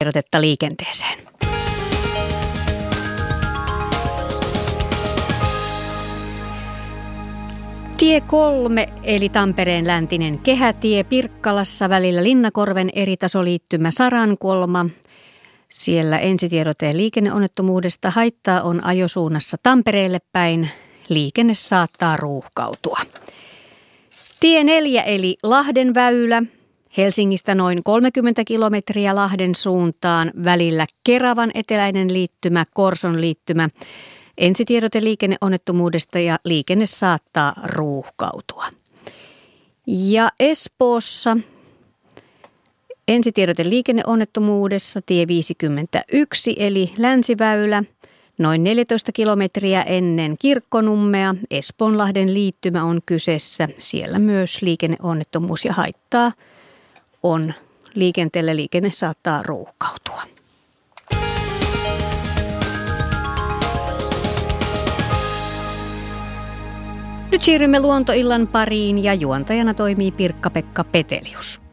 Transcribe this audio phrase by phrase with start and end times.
[0.00, 1.18] tiedotetta liikenteeseen.
[7.98, 14.86] Tie 3 eli Tampereen läntinen kehätie Pirkkalassa välillä Linnakorven eritasoliittymä Sarankolma.
[15.68, 20.70] Siellä ensitiedoteen liikenneonnettomuudesta haittaa on ajosuunnassa Tampereelle päin.
[21.08, 23.00] Liikenne saattaa ruuhkautua.
[24.40, 26.42] Tie 4 eli Lahden väylä
[26.96, 33.68] Helsingistä noin 30 kilometriä Lahden suuntaan välillä Keravan eteläinen liittymä, Korson liittymä.
[34.38, 38.66] Ensitiedote liikenneonnettomuudesta ja liikenne saattaa ruuhkautua.
[39.86, 41.36] Ja Espoossa
[43.08, 47.84] ensitiedote liikenneonnettomuudessa tie 51 eli länsiväylä
[48.38, 51.34] noin 14 kilometriä ennen Kirkkonummea.
[51.50, 53.68] Espoonlahden liittymä on kyseessä.
[53.78, 56.32] Siellä myös liikenneonnettomuus ja haittaa
[57.22, 57.54] on
[57.94, 58.56] liikenteelle.
[58.56, 60.22] Liikenne saattaa ruuhkautua.
[67.32, 71.69] Nyt siirrymme luontoillan pariin ja juontajana toimii Pirkka-Pekka Petelius.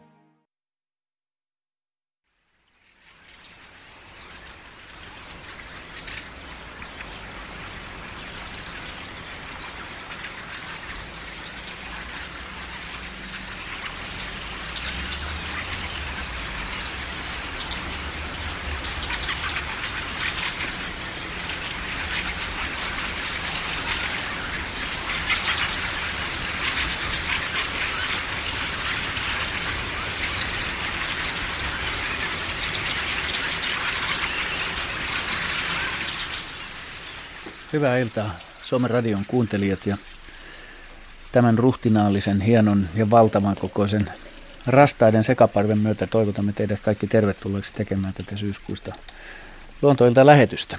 [37.77, 39.97] Hyvää iltaa Suomen radion kuuntelijat ja
[41.31, 44.09] tämän ruhtinaallisen, hienon ja valtavan kokoisen
[44.67, 48.95] rastaiden sekaparven myötä toivotamme teidät kaikki tervetulleeksi tekemään tätä syyskuusta
[49.81, 50.77] luontoilta lähetystä.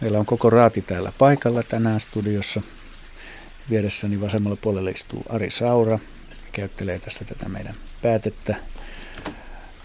[0.00, 2.60] Meillä on koko raati täällä paikalla tänään studiossa.
[3.70, 5.98] Vieressäni vasemmalla puolella istuu Ari Saura,
[6.52, 8.54] käyttelee tässä tätä meidän päätettä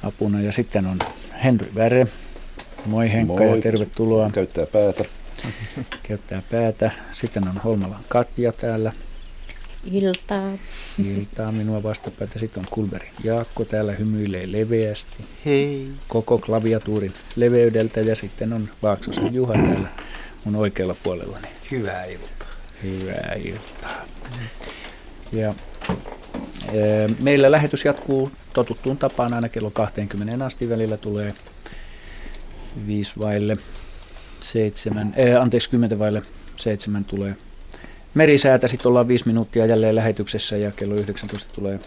[0.03, 0.41] apuna.
[0.41, 0.99] Ja sitten on
[1.43, 2.07] Henry Väre.
[2.85, 3.55] Moi Henkka Moi.
[3.55, 4.29] ja tervetuloa.
[4.29, 5.16] Käyttää päätä
[6.03, 6.91] käyttää päätä.
[7.11, 8.91] Sitten on Holmalan Katja täällä.
[9.91, 10.57] Iltaa.
[11.05, 12.39] Iltaa minua vastapäätä.
[12.39, 15.25] Sitten on Kulberin Jaakko täällä hymyilee leveästi.
[15.45, 15.87] Hei.
[16.07, 19.87] Koko klaviatuurin leveydeltä ja sitten on Vaaksosen Juha täällä
[20.43, 21.47] mun oikealla puolellani.
[21.71, 22.47] Hyvää iltaa.
[22.83, 24.05] Hyvää iltaa.
[25.31, 25.53] Ja
[26.73, 31.33] e, meillä lähetys jatkuu totuttuun tapaan aina kello 20 asti välillä tulee
[32.87, 33.57] viisi vaille
[34.41, 36.21] seitsemän, äh, anteeksi, kymmentä vaille
[36.57, 37.35] seitsemän tulee
[38.13, 38.67] merisäätä.
[38.67, 41.79] Sitten ollaan viisi minuuttia jälleen lähetyksessä ja kello 19 tulee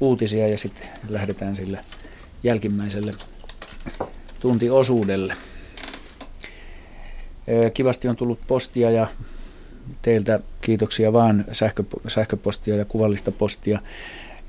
[0.00, 1.80] uutisia ja sitten lähdetään sille
[2.42, 3.14] jälkimmäiselle
[4.40, 5.34] tuntiosuudelle.
[7.74, 9.06] Kivasti on tullut postia ja
[10.02, 13.80] teiltä kiitoksia vaan sähkö, sähköpostia ja kuvallista postia.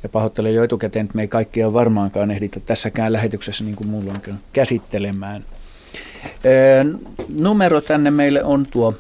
[0.04, 4.14] Ja pahoittelen jo etukäteen, että me ei kaikkia varmaankaan ehditä tässäkään lähetyksessä niin kuin mulla
[4.14, 5.46] on käsittelemään–
[7.40, 8.94] Numero tänne meille on tuo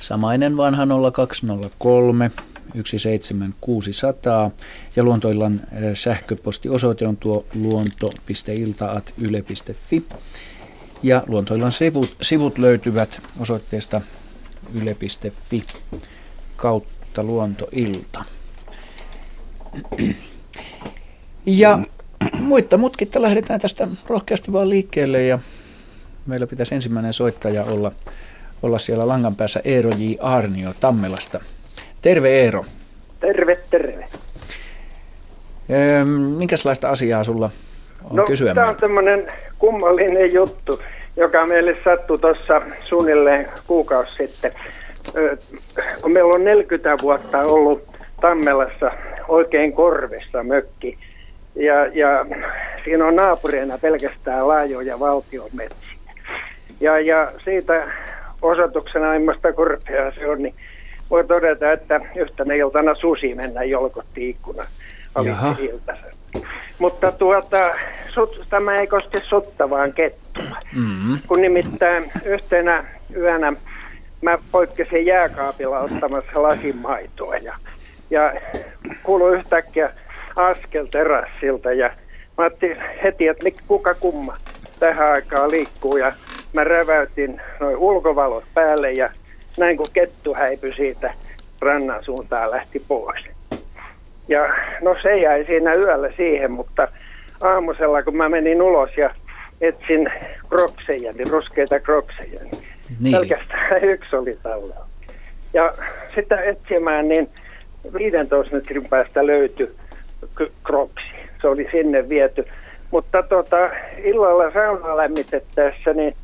[0.00, 2.30] samainen vanha 0203
[2.84, 4.50] 17600
[4.96, 5.60] ja luontoillan
[5.94, 10.04] sähköpostiosoite on tuo luonto.iltaat.yle.fi
[11.02, 14.00] ja luontoillan sivut, sivut löytyvät osoitteesta
[14.74, 15.62] yle.fi
[16.56, 18.24] kautta luontoilta.
[21.46, 21.78] Ja
[22.52, 25.38] muitta mutkitta lähdetään tästä rohkeasti vaan liikkeelle ja
[26.26, 27.92] meillä pitäisi ensimmäinen soittaja olla,
[28.62, 30.12] olla siellä langan päässä Eero J.
[30.20, 31.40] Arnio Tammelasta.
[32.02, 32.64] Terve Eero.
[33.20, 34.06] Terve, terve.
[35.70, 37.50] Öö, minkälaista asiaa sulla
[38.10, 38.54] on no, kysyä?
[38.54, 40.80] Tämä on tämmöinen kummallinen juttu,
[41.16, 44.52] joka meille sattui tuossa suunnilleen kuukausi sitten.
[45.16, 45.36] Öö,
[46.02, 48.90] kun meillä on 40 vuotta ollut Tammelassa
[49.28, 50.98] oikein korvessa mökki,
[51.54, 52.26] ja, ja
[52.84, 55.92] siinä on naapureina pelkästään laajoja valtionmetsiä.
[56.80, 57.86] Ja, ja siitä
[58.42, 60.54] osoituksena, aimasta korpea se on, niin
[61.10, 64.64] voi todeta, että yhtenä iltana susi mennä jolkotti ikkuna
[66.78, 67.70] Mutta tuota,
[68.08, 70.56] sut, tämä ei koske sutta, vaan kettua.
[70.76, 71.18] Mm-hmm.
[71.28, 72.84] Kun nimittäin yhtenä
[73.16, 73.52] yönä
[74.22, 77.54] mä poikkesin jääkaapilla ottamassa lasin maitoa ja,
[78.10, 78.32] ja
[79.02, 79.90] kuului yhtäkkiä
[80.36, 81.88] askel terassilta ja
[82.38, 84.36] mä ajattelin heti, että kuka kumma
[84.80, 86.12] tähän aikaan liikkuu ja
[86.52, 89.10] mä räväytin noin ulkovalot päälle ja
[89.58, 91.14] näin kun kettu häipyi siitä
[91.60, 93.24] rannan suuntaan lähti pois.
[94.28, 96.88] Ja no se jäi siinä yöllä siihen, mutta
[97.42, 99.14] aamusella, kun mä menin ulos ja
[99.60, 100.12] etsin
[100.48, 102.62] krokseja, niin ruskeita krokseja, niin,
[103.00, 103.16] niin.
[103.16, 104.86] pelkästään yksi oli tallella.
[105.54, 105.74] Ja
[106.14, 107.28] sitä etsimään, niin
[107.98, 109.70] 15 metrin päästä löytyi
[110.64, 111.04] kroksi.
[111.40, 112.44] Se oli sinne viety.
[112.90, 113.70] Mutta tota,
[114.04, 116.16] illalla saunaa lämmitettäessä niin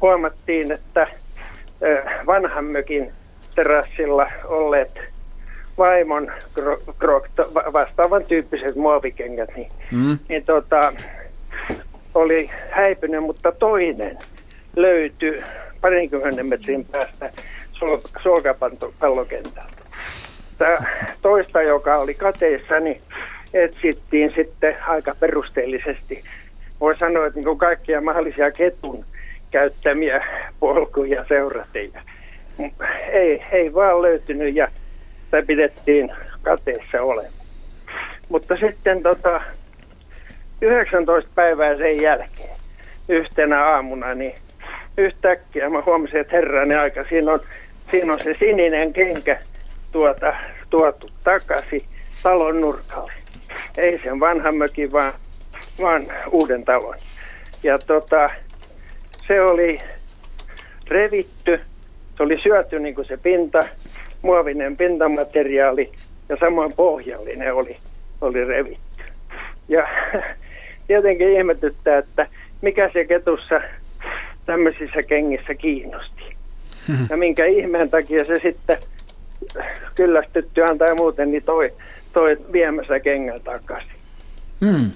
[0.00, 1.06] huomattiin, että
[2.26, 3.12] vanhan mökin
[3.54, 4.98] terassilla olleet
[5.78, 6.32] vaimon
[6.98, 7.26] krok,
[7.72, 10.18] vastaavan tyyppiset muovikengät, niin, mm.
[10.28, 10.92] niin tota,
[12.14, 14.18] oli häipynyt, mutta toinen
[14.76, 15.42] löytyi
[15.80, 17.30] parinkymmenen metrin päästä
[18.22, 19.76] sulkapallokentältä.
[20.58, 20.78] Tämä
[21.22, 23.02] toista, joka oli kateissa, niin
[23.64, 26.24] etsittiin sitten aika perusteellisesti.
[26.80, 29.04] Voi sanoa, että niin kaikkia mahdollisia ketun
[29.50, 30.24] käyttämiä
[30.60, 31.92] polkuja seuraten.
[33.12, 34.68] Ei, ei vaan löytynyt ja
[35.24, 36.12] sitä pidettiin
[36.42, 37.32] kateessa olemaan.
[38.28, 39.40] Mutta sitten tota,
[40.60, 42.56] 19 päivää sen jälkeen,
[43.08, 44.34] yhtenä aamuna, niin
[44.98, 47.40] yhtäkkiä mä huomasin, että herrani aika, siinä on,
[47.90, 49.38] siinä on se sininen kenkä
[49.92, 50.34] tuota,
[50.70, 51.80] tuotu takaisin
[52.22, 53.12] talon nurkalle.
[53.76, 55.12] Ei sen vanhan mökin, vaan,
[55.80, 56.96] vaan uuden talon.
[57.62, 58.30] Ja tota,
[59.28, 59.80] se oli
[60.88, 61.60] revitty,
[62.16, 63.60] se oli syöty niin kuin se pinta,
[64.22, 65.92] muovinen pintamateriaali
[66.28, 67.76] ja samoin pohjallinen oli,
[68.20, 69.02] oli revitty.
[69.68, 69.88] Ja
[70.86, 72.26] tietenkin ihmetyttää, että
[72.62, 73.60] mikä se ketussa
[74.46, 76.36] tämmöisissä kengissä kiinnosti.
[77.10, 78.78] Ja minkä ihmeen takia se sitten
[79.94, 81.72] kyllästyttyään tai muuten, niin toi,
[82.16, 83.90] toi viemässä kengän takaisin.
[84.60, 84.90] Hmm.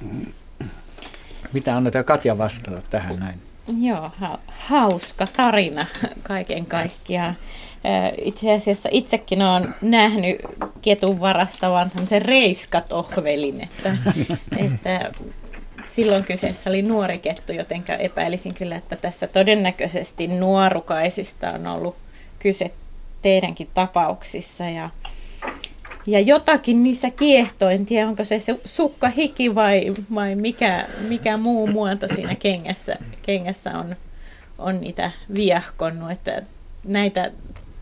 [1.53, 3.35] Mitä annetaan Katja vastata tähän näin?
[3.81, 5.87] Joo, ha- hauska tarina
[6.23, 7.35] kaiken kaikkiaan.
[8.25, 10.37] Itse asiassa itsekin olen nähnyt
[10.83, 13.97] ketun varastavan tämmöisen reiskatohvelin, että,
[14.67, 15.13] että
[15.87, 21.97] silloin kyseessä oli nuori kettu, joten epäilisin kyllä, että tässä todennäköisesti nuorukaisista on ollut
[22.39, 22.71] kyse
[23.23, 24.65] teidänkin tapauksissa.
[24.65, 24.91] Ja,
[26.07, 31.67] ja jotakin niissä kiehtoo, en tiedä onko se sukka hiki vai, vai mikä, mikä muu
[31.67, 33.97] muoto siinä kengässä, kengässä on,
[34.59, 36.11] on niitä viehkonnut.
[36.11, 36.43] Että
[36.85, 37.31] näitä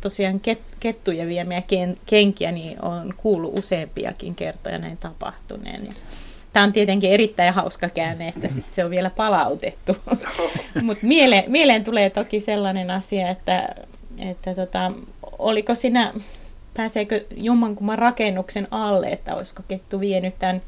[0.01, 5.87] tosiaan ket, kettuja viemiä ken, kenkiä niin on kuullut useampiakin kertoja näin tapahtuneen.
[5.87, 5.93] Ja
[6.53, 9.97] Tämä on tietenkin erittäin hauska käänne, että sit se on vielä palautettu.
[10.83, 13.69] Mutta mieleen, mieleen tulee toki sellainen asia, että,
[14.19, 14.93] että tota,
[15.39, 16.13] oliko sinä,
[16.79, 20.63] pääseekö jommankumman rakennuksen alle, että olisiko kettu vienyt tämän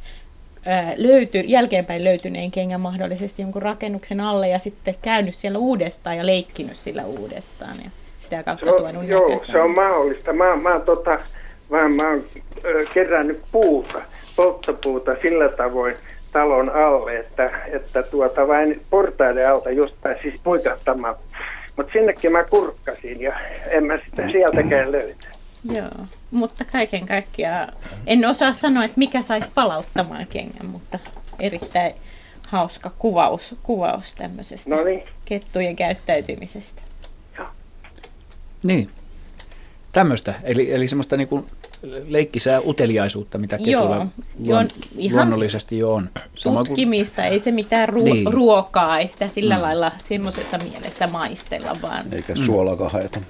[0.97, 6.77] löyty, jälkeenpäin löytyneen kengän mahdollisesti jonkun rakennuksen alle ja sitten käynyt siellä uudestaan ja leikkinyt
[6.77, 10.33] sillä uudestaan ja sitä kautta se on, tuonut Joo, se on mahdollista.
[10.33, 11.11] Mä, mä, tota,
[11.69, 12.25] mä, mä oon
[12.95, 14.03] kerännyt puuta
[14.37, 15.95] polttopuuta sillä tavoin
[16.33, 21.17] talon alle, että, että tuota vain portaiden alta just pääsisi puikahtamaan.
[21.77, 23.33] Mutta sinnekin mä kurkkasin ja
[23.67, 25.30] en mä sitä sieltäkään löytä.
[25.65, 27.73] Joo, mutta kaiken kaikkiaan
[28.07, 30.99] en osaa sanoa, että mikä saisi palauttamaan kengän, mutta
[31.39, 31.95] erittäin
[32.49, 35.03] hauska kuvaus, kuvaus tämmöisestä Noniin.
[35.25, 36.83] kettujen käyttäytymisestä.
[37.39, 37.49] Joo.
[38.63, 38.91] Niin,
[39.93, 40.35] tämmöistä.
[40.43, 41.47] Eli, eli semmoista niin kuin
[42.09, 44.07] leikkisää uteliaisuutta, mitä ketulla Joo,
[44.39, 46.11] luon, ihan luonnollisesti jo on.
[46.35, 47.33] Sama tutkimista, kuin...
[47.33, 48.33] ei se mitään ru- niin.
[48.33, 49.63] ruokaa, ei sitä sillä mm.
[49.63, 52.05] lailla semmoisessa mielessä maistella, vaan...
[52.13, 52.43] Eikä mm.
[52.43, 53.21] suolaakaan haeta.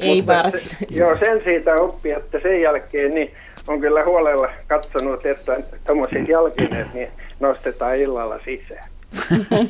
[0.00, 0.98] Ei varsinaisesti.
[0.98, 3.34] Joo, sen siitä oppi, että sen jälkeen niin
[3.68, 7.08] on kyllä huolella katsonut, että tuommoiset jalkineet niin
[7.40, 8.88] nostetaan illalla sisään.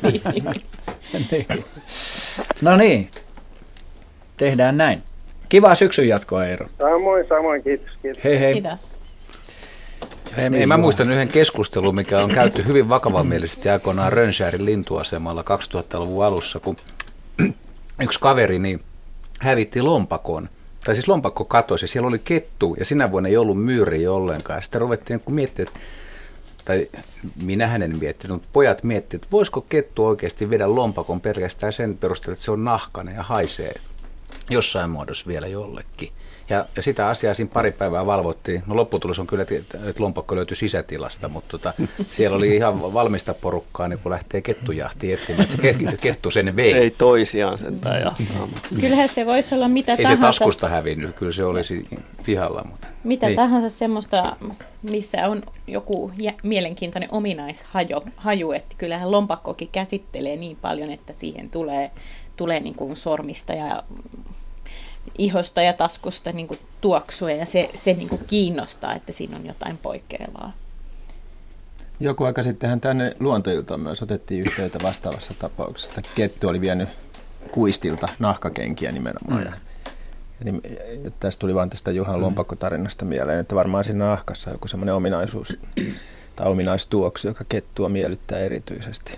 [0.11, 0.43] niin.
[2.61, 3.09] No niin,
[4.37, 5.03] tehdään näin.
[5.49, 6.67] Kiva syksyn jatkoa, Eero.
[6.77, 7.63] Samoin, samoin.
[7.63, 7.91] Kiitos.
[8.01, 8.23] kiitos.
[8.23, 8.53] Hei hei.
[8.53, 8.97] Kiitos.
[10.37, 16.25] Hei, niin, mä muistan yhden keskustelun, mikä on käyty hyvin vakavamielisesti aikoinaan Rönnsärin lintuasemalla 2000-luvun
[16.25, 16.75] alussa, kun
[18.03, 18.79] yksi kaveri niin
[19.39, 20.49] hävitti lompakon.
[20.85, 24.61] Tai siis lompakko katosi ja siellä oli kettu ja sinä vuonna ei ollut myyriä ollenkaan.
[24.61, 25.73] Sitten ruvettiin niin miettimään,
[26.65, 26.87] tai
[27.43, 32.33] minä en miettinyt, mutta pojat miettivät, että voisiko kettu oikeasti viedä lompakon pelkästään sen perusteella,
[32.33, 33.75] että se on nahkainen ja haisee
[34.49, 36.11] jossain muodossa vielä jollekin.
[36.49, 38.63] Ja, ja sitä asiaa siinä pari päivää valvottiin.
[38.67, 41.73] No lopputulos on kyllä, että lompakko löytyi sisätilasta, mutta tota,
[42.11, 45.57] siellä oli ihan valmista porukkaa, niin kun lähtee kettujahtiin etsimään, että
[45.89, 46.73] se kettu sen vei.
[46.73, 48.01] Ei toisiaan sen tai
[48.81, 50.27] Kyllähän se voisi olla mitä Ei tahansa.
[50.27, 51.87] Ei se taskusta hävinnyt, kyllä se olisi
[52.25, 52.63] pihalla.
[52.71, 52.87] Mutta.
[53.03, 53.35] Mitä niin.
[53.35, 54.35] tahansa semmoista,
[54.81, 56.11] missä on joku
[56.43, 61.91] mielenkiintoinen ominaishaju, haju, että kyllähän lompakkokin käsittelee niin paljon, että siihen tulee,
[62.35, 63.83] tulee niin kuin sormista ja
[65.17, 69.45] ihosta ja taskusta niin kuin tuoksua ja se, se niin kuin kiinnostaa, että siinä on
[69.45, 70.53] jotain poikkeavaa.
[71.99, 76.89] Joku aika sittenhän tänne luontoiltaan myös otettiin yhteyttä vastaavassa tapauksessa, että kettu oli vienyt
[77.51, 79.41] kuistilta nahkakenkiä nimenomaan.
[79.41, 79.45] Mm.
[79.45, 80.53] Ja,
[81.03, 82.21] ja tästä tuli vain tästä Juhan mm.
[82.21, 85.57] lompakkotarinasta mieleen, että varmaan siinä nahkassa on joku semmoinen ominaisuus
[86.35, 89.11] tai ominaistuoksu, joka kettua miellyttää erityisesti.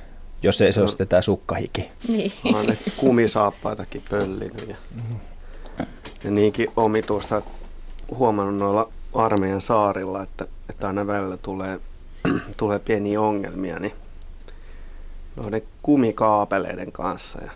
[0.43, 0.85] Jos ei se no.
[0.85, 1.91] ole tämä sukkahiki.
[2.07, 2.31] Niin.
[2.53, 4.65] Olen ne kumisaappaitakin pöllinyt.
[4.69, 5.28] Ja, mm-hmm.
[6.23, 7.41] Ja niinkin omituista
[8.15, 11.79] huomannut noilla armeijan saarilla, että, että aina välillä tulee,
[12.57, 13.93] tulee pieniä ongelmia niin
[15.35, 17.43] noiden kumikaapeleiden kanssa.
[17.43, 17.51] Ja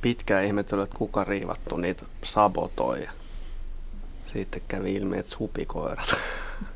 [0.00, 3.02] pitkään ihmetellyt, että kuka riivattu niitä sabotoi.
[3.02, 3.10] Ja
[4.26, 6.14] sitten kävi ilmi, että supikoirat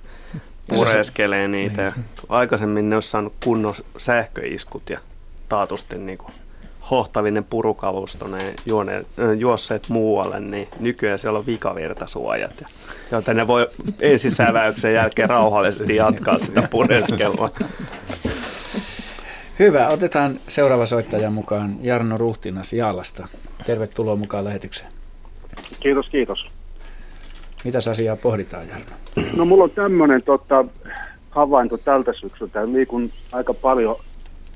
[0.69, 1.93] pureskelee niitä.
[1.97, 2.05] Niin.
[2.29, 5.01] Aikaisemmin ne olisi saanut kunnon sähköiskut ja
[5.49, 6.35] taatusti niin kuin
[6.91, 9.05] hohtavinen purukalusto, ne juone,
[9.39, 12.61] juosseet muualle, niin nykyään siellä on vikavirtasuojat.
[12.61, 12.67] Ja,
[13.13, 13.69] joten ne voi
[14.01, 17.51] ensisäväyksen jälkeen rauhallisesti jatkaa sitä pureskelua.
[19.59, 23.29] Hyvä, otetaan seuraava soittaja mukaan, Jarno Ruhtinas Jaalasta.
[23.67, 24.93] Tervetuloa mukaan lähetykseen.
[25.81, 26.51] Kiitos, kiitos.
[27.65, 28.97] Mitäs asiaa pohditaan, Jarno?
[29.37, 30.65] No mulla on tämmöinen tota,
[31.31, 32.73] havainto tältä syksyltä.
[32.73, 33.97] Liikun aika paljon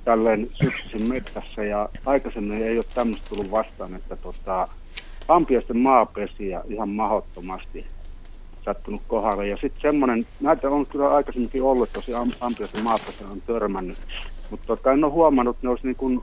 [0.05, 4.69] tälleen syksyisin mettässä ja aikaisemmin ei ole tämmöistä tullut vastaan, että tota,
[5.29, 7.87] ampiaisten maapesiä ihan mahottomasti
[8.65, 9.49] sattunut kohdalle.
[9.49, 13.99] Ja sitten semmoinen, näitä on kyllä aikaisemminkin ollut, tosi ampiaisten maapesiä on törmännyt,
[14.51, 16.21] mutta tota, en ole huomannut, että ne olisi niin kuin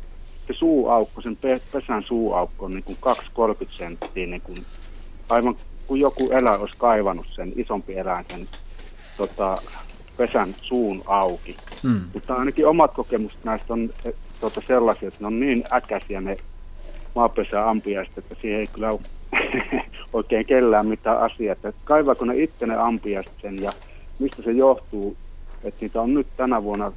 [0.48, 1.38] se suuaukko, sen
[1.72, 2.98] pesän suuaukko on niin kuin
[3.64, 4.66] 2-30 senttiä, niin kuin,
[5.30, 5.56] aivan
[5.88, 8.48] kuin joku eläin olisi kaivannut sen, isompi eläin sen
[9.18, 9.62] tota,
[10.18, 11.56] pesän suun auki.
[11.84, 12.02] Mm.
[12.14, 13.90] Mutta ainakin omat kokemukset näistä on
[14.42, 16.38] tota, sellaisia, että ne on niin äkäisiä ne
[17.16, 18.90] maapesäampiaiset, että siihen ei kyllä
[20.14, 21.54] oikein kellään mitään asiaa.
[21.54, 23.72] Että kaivaako ne itse ne ampiaiset sen ja
[24.20, 25.18] mistä se johtuu,
[25.64, 26.92] että niitä on nyt tänä vuonna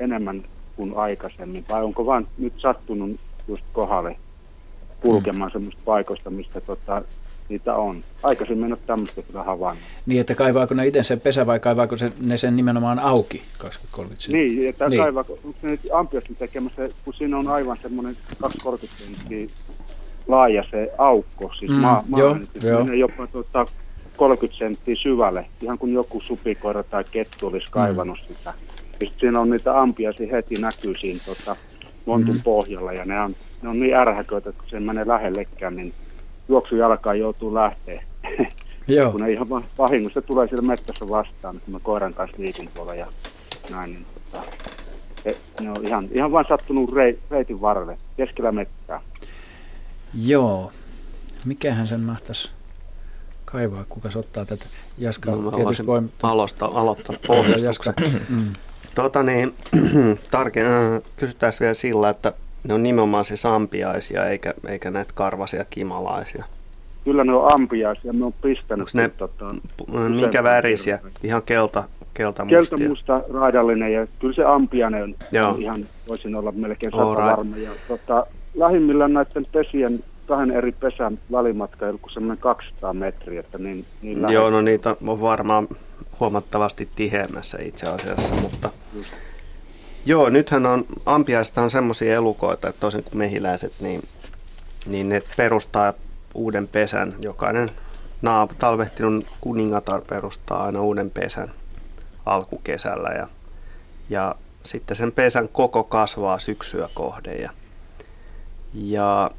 [0.00, 0.44] enemmän
[0.76, 4.16] kuin aikaisemmin, vai onko vaan nyt sattunut just kohdalle
[5.00, 5.52] kulkemaan mm.
[5.52, 7.02] semmoista paikoista, mistä tota,
[7.48, 8.04] niitä on.
[8.22, 9.84] Aikaisemmin en ole tämmöistä kyllä havainnut.
[10.06, 14.02] Niin, että kaivaako ne itse sen pesä vai kaivaako se, ne sen nimenomaan auki 20-30
[14.32, 15.02] Niin, että niin.
[15.02, 18.48] kaivaako, se nyt ampiasti tekemässä, kun siinä on aivan semmoinen 2-30
[18.86, 19.46] senttiä
[20.28, 22.84] laaja se aukko, siis mm, maa, maa joo, joo.
[22.84, 23.66] menee jopa tuota,
[24.16, 28.34] 30 senttiä syvälle, ihan kuin joku supikoira tai kettu olisi kaivannut mm.
[28.34, 28.54] sitä.
[29.00, 31.56] Ja siinä on niitä ampiaisia heti näkyy siinä tota,
[32.06, 32.42] montun mm.
[32.42, 35.92] pohjalla ja ne on, ne on niin ärhäköitä, että kun se menee lähellekään, niin
[36.48, 38.02] juoksujalkaan joutuu lähteä.
[38.88, 39.12] Joo.
[39.12, 39.48] kun ei ihan
[39.78, 43.06] vahingossa tulee siellä mettässä vastaan, kun mä koiran kanssa liikun tuolla ja
[43.70, 44.44] näin, niin tota,
[45.24, 49.00] se, ne on ihan, ihan vain sattunut rei, reitin varrelle, keskellä mettää.
[50.14, 50.72] Joo.
[51.44, 52.50] Mikähän sen mahtaisi
[53.44, 54.64] kaivaa, kuka ottaa tätä?
[54.98, 56.02] Jaska no, tietysti voi...
[56.22, 57.94] Alosta, aloittaa pohjastuksen.
[58.28, 58.52] mm.
[58.94, 59.54] Tota niin,
[60.30, 62.32] tarke, äh, kysyttäisiin vielä sillä, että
[62.66, 66.44] ne on nimenomaan siis ampiaisia eikä, eikä näitä karvasia kimalaisia.
[67.04, 68.94] Kyllä ne on ampiaisia, me on pistänyt.
[68.94, 69.54] ne, tota,
[70.08, 70.98] minkä värisiä?
[71.22, 75.56] Ihan kelta, kelta Kelta musta raidallinen ja kyllä se ampiainen on, Joo.
[75.58, 77.56] ihan, voisin olla melkein sata varma.
[77.56, 83.40] Ja, tota, lähimmillään näiden pesien kahden eri pesän välimatka ollut semmoinen 200 metriä.
[83.40, 85.68] Että niin, niin Joo, no niitä on varmaan
[86.20, 89.25] huomattavasti tiheämmässä itse asiassa, mutta Just.
[90.06, 94.02] Joo, nythän on, ampiaista on semmoisia elukoita, että toisin kuin mehiläiset, niin,
[94.86, 95.92] niin ne perustaa
[96.34, 97.14] uuden pesän.
[97.22, 97.68] Jokainen
[98.22, 101.52] naap, talvehtinut kuningatar perustaa aina uuden pesän
[102.26, 103.28] alkukesällä ja,
[104.10, 107.42] ja sitten sen pesän koko kasvaa syksyä kohden.
[107.42, 107.50] Ja,
[108.74, 109.30] ja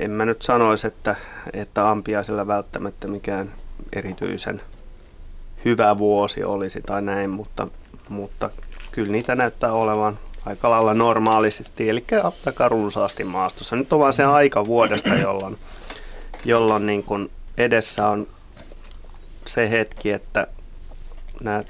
[0.00, 1.16] en mä nyt sanoisi, että,
[1.52, 3.52] että ampiaisella välttämättä mikään
[3.92, 4.60] erityisen
[5.64, 7.68] hyvä vuosi olisi tai näin, mutta,
[8.08, 8.50] mutta
[8.92, 12.04] kyllä niitä näyttää olevan aika lailla normaalisesti, eli
[12.46, 13.76] aika runsaasti maastossa.
[13.76, 15.58] Nyt on vaan se aika vuodesta, jolloin,
[16.44, 18.26] jolloin niin kuin edessä on
[19.46, 20.46] se hetki, että
[21.40, 21.64] nämä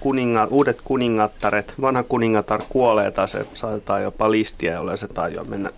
[0.00, 5.70] kuninga, uudet kuningattaret, vanha kuningatar kuolee tai se saatetaan jopa listiä, jolle se tajua mennä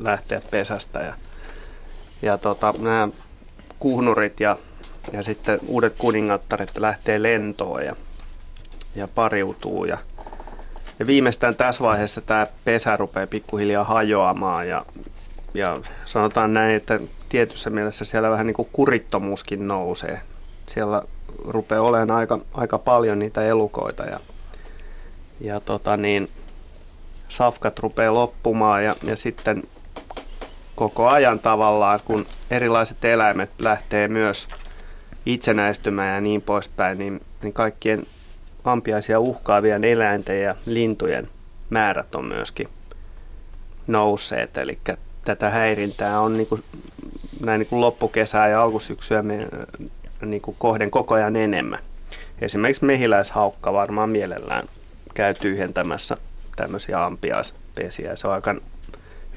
[0.00, 1.00] lähteä pesästä.
[1.00, 1.14] Ja,
[2.22, 3.08] ja tota, nämä
[3.78, 4.56] kuhnurit ja,
[5.12, 7.96] ja sitten uudet kuningattaret lähtee lentoon ja
[9.14, 9.84] pariutuu.
[9.84, 9.98] Ja,
[10.98, 14.84] ja viimeistään tässä vaiheessa tämä pesä rupeaa pikkuhiljaa hajoamaan ja,
[15.54, 20.20] ja sanotaan näin, että tietyssä mielessä siellä vähän niin kuin kurittomuuskin nousee.
[20.66, 21.02] Siellä
[21.44, 24.20] rupeaa olemaan aika, aika paljon niitä elukoita ja,
[25.40, 26.28] ja tota niin,
[27.28, 29.62] safkat rupeaa loppumaan ja, ja sitten
[30.76, 34.48] koko ajan tavallaan, kun erilaiset eläimet lähtee myös
[35.26, 38.06] itsenäistymään ja niin poispäin, niin, niin kaikkien
[38.64, 41.28] ampiaisia uhkaavien eläinten ja lintujen
[41.70, 42.68] määrät on myöskin
[43.86, 44.58] nousseet.
[44.58, 44.78] Eli
[45.24, 46.64] tätä häirintää on niin kuin,
[47.40, 49.48] näin niin kuin loppukesää ja alkusyksyä me,
[50.20, 51.78] niin kuin kohden koko ajan enemmän.
[52.40, 54.68] Esimerkiksi mehiläishaukka varmaan mielellään
[55.14, 56.16] käy tyhjentämässä
[56.56, 58.16] tämmöisiä ampiaispesiä.
[58.16, 58.54] Se on aika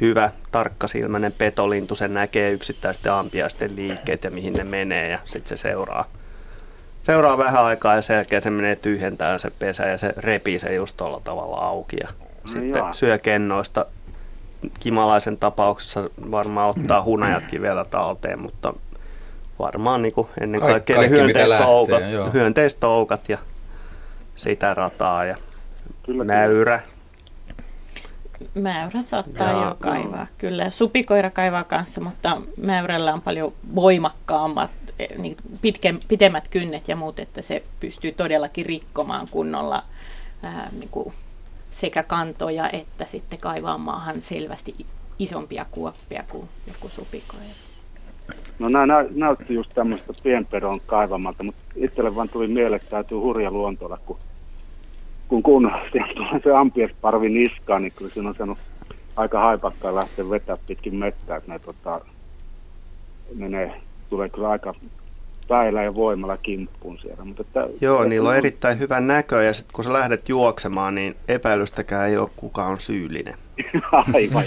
[0.02, 5.62] hyvä, tarkkasilmäinen petolintu, se näkee yksittäisten ampiaisten liikkeet ja mihin ne menee ja sitten se
[5.62, 6.06] seuraa.
[7.06, 10.74] Seuraa vähän aikaa ja sen jälkeen se menee tyhjentään se pesä ja se repii se
[10.74, 12.08] just tuolla tavalla auki ja
[12.44, 12.94] no sitten joo.
[12.94, 13.86] syö kennoista.
[14.80, 18.74] Kimalaisen tapauksessa varmaan ottaa hunajatkin vielä talteen, mutta
[19.60, 23.38] varmaan niin kuin ennen kaikkea kaikki, ne hyönteistoukat, hyönteistoukat ja
[24.36, 25.36] sitä rataa ja
[26.06, 26.80] Kyllä, mäyrä.
[28.56, 30.70] Mäyrä saattaa ja, jo kaivaa, kyllä.
[30.70, 34.72] Supikoira kaivaa kanssa, mutta mäyrällä on paljon voimakkaammat,
[35.18, 39.82] niin pitke, pitemmät kynnet ja muut, että se pystyy todellakin rikkomaan kunnolla
[40.44, 41.14] ää, niin kuin
[41.70, 44.76] sekä kantoja että sitten kaivaa maahan selvästi
[45.20, 47.46] isompia kuoppia kuin joku supikoira.
[48.60, 53.18] No nämä nä- näytti just tämmöistä pienpedon kaivamalta, mutta itselle vaan tuli mieleen, että täytyy
[53.18, 54.18] hurja luontolla, kun
[55.28, 55.72] kun, kun
[56.16, 58.58] tulee se ampiesparvi niskaan, niin kyllä siinä on sanonut
[59.16, 62.02] aika haipakkaa lähteä vetää pitkin mettää, että ne tota,
[63.36, 64.74] menee, tulee kyllä aika
[65.48, 67.26] päillä ja voimalla kimppuun siellä.
[67.26, 70.96] Mutta että, Joo, että niillä on erittäin hyvä näkö ja sitten kun sä lähdet juoksemaan,
[70.96, 73.34] niin epäilystäkään ei ole kuka on syyllinen.
[74.14, 74.44] Aivan.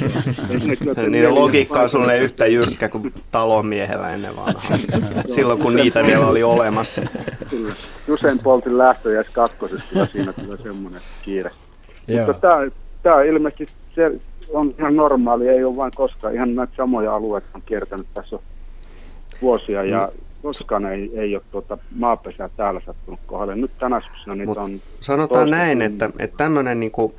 [1.10, 4.76] Niiden logiikka on sulle yhtä jyrkkä kuin talonmiehellä ennen vanhaa.
[5.34, 7.02] Silloin kun niitä vielä oli olemassa.
[8.08, 11.50] Usein poltin lähtöjä kakkosessa ja siinä tulee semmoinen kiire.
[12.26, 12.56] Mutta tämä,
[13.02, 16.34] tämä ilmeisesti se on ihan normaali, ei ole vain koskaan.
[16.34, 18.38] Ihan näitä samoja alueita on kiertänyt tässä
[19.42, 23.56] vuosia ja mm koskaan ei, ei ole tuota maapesää täällä sattunut kohdalle.
[23.56, 24.80] Nyt tänä syksynä niitä Mut on...
[25.00, 27.14] Sanotaan näin, että, että tämmöinen niin kuin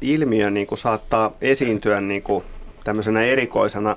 [0.00, 2.44] ilmiö niin kuin saattaa esiintyä niin kuin
[2.84, 3.96] tämmöisenä erikoisena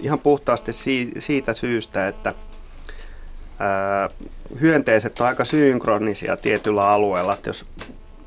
[0.00, 0.72] ihan puhtaasti
[1.18, 2.34] siitä syystä, että
[3.58, 4.10] ää,
[4.60, 7.34] hyönteiset on aika synkronisia tietyllä alueella.
[7.34, 7.64] Että jos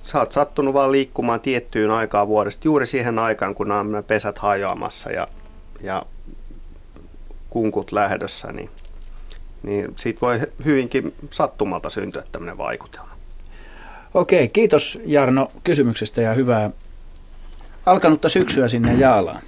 [0.04, 5.12] sä oot sattunut vaan liikkumaan tiettyyn aikaan vuodesta, juuri siihen aikaan, kun on pesät hajoamassa
[5.12, 5.28] ja,
[5.82, 6.06] ja
[7.54, 8.70] kunkut lähdössä, niin
[9.64, 13.10] niin siitä voi hyvinkin sattumalta syntyä tämmöinen vaikutelma.
[14.14, 16.72] Okei, kiitos Jarno kysymyksestä ja hyvää
[17.86, 19.42] alkanutta syksyä sinne Jaalaan.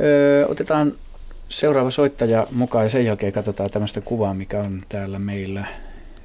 [0.00, 0.92] Öö, otetaan
[1.48, 5.66] seuraava soittaja mukaan ja sen jälkeen katsotaan tämmöistä kuvaa, mikä on täällä meillä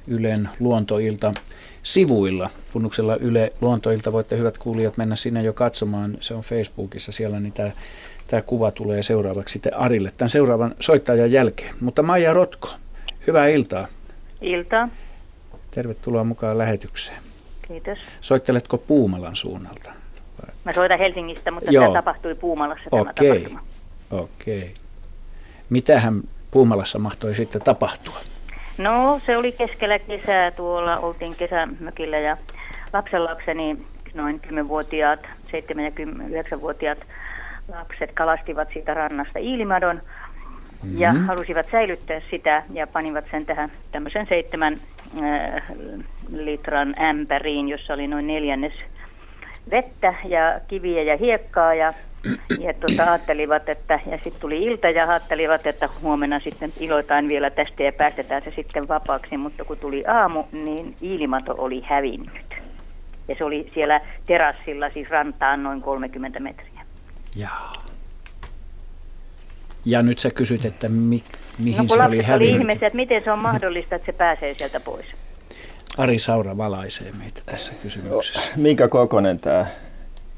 [0.08, 1.34] Ylen luontoilta
[1.82, 2.50] sivuilla.
[2.72, 6.18] Funnuksella Yle luontoilta voitte hyvät kuulijat mennä sinne jo katsomaan.
[6.20, 7.72] Se on Facebookissa siellä niitä
[8.40, 11.74] kuva tulee seuraavaksi sitten Arille tämän seuraavan soittajan jälkeen.
[11.80, 12.68] Mutta Maija Rotko,
[13.26, 13.86] hyvää iltaa.
[14.40, 14.88] Iltaa.
[15.70, 17.18] Tervetuloa mukaan lähetykseen.
[17.68, 17.98] Kiitos.
[18.20, 19.90] Soitteletko Puumalan suunnalta?
[20.42, 20.54] Vai?
[20.64, 21.84] Mä soitan Helsingistä, mutta Joo.
[21.84, 23.12] tämä tapahtui Puumalassa Okei.
[23.14, 23.62] tämä tapahtuma.
[24.10, 24.74] Okei.
[25.70, 28.16] Mitähän Puumalassa mahtoi sitten tapahtua?
[28.78, 32.36] No se oli keskellä kesää, tuolla oltiin kesämökillä ja
[32.92, 33.78] lapsenlapseni
[34.14, 35.26] noin 10-vuotiaat, 7-
[35.80, 36.98] ja 9-vuotiaat
[37.68, 40.98] lapset kalastivat siitä rannasta iilimadon mm-hmm.
[40.98, 44.76] ja halusivat säilyttää sitä ja panivat sen tähän tämmöisen seitsemän
[45.22, 45.62] äh,
[46.32, 48.72] litran ämpäriin, jossa oli noin neljännes
[49.70, 51.92] vettä ja kiviä ja hiekkaa ja,
[52.60, 57.50] ja tuota, ajattelivat, että, ja sitten tuli ilta ja ajattelivat, että huomenna sitten iloitaan vielä
[57.50, 62.62] tästä ja päästetään se sitten vapaaksi, mutta kun tuli aamu, niin iilimato oli hävinnyt.
[63.28, 66.71] Ja se oli siellä terassilla, siis rantaan noin 30 metriä.
[67.36, 67.72] Jaa.
[69.84, 71.22] Ja nyt sä kysyt, että mi,
[71.58, 72.54] mihin no, se oli hävinnyt.
[72.54, 75.06] oli ihmeessä, että miten se on mahdollista, että se pääsee sieltä pois.
[75.98, 78.40] Ari Saura valaisee meitä tässä kysymyksessä.
[78.56, 79.66] Minkä kokoinen tämä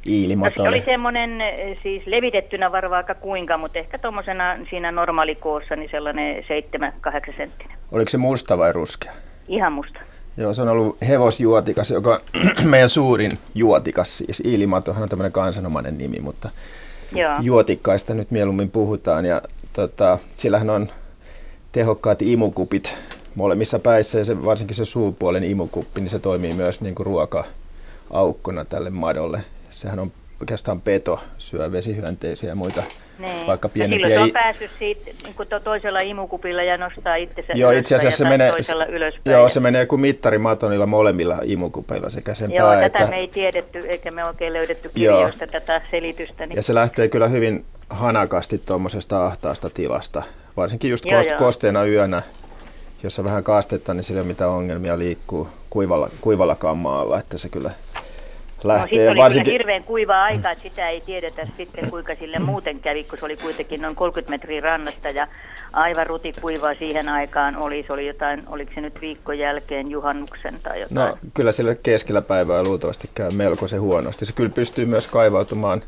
[0.07, 0.77] iilimato no, oli?
[0.77, 6.45] oli semmoinen eh, siis levitettynä varmaan vaikka kuinka, mutta ehkä tuommoisena siinä normaalikoossa niin sellainen
[6.45, 7.79] 7-8 senttinen.
[7.93, 9.13] Oliko se musta vai ruskea?
[9.49, 10.01] Ihan musta.
[10.37, 12.21] Joo, se on ollut hevosjuotikas, joka on
[12.71, 14.43] meidän suurin juotikas siis.
[14.45, 16.51] Iilimatohan on tämmöinen kansanomainen nimi, mutta
[17.13, 17.39] Joo.
[17.41, 19.25] juotikkaista nyt mieluummin puhutaan.
[19.25, 20.89] Ja tota, sillähän on
[21.73, 22.95] tehokkaat imukupit
[23.35, 28.65] molemmissa päissä ja se, varsinkin se suupuolen imukuppi, niin se toimii myös niin kuin ruoka-aukkona
[28.65, 29.45] tälle madolle.
[29.71, 30.13] Sehän on
[30.45, 32.83] oikeastaan peto, syö vesihyönteisiä ja muita
[33.19, 33.47] niin.
[33.47, 34.09] vaikka pienempiä.
[34.09, 37.97] Ja silloin se on päässyt siitä niin kuin toisella imukupilla ja nostaa itsensä Joo, itse
[37.97, 38.53] asiassa se menee,
[38.89, 39.35] ylöspäin.
[39.35, 43.11] Joo, se menee kuin mittarimatonilla molemmilla imukupeilla sekä sen joo, pää tätä että...
[43.11, 46.47] me ei tiedetty, eikä me oikein löydetty kirjoista tätä selitystä.
[46.47, 46.57] Niin...
[46.57, 50.23] Ja se lähtee kyllä hyvin hanakasti tuommoisesta ahtaasta tilasta,
[50.57, 51.39] varsinkin just joo, kost- joo.
[51.39, 52.23] kosteena yönä,
[53.03, 57.39] jos on vähän kastetta, niin sillä ei ole mitään ongelmia liikkuu kuivalla, kuivallakaan maalla, että
[57.39, 57.71] se kyllä
[58.65, 58.83] lähtee.
[58.85, 59.53] No sitten oli varsinkin...
[59.53, 63.37] hirveän kuiva aika, että sitä ei tiedetä sitten kuinka sille muuten kävi, kun se oli
[63.37, 65.29] kuitenkin noin 30 metriä rannasta ja
[65.73, 67.85] aivan rutikuivaa siihen aikaan oli.
[67.87, 71.09] Se oli jotain, oliko se nyt viikon jälkeen juhannuksen tai jotain?
[71.09, 74.27] No kyllä sillä keskellä päivää luultavasti käy melko se huonosti.
[74.27, 75.83] Se kyllä pystyy myös kaivautumaan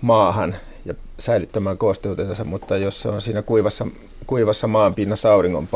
[0.00, 3.86] maahan ja säilyttämään kosteutensa, mutta jos se on siinä kuivassa,
[4.26, 5.68] kuivassa maanpinnassa auringon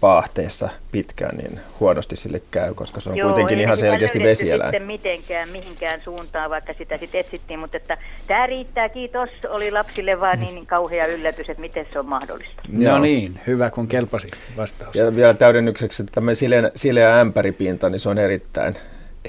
[0.00, 4.70] paahteessa pitkään, niin huonosti sille käy, koska se on Joo, kuitenkin ihan selkeästi vesieläin.
[4.70, 10.20] sitten mitenkään mihinkään suuntaan, vaikka sitä sitten etsittiin, mutta että tämä riittää, kiitos, oli lapsille
[10.20, 12.62] vaan niin, niin kauhea yllätys, että miten se on mahdollista.
[12.68, 14.94] No niin, hyvä kun kelpasi vastaus.
[14.94, 18.76] Ja vielä täydennykseksi, että tämä sileä, sileä ämpäripinta, niin se on erittäin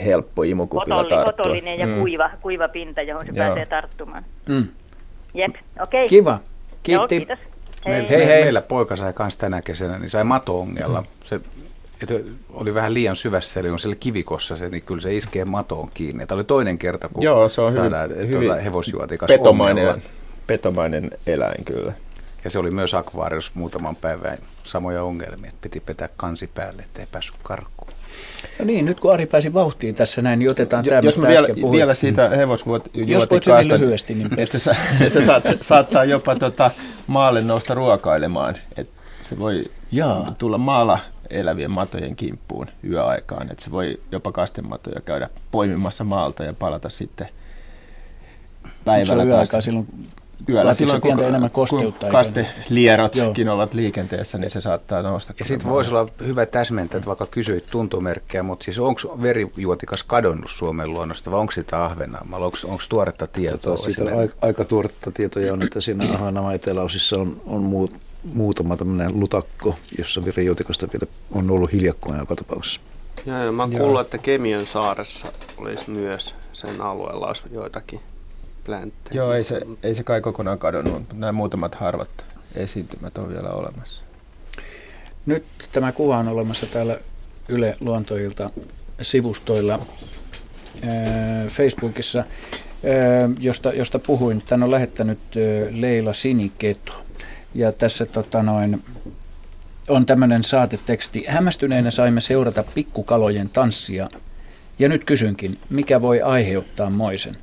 [0.05, 1.43] helppo imukupilla Otolli, tarttua.
[1.43, 1.99] Otollinen ja mm.
[1.99, 3.45] kuiva, kuiva pinta, johon se Joo.
[3.45, 4.25] pääsee tarttumaan.
[4.49, 4.67] Mm.
[5.37, 5.81] Jep, okei.
[5.81, 6.07] Okay.
[6.07, 6.39] Kiva.
[6.83, 6.91] Kiitti.
[6.91, 7.39] Joo, kiitos.
[7.85, 7.93] Hei.
[7.93, 8.43] Meillä, hei, hei.
[8.43, 11.03] meillä poika sai myös tänä kesänä, niin sai mato-ongella.
[11.25, 11.41] Se
[12.01, 12.13] että
[12.53, 16.27] oli vähän liian syvässä, eli on siellä kivikossa se, niin kyllä se iskee matoon kiinni.
[16.27, 20.03] Tämä oli toinen kerta, kun Joo, se on hyvin, hyvin hevosjuotikas petomainen,
[20.47, 21.93] petomainen eläin kyllä.
[22.43, 27.05] Ja se oli myös akvaariossa muutaman päivän samoja ongelmia, että piti pitää kansi päälle, ettei
[27.11, 27.91] päässyt karkuun.
[28.59, 31.47] No niin, nyt kun Ari pääsi vauhtiin tässä näin, niin otetaan tämä, Jos mä vielä,
[31.71, 33.11] vielä siitä hevosvuotikaasta.
[33.11, 34.71] Jos voit hyvin lyhyesti, niin että se,
[35.07, 36.71] se saat, saattaa jopa tota,
[37.07, 38.57] maalle nousta ruokailemaan.
[38.77, 38.89] Et
[39.21, 40.35] se voi Jaa.
[40.37, 40.99] tulla maalla
[41.29, 43.51] elävien matojen kimppuun yöaikaan.
[43.51, 47.29] Että se voi jopa kastematoja käydä poimimassa maalta ja palata sitten
[48.85, 49.05] päivällä.
[49.05, 49.87] Se on yöaikaa silloin
[50.49, 55.33] yöllä silloin, kun, enemmän kosteutta, kun kastelierotkin ovat liikenteessä, niin se saattaa nousta.
[55.39, 60.51] Ja sitten voisi olla hyvä täsmentää, että vaikka kysyit tuntomerkkejä, mutta siis onko verijuotikas kadonnut
[60.51, 62.45] Suomen luonnosta vai onko sitä Ahvenanmaalla?
[62.45, 63.57] Onko, onko tuoretta tietoa?
[63.57, 67.91] Tota, siitä on aika tuoretta tietoja on, että siinä Ahvenanmaan eteläosissa on, on muut,
[68.33, 72.79] muutama tämmöinen lutakko, jossa verijuotikasta vielä on ollut hiljakkoin joka tapauksessa.
[73.25, 77.99] Ja, ja mä oon kuullut, että Kemion saaressa olisi myös sen alueella olisi joitakin
[78.67, 79.15] plänttejä.
[79.15, 82.09] Joo, ei se, ei se kai kokonaan kadonnut, mutta nämä muutamat harvat
[82.55, 84.03] esiintymät on vielä olemassa.
[85.25, 86.97] Nyt tämä kuva on olemassa täällä
[87.49, 88.49] Yle Luontoilta
[89.01, 89.85] sivustoilla
[91.49, 92.23] Facebookissa,
[93.39, 94.43] josta, josta puhuin.
[94.47, 95.19] Tän on lähettänyt
[95.71, 97.03] Leila Siniketo.
[97.55, 98.83] Ja tässä tota noin,
[99.89, 101.25] on tämmöinen saateteksti.
[101.27, 104.09] Hämmästyneenä saimme seurata pikkukalojen tanssia.
[104.79, 107.37] Ja nyt kysynkin, mikä voi aiheuttaa moisen?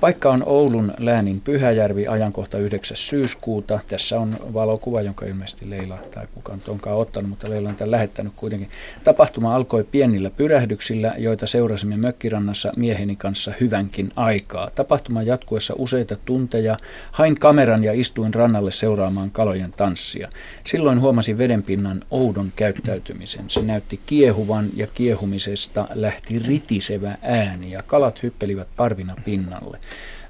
[0.00, 2.96] Paikka on Oulun läänin Pyhäjärvi, ajankohta 9.
[2.96, 3.80] syyskuuta.
[3.88, 8.32] Tässä on valokuva, jonka ilmeisesti Leila tai kukaan onkaan ottanut, mutta Leila on tämän lähettänyt
[8.36, 8.70] kuitenkin.
[9.04, 14.70] Tapahtuma alkoi pienillä pyrähdyksillä, joita seurasimme mökkirannassa mieheni kanssa hyvänkin aikaa.
[14.74, 16.78] Tapahtuma jatkuessa useita tunteja
[17.12, 20.28] hain kameran ja istuin rannalle seuraamaan kalojen tanssia.
[20.64, 23.44] Silloin huomasin vedenpinnan oudon käyttäytymisen.
[23.50, 29.78] Se näytti kiehuvan ja kiehumisesta lähti ritisevä ääni ja kalat hyppelivät parvina pinnalle.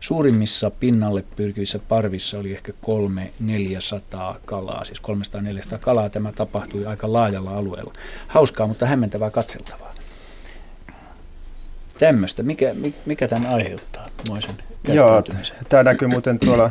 [0.01, 5.03] Suurimmissa pinnalle pyrkivissä parvissa oli ehkä 300-400 kalaa, siis
[5.75, 6.11] 300-400 kalaa.
[6.11, 7.93] Tämä tapahtui aika laajalla alueella.
[8.29, 9.95] Hauskaa, mutta hämmentävää katseltavaa.
[11.99, 12.43] Tämmöistä.
[12.43, 12.75] Mikä,
[13.07, 14.55] mikä tämän aiheuttaa, moisen
[14.89, 15.23] Joo,
[15.69, 16.71] tämä näkyy muuten tuolla,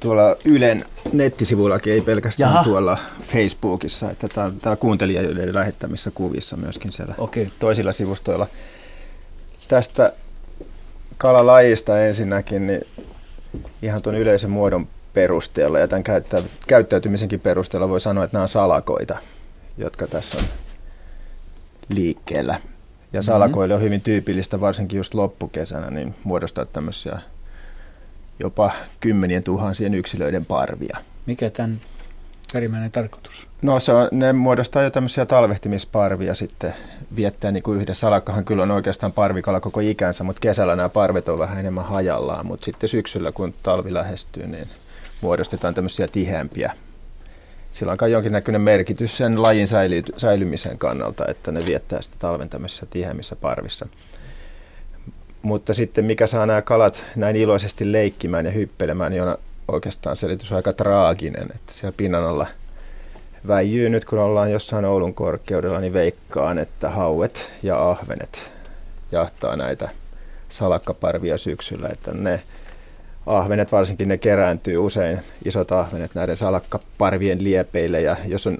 [0.00, 2.64] tuolla Ylen nettisivuillakin, ei pelkästään Jaha.
[2.64, 4.10] tuolla Facebookissa.
[4.10, 7.46] Että tämä on täällä kuuntelijoiden lähettämissä kuvissa myöskin siellä okay.
[7.58, 8.46] toisilla sivustoilla.
[9.68, 10.12] Tästä
[11.18, 12.86] kalalajista ensinnäkin, niin
[13.82, 16.04] ihan tuon yleisen muodon perusteella ja tämän
[16.66, 19.18] käyttäytymisenkin perusteella voi sanoa, että nämä on salakoita,
[19.78, 20.44] jotka tässä on
[21.88, 22.60] liikkeellä.
[23.12, 23.26] Ja mhm.
[23.26, 27.18] salakoille on hyvin tyypillistä, varsinkin just loppukesänä, niin muodostaa tämmöisiä
[28.38, 30.98] jopa kymmenien tuhansien yksilöiden parvia.
[31.26, 31.80] Mikä tämän
[32.52, 33.48] perimmäinen tarkoitus?
[33.62, 36.74] No se on, ne muodostaa jo tämmöisiä talvehtimisparvia sitten
[37.16, 38.00] viettää niin kuin yhdessä.
[38.00, 42.46] Salakkahan kyllä on oikeastaan parvikala koko ikänsä, mutta kesällä nämä parvet on vähän enemmän hajallaan.
[42.46, 44.68] Mutta sitten syksyllä, kun talvi lähestyy, niin
[45.20, 46.72] muodostetaan tämmöisiä tiheämpiä.
[47.72, 52.48] Sillä on kai jonkinnäköinen merkitys sen lajin säily, säilymisen kannalta, että ne viettää sitä talven
[52.48, 53.88] tämmöisissä tiheämmissä parvissa.
[55.42, 60.52] Mutta sitten mikä saa nämä kalat näin iloisesti leikkimään ja hyppelemään, niin on oikeastaan selitys
[60.52, 62.46] aika traaginen, että siellä pinnan alla–
[63.48, 63.88] väijyy.
[63.88, 68.50] Nyt, kun ollaan jossain Oulun korkeudella, niin veikkaan, että hauet ja ahvenet
[69.12, 69.88] jahtaa näitä
[70.48, 72.40] salakkaparvia syksyllä, että ne
[73.26, 78.00] ahvenet varsinkin ne kerääntyy usein, isot ahvenet näiden salakkaparvien liepeille.
[78.00, 78.58] Ja jos on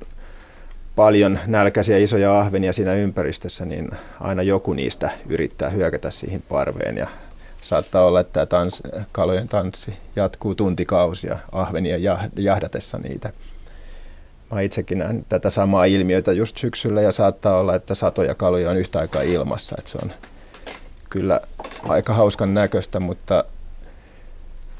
[0.96, 3.90] paljon nälkäisiä isoja ahvenia siinä ympäristössä, niin
[4.20, 7.06] aina joku niistä yrittää hyökätä siihen parveen ja
[7.66, 13.32] saattaa olla, että tämä tans- kalojen tanssi jatkuu tuntikausia ahvenia jahdatessa niitä.
[14.52, 18.76] Mä itsekin näen tätä samaa ilmiötä just syksyllä ja saattaa olla, että satoja kaloja on
[18.76, 19.76] yhtä aikaa ilmassa.
[19.78, 20.12] Että se on
[21.10, 21.40] kyllä
[21.88, 23.44] aika hauskan näköistä, mutta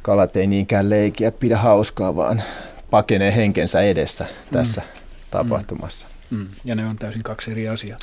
[0.03, 2.43] kalat ei niinkään leikiä pidä hauskaa, vaan
[2.91, 5.01] pakenee henkensä edessä tässä mm.
[5.31, 6.07] tapahtumassa.
[6.31, 6.47] Mm.
[6.65, 7.99] Ja ne on täysin kaksi eri asiaa.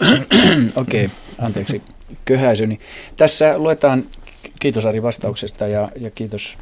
[0.76, 1.82] Okei, okay, anteeksi
[2.24, 2.80] köhäisyni.
[3.16, 4.04] Tässä luetaan,
[4.60, 6.58] kiitos Ari vastauksesta ja, ja kiitos,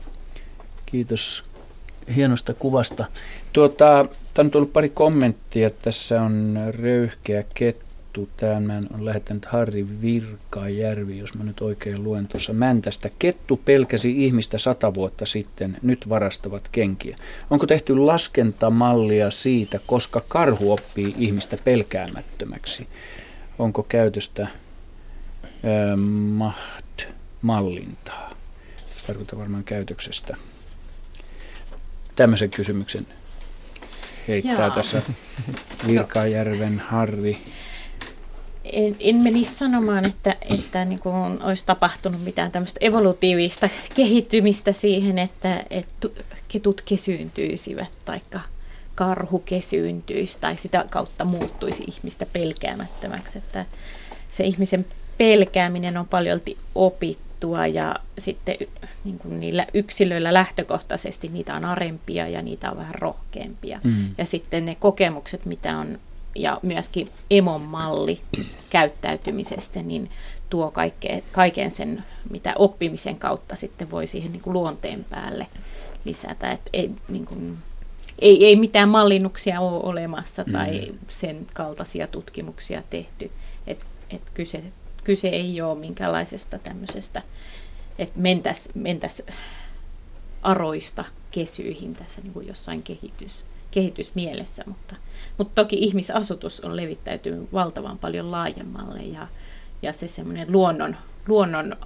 [0.86, 1.44] kiitos
[2.16, 3.04] hienosta kuvasta.
[3.52, 5.70] Tuota, Tämä on tullut pari kommenttia.
[5.70, 8.28] Tässä on röyhkeä kettu.
[8.36, 13.10] Tämän on lähettänyt Harri Virkajärvi, jos mä nyt oikein luen tuossa Mäntästä.
[13.18, 17.16] Kettu pelkäsi ihmistä sata vuotta sitten, nyt varastavat kenkiä.
[17.50, 22.88] Onko tehty laskentamallia siitä, koska karhu oppii ihmistä pelkäämättömäksi?
[23.58, 24.48] Onko käytöstä
[25.64, 25.96] ää,
[26.36, 28.30] maht-mallintaa?
[29.06, 30.36] Tarkoittaa varmaan käytöksestä.
[32.16, 33.06] Tämmöisen kysymyksen
[34.28, 34.70] heittää Jaa.
[34.70, 35.02] tässä
[35.86, 37.38] Virkajärven Harri.
[38.64, 45.18] En, en menisi sanomaan, että, että niin kuin olisi tapahtunut mitään tämmöistä evolutiivista kehittymistä siihen,
[45.18, 46.08] että, että
[46.48, 48.20] ketut kesyyntyisivät tai
[48.94, 53.38] karhu kesyyntyisi tai sitä kautta muuttuisi ihmistä pelkäämättömäksi.
[53.38, 53.66] Että
[54.30, 54.86] se ihmisen
[55.20, 58.56] pelkääminen on paljolti opittu juttua ja sitten
[59.04, 63.80] niin kuin niillä yksilöillä lähtökohtaisesti niitä on arempia ja niitä on vähän rohkeampia.
[63.84, 64.14] Mm.
[64.18, 65.98] Ja sitten ne kokemukset, mitä on,
[66.34, 68.20] ja myöskin emon malli
[68.70, 70.10] käyttäytymisestä, niin
[70.50, 75.46] tuo kaikkeen, kaiken sen, mitä oppimisen kautta sitten voi siihen niin kuin luonteen päälle
[76.04, 76.50] lisätä.
[76.50, 77.58] Et ei, niin kuin,
[78.18, 80.98] ei, ei mitään mallinnuksia ole olemassa tai mm.
[81.08, 83.30] sen kaltaisia tutkimuksia tehty.
[83.66, 83.78] Et,
[84.10, 84.62] et kyse
[85.04, 87.22] kyse ei ole minkäänlaisesta tämmöisestä,
[87.98, 89.22] että mentäs, mentäs
[90.42, 94.96] aroista kesyihin tässä niin kuin jossain kehitys, kehitysmielessä, mutta,
[95.38, 99.28] mutta toki ihmisasutus on levittäytynyt valtavan paljon laajemmalle ja,
[99.82, 100.96] ja se semmoinen luonnon,
[101.28, 101.76] luonnon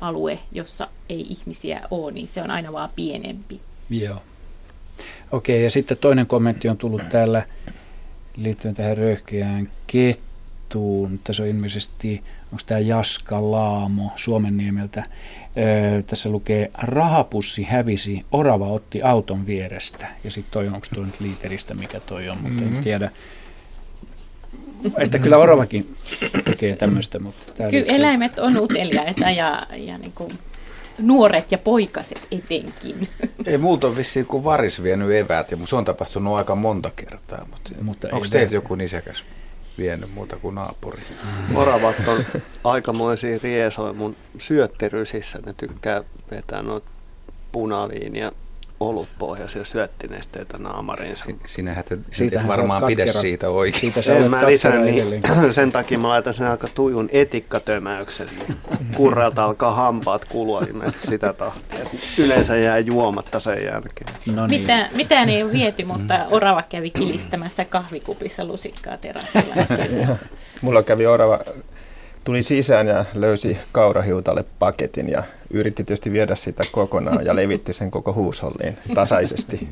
[0.00, 3.60] alue, jossa ei ihmisiä ole, niin se on aina vaan pienempi.
[3.90, 4.22] Joo.
[5.32, 7.46] Okei, ja sitten toinen kommentti on tullut täällä
[8.36, 11.20] liittyen tähän röyhkeään kettuun.
[11.24, 15.04] Tässä on ilmeisesti onko tämä Jaska Laamo Suomenniemeltä.
[15.56, 20.06] Öö, tässä lukee, rahapussi hävisi, orava otti auton vierestä.
[20.24, 22.76] Ja sitten toi, onko tuo nyt liiteristä, mikä toi on, mutta mm-hmm.
[22.76, 23.10] en tiedä.
[24.98, 25.96] Että kyllä oravakin
[26.44, 27.18] tekee tämmöistä.
[27.18, 27.96] Mutta kyllä liittyy.
[27.96, 30.38] eläimet on uteliaita ja, ja niin kuin
[30.98, 33.08] nuoret ja poikaset etenkin.
[33.46, 37.46] Ei multa ole vissiin kuin varis vienyt eväät, ja se on tapahtunut aika monta kertaa.
[37.50, 39.24] Mutta, mutta onko teitä joku nisäkäs
[39.78, 41.02] vienyt muuta kuin naapuri.
[41.54, 42.24] Oravat on
[42.64, 45.38] aikamoisia riesoja mun syötterysissä.
[45.46, 46.88] Ne tykkää vetää noita
[47.52, 48.32] punaviinia
[48.80, 51.24] olutpohjaisia syöttinesteitä naamariinsa.
[51.46, 53.92] Sinähän et, et varmaan pidä siitä oikein.
[53.92, 58.28] Siitä en mä lisään, niin sen takia mä laitan sen aika tujun etikkatömäyksen.
[58.38, 58.58] Niin
[58.96, 61.84] kurralta alkaa hampaat kulua ilmeisesti sitä tahtia.
[62.18, 64.14] Yleensä jää juomatta sen jälkeen.
[64.34, 64.60] No niin.
[64.60, 70.16] Mitä, mitään ei ole viety, mutta orava kävi kilistämässä kahvikupissa lusikkaa terassilla.
[70.62, 71.40] Mulla kävi orava
[72.26, 77.90] tuli sisään ja löysi kaurahiutalle paketin ja yritti tietysti viedä sitä kokonaan ja levitti sen
[77.90, 79.68] koko huusholliin tasaisesti.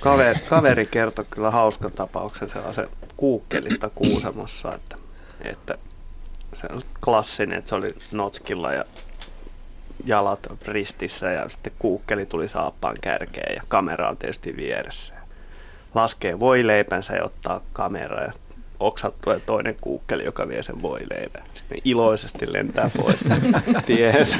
[0.00, 4.96] Kaveri, kaveri kertoi kyllä hauskan tapauksen sellaisen kuukkelista Kuusamossa, että,
[5.44, 5.78] että
[6.52, 8.84] se on klassinen, että se oli notskilla ja
[10.04, 15.14] jalat ristissä ja sitten kuukkeli tuli saappaan kärkeen ja kamera on tietysti vieressä.
[15.94, 18.32] Laskee voileipänsä ja ottaa kameraa ja
[18.80, 21.42] oksattu ja toinen kuukkeli, joka vie sen voileivän.
[21.54, 23.16] Sitten iloisesti lentää pois
[23.86, 24.38] ties.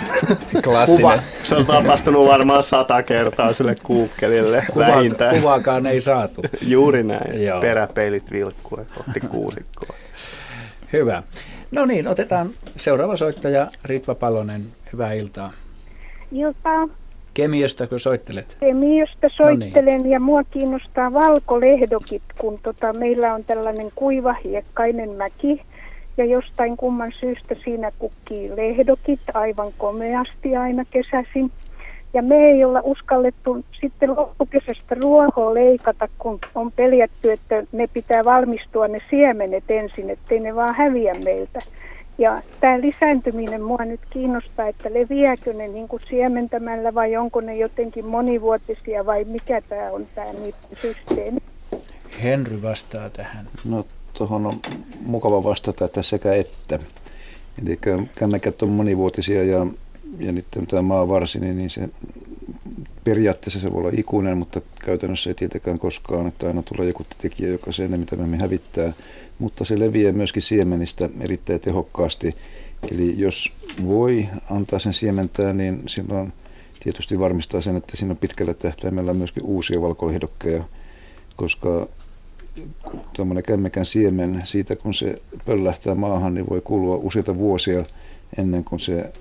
[0.64, 1.00] Klassinen.
[1.00, 1.18] Kuva.
[1.44, 5.36] Se on tapahtunut varmaan sata kertaa sille kuukkelille Kuva, vähintään.
[5.36, 6.42] Kuvaakaan ei saatu.
[6.62, 7.44] Juuri näin.
[7.44, 7.60] Joo.
[7.60, 9.96] Peräpeilit vilkkuen kohti kuusikkoa.
[10.92, 11.22] Hyvä.
[11.70, 14.66] No niin, otetaan seuraava soittaja Ritva Palonen.
[14.92, 15.52] Hyvää iltaa.
[16.32, 16.88] Iltaa.
[17.38, 18.56] Kemiöstä, kun soittelet?
[18.60, 20.10] Kemiöstä soittelen no niin.
[20.10, 25.62] ja mua kiinnostaa valkolehdokit, kun tota, meillä on tällainen kuiva hiekkainen mäki
[26.16, 31.50] ja jostain kumman syystä siinä kukkii lehdokit aivan komeasti aina kesäsin.
[32.14, 38.24] Ja me ei olla uskallettu sitten loppukesästä ruohoa leikata, kun on peljätty, että ne pitää
[38.24, 41.58] valmistua ne siemenet ensin, ettei ne vaan häviä meiltä.
[42.18, 47.56] Ja tämä lisääntyminen mua nyt kiinnostaa, että leviääkö ne niin kuin siementämällä vai onko ne
[47.56, 50.28] jotenkin monivuotisia vai mikä tämä on tämä
[50.82, 51.38] systeemi?
[52.22, 53.46] Henry vastaa tähän.
[53.64, 54.60] No tuohon on
[55.00, 56.78] mukava vastata, että sekä että.
[57.62, 57.78] Eli
[58.14, 59.66] kännäkät on monivuotisia ja,
[60.18, 61.88] ja nyt tämä maavarsi, niin, niin se
[63.04, 67.48] periaatteessa se voi olla ikuinen, mutta käytännössä ei tietenkään koskaan, että aina tulee joku tekijä,
[67.48, 68.92] joka sen mitä me hävittää.
[69.38, 72.34] Mutta se leviää myöskin siemenistä erittäin tehokkaasti.
[72.92, 73.52] Eli jos
[73.86, 76.32] voi antaa sen siementää, niin silloin
[76.80, 80.64] tietysti varmistaa sen, että siinä on pitkällä tähtäimellä myöskin uusia valkolehdokkeja,
[81.36, 81.88] koska
[83.12, 87.84] tuommoinen kämmekän siemen, siitä kun se pöllähtää maahan, niin voi kulua useita vuosia
[88.38, 89.12] ennen kuin se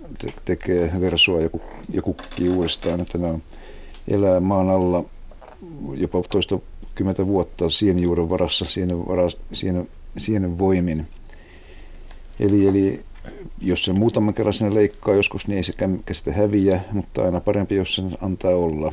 [0.46, 1.50] tekee versua ja,
[1.94, 3.02] ja kukkii uudestaan.
[3.02, 3.42] Että ne on,
[4.08, 5.04] elää maan alla
[5.94, 6.60] jopa toista
[6.96, 11.06] kymmentä vuotta sienijuuren varassa, sienen, varas, sienen, sienen voimin.
[12.40, 13.02] Eli, eli
[13.62, 15.74] jos se muutaman kerran sinne leikkaa joskus, niin ei se
[16.06, 18.92] käsitte häviä, mutta aina parempi, jos sen antaa olla.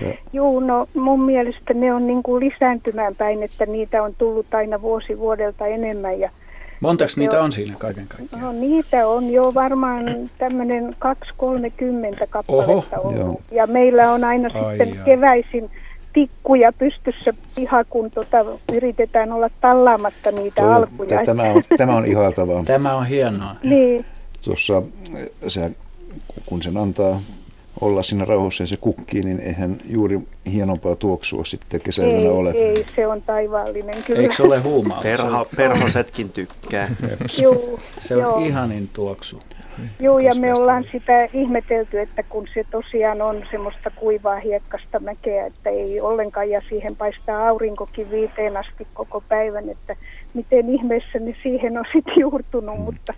[0.00, 0.14] Ja.
[0.32, 4.82] Joo, no mun mielestä ne on niin kuin lisääntymään päin, että niitä on tullut aina
[4.82, 6.20] vuosi vuodelta enemmän.
[6.20, 6.30] Ja
[6.80, 8.44] Montaks niitä on siinä kaiken kaikkiaan?
[8.44, 10.04] No niitä on jo varmaan
[10.38, 13.40] tämmöinen 2-30 kappaletta Oho, ollut.
[13.50, 15.04] Ja meillä on aina Ai sitten jaa.
[15.04, 15.70] keväisin
[16.12, 21.24] tikkuja pystyssä piha, kun tota, yritetään olla tallaamatta niitä Toi, alkuja.
[21.24, 22.64] Tämä on, tämä on ihailtavaa.
[22.74, 23.56] Tämä on hienoa.
[23.62, 24.04] Niin.
[24.44, 24.82] Tuossa
[25.48, 25.70] se,
[26.46, 27.20] kun sen antaa
[27.80, 30.20] olla siinä rauhassa ja se kukkii, niin eihän juuri
[30.52, 32.50] hienompaa tuoksua sitten kesällä ei, ole.
[32.50, 34.20] Ei, se on taivaallinen kyllä.
[34.20, 35.00] Eikö se ole huumaa?
[35.02, 36.88] Perho, perhosetkin tykkää.
[37.42, 38.38] Juu, se on joo.
[38.38, 39.42] ihanin tuoksu.
[40.00, 45.46] Joo, ja me ollaan sitä ihmetelty, että kun se tosiaan on semmoista kuivaa hiekkasta mäkeä,
[45.46, 49.96] että ei ollenkaan, ja siihen paistaa aurinkokin viiteen asti koko päivän, että
[50.34, 52.84] miten ihmeessä ne siihen on sitten juurtunut, mm.
[52.84, 53.14] mutta,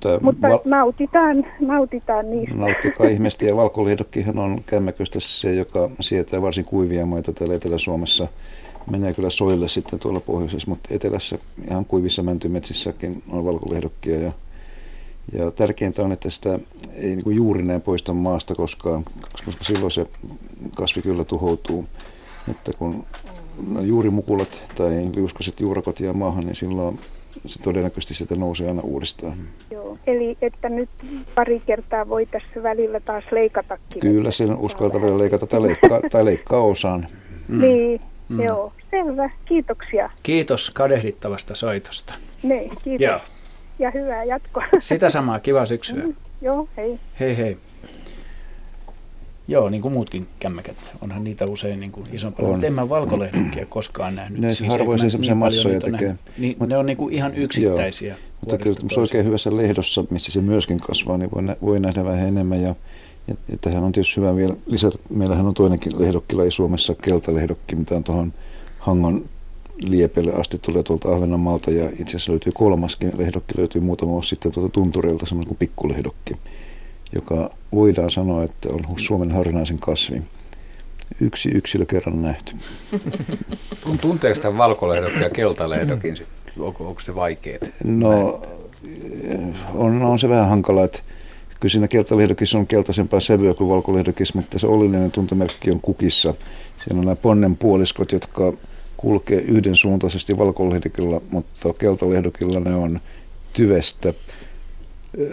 [0.00, 2.56] Tämä mutta val- nautitaan, nautitaan niistä.
[2.56, 8.28] Nauttikaa ihmeestä, ja valkolihdokkihan on kämmäköstä se, joka sietää varsin kuivia maita täällä Etelä-Suomessa.
[8.90, 11.38] Menee kyllä soille sitten tuolla pohjoisessa, mutta etelässä
[11.70, 14.32] ihan kuivissa mäntymetsissäkin on valkolihdokkia, ja
[15.32, 16.58] ja tärkeintä on, että sitä
[16.94, 19.04] ei niin kuin juurineen poista maasta koskaan,
[19.44, 20.06] koska silloin se
[20.74, 21.84] kasvi kyllä tuhoutuu.
[22.50, 23.04] Että kun
[23.82, 26.98] juurimukulat tai liuskaset juurakot jää maahan, niin silloin
[27.46, 29.36] se todennäköisesti sitä nousee aina uudestaan.
[29.70, 30.88] Joo, eli että nyt
[31.34, 34.00] pari kertaa voi tässä välillä taas leikatakin.
[34.00, 37.06] Kyllä, sen uskaltaa vielä leikata tai leikkaa, tai leikkaa osaan.
[37.48, 37.60] Mm.
[37.60, 38.40] Niin, mm.
[38.40, 39.30] joo, selvä.
[39.44, 40.10] Kiitoksia.
[40.22, 42.14] Kiitos kadehdittavasta soitosta.
[42.42, 43.00] Niin, kiitos.
[43.00, 43.20] Joo
[43.78, 44.64] ja hyvää jatkoa.
[44.78, 46.02] Sitä samaa, kiva syksyä.
[46.02, 46.98] Mm, joo, hei.
[47.20, 47.58] Hei hei.
[49.48, 50.76] Joo, niin kuin muutkin kämmäkät.
[51.00, 52.46] Onhan niitä usein niin kuin isompia.
[52.46, 54.40] Mutta en mä valkolehdokkia koskaan nähnyt.
[54.40, 56.14] Ne siis harvoin se semmoisia niin massoja tekee.
[56.38, 58.08] Niin, Mut, ne on niin kuin ihan yksittäisiä.
[58.08, 58.18] Joo.
[58.40, 62.04] Mutta kyllä se oikein hyvässä lehdossa, missä se myöskin kasvaa, niin voi, nä- voi nähdä
[62.04, 62.62] vähän enemmän.
[62.62, 62.74] Ja,
[63.28, 64.98] ja, ja tähän on tietysti hyvä vielä lisätä.
[65.10, 68.32] Meillähän on toinenkin lehdokkilaji Suomessa, keltalehdokki, mitä on tuohon
[68.78, 69.24] Hangon
[69.76, 74.52] Liepelle asti tulee tuolta Ahvenanmaalta ja itse asiassa löytyy kolmaskin lehdokki, löytyy muutama vuosi sitten
[74.52, 76.34] tuolta Tuntureilta, semmoinen kuin pikkulehdokki,
[77.14, 80.22] joka voidaan sanoa, että on Suomen harvinaisen kasvi.
[81.20, 82.56] Yksi yksilö kerran nähty.
[84.00, 86.16] Tunteeko tämän valkolehdokki ja keltalehdokin?
[86.58, 87.74] Onko, onko se vaikeet?
[87.84, 88.42] No,
[89.74, 91.00] on, on se vähän hankala, että
[91.60, 96.34] kyllä siinä keltalehdokissa on keltaisempaa sävyä kuin valkolehdokissa, mutta se oleellinen tuntomerkki on kukissa.
[96.84, 98.52] Siinä on nämä ponnenpuoliskot, jotka
[98.96, 103.00] kulkee yhdensuuntaisesti valkolehdokilla, mutta keltalehdokilla ne on
[103.52, 104.12] tyvestä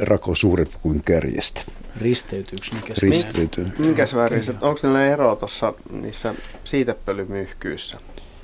[0.01, 1.61] rako suurempi kuin kärjestä.
[2.01, 3.67] Risteytyykö ne Risteytyy.
[3.79, 4.13] Minkäs?
[4.61, 7.97] Onko niillä eroa tuossa niissä siitepölymyyhkyissä?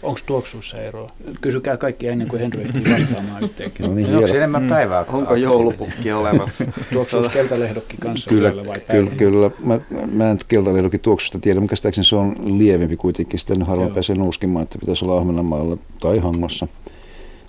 [0.03, 1.11] Onko tuoksussa eroa?
[1.41, 3.85] Kysykää kaikki ennen kuin Henry ehtii vastaamaan yhteenkin.
[3.85, 4.69] No niin, Onko enemmän mm.
[4.69, 5.05] päivää?
[5.07, 6.65] Onko joulupukki olemassa?
[6.93, 9.51] Tuoksuus keltalehdokki kanssa kyllä, vai Kyllä, kyllä.
[9.63, 9.79] Mä,
[10.11, 13.39] mä en keltalehdokin tuoksusta tiedä, mutta käsittääkseni se on lievempi kuitenkin.
[13.39, 16.67] Sitten harvoin pääsee nuuskimaan, että pitäisi olla Ahvenanmaalla tai Hangossa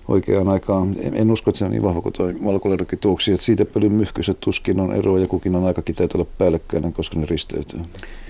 [0.09, 0.95] oikeaan aikaan.
[0.99, 3.31] En, en usko, että se on niin vahva kuin tuo valkolehdokki tuoksi.
[3.31, 7.19] Että siitä pelin myhkyset tuskin on eroa ja kukin on aika kitäitä olla päällekkäinen, koska
[7.19, 7.79] ne risteytyy.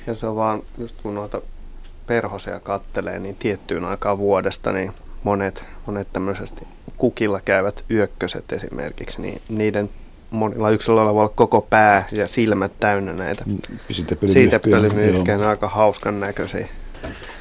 [0.08, 1.42] Ja se on vaan, just kun noita
[2.10, 4.92] perhosia kattelee, niin tiettyyn aikaan vuodesta niin
[5.24, 6.68] monet, monet tämmöisesti
[6.98, 9.90] kukilla käyvät yökköset esimerkiksi, niin niiden
[10.30, 13.44] monilla yksilöillä voi olla koko pää ja silmät täynnä näitä
[14.26, 16.68] siitepölymyyhkiä, aika hauskan näköisiä.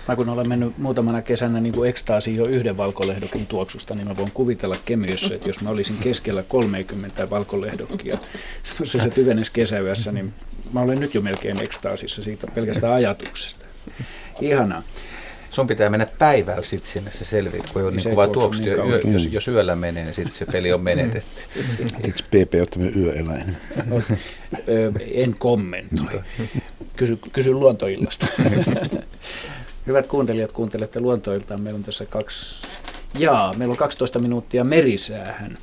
[0.09, 4.17] Mä kun olen mennyt muutamana kesänä niin kuin ekstaasiin jo yhden valkolehdokin tuoksusta, niin mä
[4.17, 8.19] voin kuvitella Kemiössä, että jos mä olisin keskellä 30 valkolehdokkia,
[8.85, 10.33] se se tyvennes kesäyössä, niin
[10.73, 13.65] mä olen nyt jo melkein ekstaasissa siitä pelkästään ajatuksesta.
[14.41, 14.83] Ihanaa.
[15.51, 18.77] Sun pitää mennä päivällä sitten sinne, se selviit, kun on niin, niin vaan tuoksu, niin
[18.77, 21.43] yö, jos, jos yöllä menee, niin sitten se peli on menetetty.
[22.05, 23.57] Eikö PP ole tämmöinen yöeläin?
[23.87, 24.03] No,
[25.13, 26.21] en kommentoi.
[26.97, 28.27] Kysy, kysy luontoillasta.
[29.87, 31.61] Hyvät kuuntelijat, kuuntelette luontoiltaan.
[31.61, 32.67] Meillä on tässä kaksi,
[33.19, 35.59] jaa, meillä on 12 minuuttia merisäähän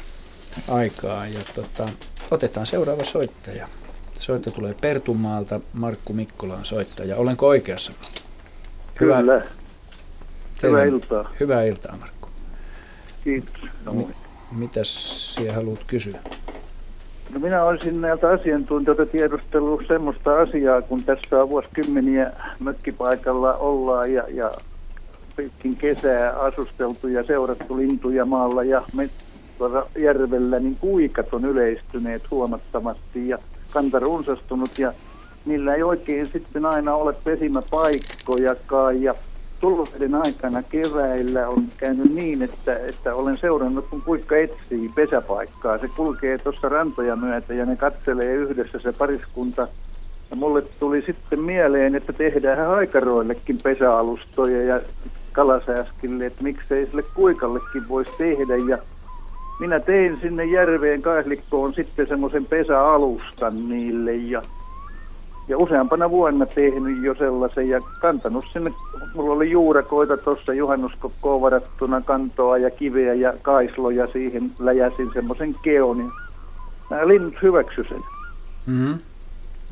[0.68, 1.90] aikaa ja tota,
[2.32, 3.68] otetaan seuraava soittaja.
[4.20, 5.60] Soitto tulee Pertumaalta.
[5.74, 7.16] Markku Mikkola on soittaja.
[7.16, 7.92] Olenko oikeassa?
[9.00, 9.41] Hyvä, Kyllä.
[10.64, 11.30] Hyvää iltaa.
[11.39, 12.30] Hyvää iltaa, Markku.
[13.24, 13.62] Kiitos.
[13.86, 14.10] No,
[14.52, 16.20] mitäs sinä haluat kysyä?
[17.34, 24.24] No minä olisin näiltä asiantuntijoilta tiedustellut semmoista asiaa, kun tässä on vuosikymmeniä mökkipaikalla ollaan ja,
[24.34, 24.52] ja
[25.36, 28.84] pitkin kesää asusteltu ja seurattu lintuja maalla ja
[29.58, 33.38] tuolla järvellä, niin kuikat on yleistyneet huomattavasti ja
[33.74, 34.93] kanta runsastunut ja
[35.46, 39.16] niillä ei oikein sitten aina ole pesimäpaikkojakaan ja
[39.60, 45.78] tulvaveden aikana keväillä on käynyt niin, että, että olen seurannut, kun kuikka etsii pesäpaikkaa.
[45.78, 49.68] Se kulkee tuossa rantoja myötä ja ne katselee yhdessä se pariskunta.
[50.30, 54.82] Ja mulle tuli sitten mieleen, että tehdään haikaroillekin pesäalustoja ja
[55.32, 58.56] kalasääskille, että miksei sille kuikallekin voisi tehdä.
[58.56, 58.78] Ja
[59.60, 64.41] minä tein sinne järveen kaislikkoon sitten semmoisen pesäalustan niille ja
[65.48, 68.72] ja useampana vuonna tehnyt jo sellaisen ja kantanut sinne,
[69.14, 76.00] mulla oli juurakoita tuossa juhannuskokkoon varattuna kantoa ja kiveä ja kaisloja siihen läjäsin semmoisen keon
[76.00, 76.06] ja
[76.89, 78.04] nämä linnut hyväksy sen.
[78.66, 78.98] Mm-hmm.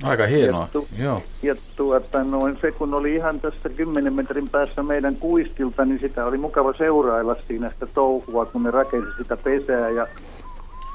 [0.03, 1.21] Aika hienoa, ja, tu- joo.
[1.43, 6.25] Ja tuota, noin, se kun oli ihan tässä 10 metrin päässä meidän kuistilta, niin sitä
[6.25, 10.07] oli mukava seurailla siinä sitä touhua, kun ne rakensi sitä pesää ja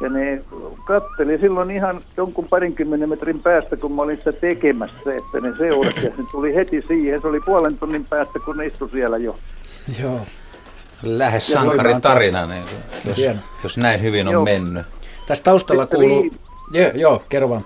[0.00, 0.42] ja ne
[0.84, 6.06] katteli silloin ihan jonkun parinkymmenen metrin päästä, kun mä olin sitä tekemässä, että ne seurasi.
[6.06, 7.20] Ja ne tuli heti siihen.
[7.20, 9.36] Se oli puolen tunnin päästä, kun ne istui siellä jo.
[10.02, 10.20] Joo.
[11.02, 12.62] Lähes sankari tarina, niin,
[13.04, 13.18] jos,
[13.62, 14.44] jos näin hyvin on joo.
[14.44, 14.86] mennyt.
[15.26, 16.22] Tässä taustalla sitten kuuluu...
[16.22, 16.32] Vii...
[16.72, 17.64] Joo, joo, kerro vaan.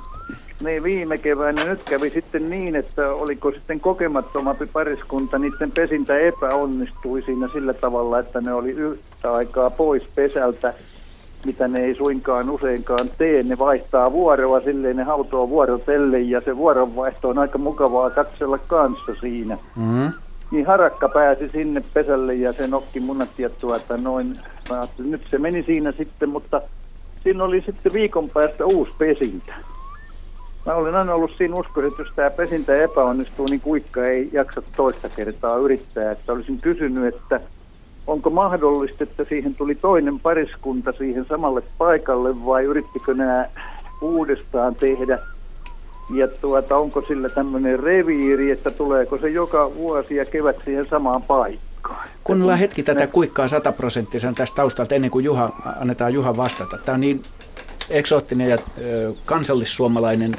[0.64, 7.22] Niin viime keväänä nyt kävi sitten niin, että oliko sitten kokemattomampi pariskunta, niiden pesintä epäonnistui
[7.22, 10.74] siinä sillä tavalla, että ne oli yhtä aikaa pois pesältä
[11.47, 13.43] mitä ne ei suinkaan useinkaan tee.
[13.43, 19.14] Ne vaihtaa vuoroa silleen, ne hautoo vuorotelle ja se vuoronvaihto on aika mukavaa katsella kanssa
[19.20, 19.59] siinä.
[19.76, 20.12] Mm-hmm.
[20.51, 24.38] Niin harakka pääsi sinne pesälle ja se nokki munat ja tuota noin.
[24.70, 26.62] Mä ajattelin, nyt se meni siinä sitten, mutta
[27.22, 29.55] siinä oli sitten viikon päästä uusi pesintä.
[30.66, 34.62] Mä olen aina ollut siinä uskossa, että jos tämä pesintä epäonnistuu, niin kuikka ei jaksa
[34.76, 36.12] toista kertaa yrittää.
[36.12, 37.40] Että olisin kysynyt, että
[38.07, 43.46] onko mahdollista, että siihen tuli toinen pariskunta siihen samalle paikalle vai yrittikö nämä
[44.00, 45.18] uudestaan tehdä?
[46.14, 51.22] Ja tuota, onko sillä tämmöinen reviiri, että tuleeko se joka vuosi ja kevät siihen samaan
[51.22, 52.09] paikkaan?
[52.24, 55.50] Kuunnellaan hetki tätä kuikkaa sataprosenttisen tästä taustalta ennen kuin Juha,
[55.80, 56.78] annetaan Juha vastata.
[56.78, 57.22] Tämä on niin
[57.90, 58.59] eksoottinen ja
[59.24, 60.32] kansallissuomalainen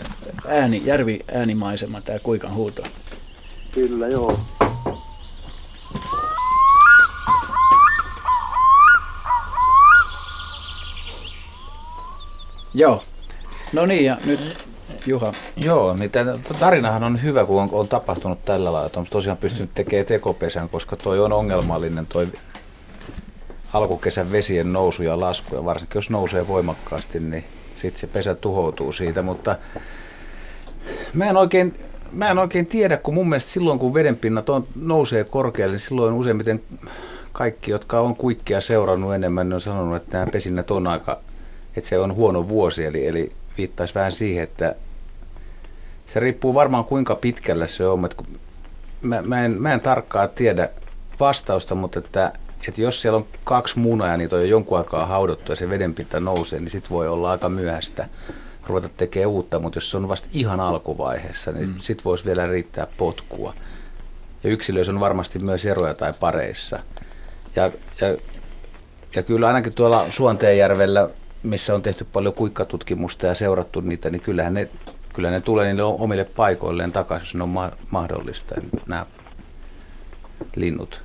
[0.48, 2.84] ääni, järvi äänimaisema tämä kuikan huuto.
[3.74, 4.40] Kyllä, joo.
[12.74, 13.04] Joo.
[13.74, 14.58] No niin, ja nyt
[15.06, 15.34] Juha.
[15.56, 19.38] Joo, niin tämä tarinahan on hyvä, kun on, on tapahtunut tällä lailla, että on tosiaan
[19.38, 22.28] pystynyt tekemään tekopesän, koska toi on ongelmallinen toi
[23.74, 27.44] alkukesän vesien nousu ja lasku, ja varsinkin jos nousee voimakkaasti, niin
[27.76, 29.56] sitten se pesä tuhoutuu siitä, mutta
[31.14, 31.80] mä en oikein,
[32.12, 36.14] mä en oikein tiedä, kun mun mielestä silloin kun vedenpinnat on, nousee korkealle, niin silloin
[36.14, 36.64] useimmiten
[37.32, 41.20] kaikki, jotka on kuikkia seurannut enemmän, ne on sanonut, että nämä pesinnät on aika
[41.78, 44.76] että se on huono vuosi, eli, eli viittaisi vähän siihen, että
[46.14, 48.06] se riippuu varmaan kuinka pitkällä se on.
[48.06, 48.24] Että
[49.02, 50.70] mä, mä, en, mä en tarkkaan tiedä
[51.20, 52.34] vastausta, mutta että,
[52.68, 55.70] että jos siellä on kaksi munaa ja niitä on jo jonkun aikaa haudottu ja se
[55.70, 58.10] vedenpinta nousee, niin sitten voi olla aika myöhäistä
[58.68, 61.80] ruveta tekemään uutta, mutta jos se on vasta ihan alkuvaiheessa, niin mm.
[61.80, 63.54] sitten voisi vielä riittää potkua.
[64.44, 66.80] Ja yksilöissä on varmasti myös eroja tai pareissa.
[67.56, 67.72] Ja,
[68.02, 68.18] ja,
[69.16, 71.10] ja kyllä ainakin tuolla Suonteenjärvellä
[71.44, 74.68] missä on tehty paljon kuikkatutkimusta ja seurattu niitä, niin kyllähän ne,
[75.14, 78.56] kyllä ne tulee niille omille paikoilleen takaisin, jos ne on ma- mahdollista,
[78.88, 79.06] nämä
[80.56, 81.04] linnut.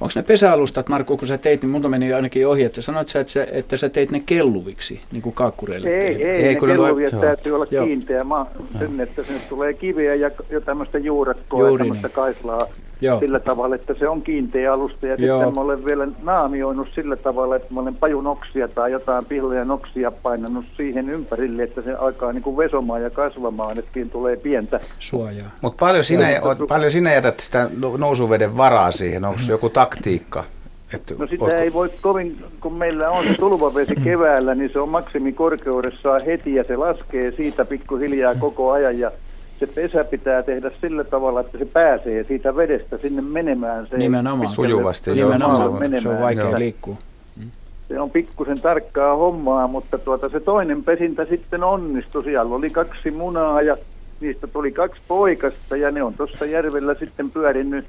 [0.00, 3.20] Onko ne pesäalustat, Markku, kun sä teit, niin multa meni ainakin ohi, että sanoit sä,
[3.20, 5.88] että sä, että sä teit ne kelluviksi, niin kuin kaakkureille?
[5.88, 7.86] Ei, ei, ei ne kelluvia no, täytyy olla joo.
[7.86, 12.14] kiinteä maa, sen, että sinne tulee kiveä ja jo tämmöistä Juuri ja tämmöistä niin.
[12.14, 12.66] kaislaa
[13.00, 13.20] Joo.
[13.20, 15.06] sillä tavalla, että se on kiinteä alusta.
[15.06, 15.38] Ja Joo.
[15.38, 20.10] sitten mä olen vielä naamioinut sillä tavalla, että mä olen pajunoksia tai jotain pihlaja noksia
[20.10, 24.80] painanut siihen ympärille, että se alkaa niin kuin vesomaan ja kasvamaan, että siinä tulee pientä
[24.98, 25.50] suojaa.
[25.62, 29.24] Mutta paljon, sinä, ja, paljon sinä jätät sitä nousuveden varaa siihen?
[29.24, 30.44] Onko se joku taktiikka?
[30.94, 31.60] Että no sitä ootko...
[31.60, 36.76] ei voi kovin, kun meillä on tulvavesi keväällä, niin se on maksimikorkeudessaan heti ja se
[36.76, 39.12] laskee siitä pikkuhiljaa koko ajan ja
[39.58, 43.86] se pesä pitää tehdä sillä tavalla, että se pääsee siitä vedestä sinne menemään.
[43.86, 44.48] Se Nimenomaan.
[44.48, 45.10] Sujuvasti.
[45.10, 45.90] Nimenomaan.
[45.90, 46.96] Se, se on vaikea liikkua.
[47.36, 47.50] Mm.
[47.88, 52.24] se on pikkusen tarkkaa hommaa, mutta tuota, se toinen pesintä sitten onnistui.
[52.24, 53.76] Siellä oli kaksi munaa ja
[54.20, 57.84] niistä tuli kaksi poikasta ja ne on tuossa järvellä sitten pyörinyt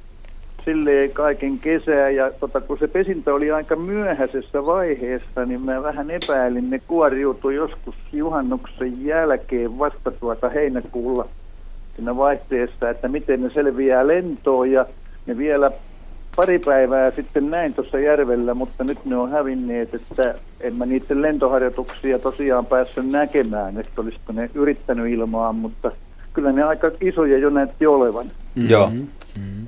[0.66, 6.12] silleen kaiken kesää ja tota, kun se pesintä oli aika myöhäisessä vaiheessa, niin mä vähän
[6.12, 11.30] epäilin, ne kuoriutui joskus juhannuksen jälkeen vasta tuota heinäkuulla
[11.98, 14.86] siinä vaihteessa, että miten ne selviää lentoon ja
[15.26, 15.72] ne vielä
[16.36, 21.22] pari päivää sitten näin tuossa järvellä, mutta nyt ne on hävinneet, että en mä niiden
[21.22, 25.92] lentoharjoituksia tosiaan päässyt näkemään, että olisiko ne yrittänyt ilmaan, mutta
[26.34, 28.26] kyllä ne aika isoja jo näytti olevan.
[28.26, 28.70] Mm-hmm.
[28.70, 28.90] Joo.
[28.90, 29.68] Mm-hmm.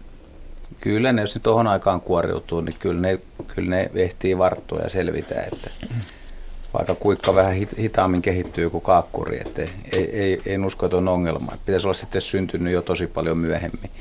[0.82, 3.20] Kyllä ne, jos ne tuohon aikaan kuoriutuu, niin kyllä ne,
[3.56, 5.70] kyllä ne ehtii varttua ja selvitä, että
[6.74, 9.62] vaikka kuikka vähän hitaammin kehittyy kuin kaakkuri, että
[9.92, 11.52] ei, ei, en usko, että on ongelma.
[11.66, 13.92] Pitäisi olla sitten syntynyt jo tosi paljon myöhemmin.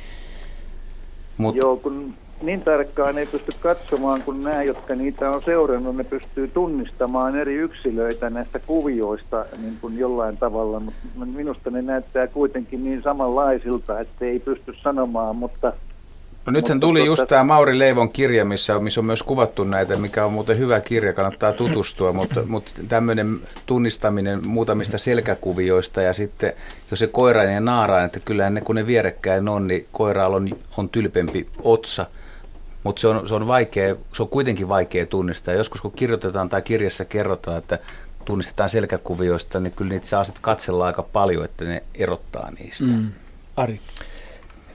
[1.39, 1.57] Mut...
[1.57, 6.49] Joo, kun niin tarkkaan ei pysty katsomaan, kun nämä, jotka niitä on seurannut, ne pystyy
[6.49, 13.03] tunnistamaan eri yksilöitä näistä kuvioista niin kuin jollain tavalla, mutta minusta ne näyttää kuitenkin niin
[13.03, 15.73] samanlaisilta, että ei pysty sanomaan, mutta
[16.49, 20.25] No nythän tuli just tämä Mauri Leivon kirja, missä, missä on myös kuvattu näitä, mikä
[20.25, 26.53] on muuten hyvä kirja, kannattaa tutustua, mutta, mutta tämmöinen tunnistaminen muutamista selkäkuvioista ja sitten
[26.91, 30.49] jos se koirainen ja naarainen, että kyllähän ne kun ne vierekkäin on, niin koiraalla on,
[30.77, 32.07] on tylpempi otsa,
[32.85, 35.55] mutta se on, se on vaikea, se on kuitenkin vaikea tunnistaa.
[35.55, 37.79] Joskus kun kirjoitetaan tai kirjassa kerrotaan, että
[38.25, 42.85] tunnistetaan selkäkuvioista, niin kyllä niitä saa sitten katsella aika paljon, että ne erottaa niistä.
[42.85, 43.11] Mm.
[43.57, 43.81] Ari.